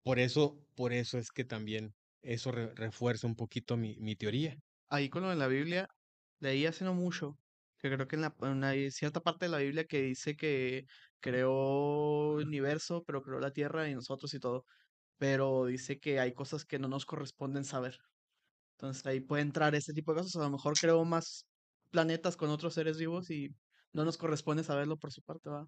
[0.05, 4.57] Por eso, por eso es que también eso re- refuerza un poquito mi, mi teoría.
[4.89, 5.89] Ahí con lo de la Biblia,
[6.41, 7.39] leí hace no mucho,
[7.79, 10.37] que creo que en, la, en una- hay cierta parte de la Biblia que dice
[10.37, 10.85] que
[11.21, 14.65] creó el universo, pero creó la tierra y nosotros y todo.
[15.19, 17.99] Pero dice que hay cosas que no nos corresponden saber.
[18.79, 20.37] Entonces ahí puede entrar ese tipo de cosas.
[20.37, 21.47] A lo mejor creó más
[21.91, 23.51] planetas con otros seres vivos y
[23.93, 25.67] no nos corresponde saberlo por su parte, ¿va?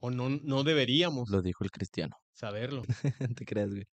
[0.00, 2.16] O no, no deberíamos Lo dijo el cristiano.
[2.32, 2.82] saberlo.
[3.36, 3.84] ¿Te creas, güey?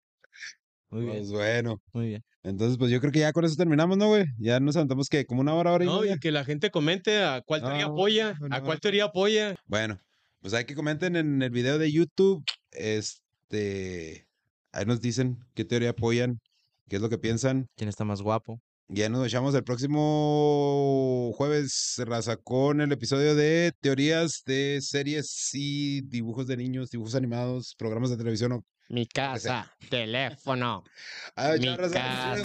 [0.91, 1.17] Muy bien.
[1.19, 1.77] Pues bueno.
[1.93, 2.23] Muy bien.
[2.43, 4.25] Entonces, pues yo creo que ya con eso terminamos, ¿no, güey?
[4.39, 6.15] Ya nos aventamos que como una hora, hora y No, media.
[6.15, 8.67] y que la gente comente a cuál teoría No, apoya, no, a no.
[8.67, 9.57] cuál teoría apoya.
[9.67, 10.01] Bueno,
[10.43, 12.45] pues hay que comenten en el video de YouTube.
[12.73, 14.27] Este.
[14.73, 16.41] Ahí nos dicen qué teoría apoyan,
[16.89, 17.69] qué es lo que piensan.
[17.77, 18.61] ¿Quién está más guapo?
[18.89, 26.01] Ya nos echamos el próximo jueves, raza, con el episodio de teorías de series y
[26.03, 28.53] dibujos de niños, dibujos animados, programas de televisión.
[28.53, 30.83] O mi casa, teléfono.
[31.37, 32.43] Ah, mi chao, casa.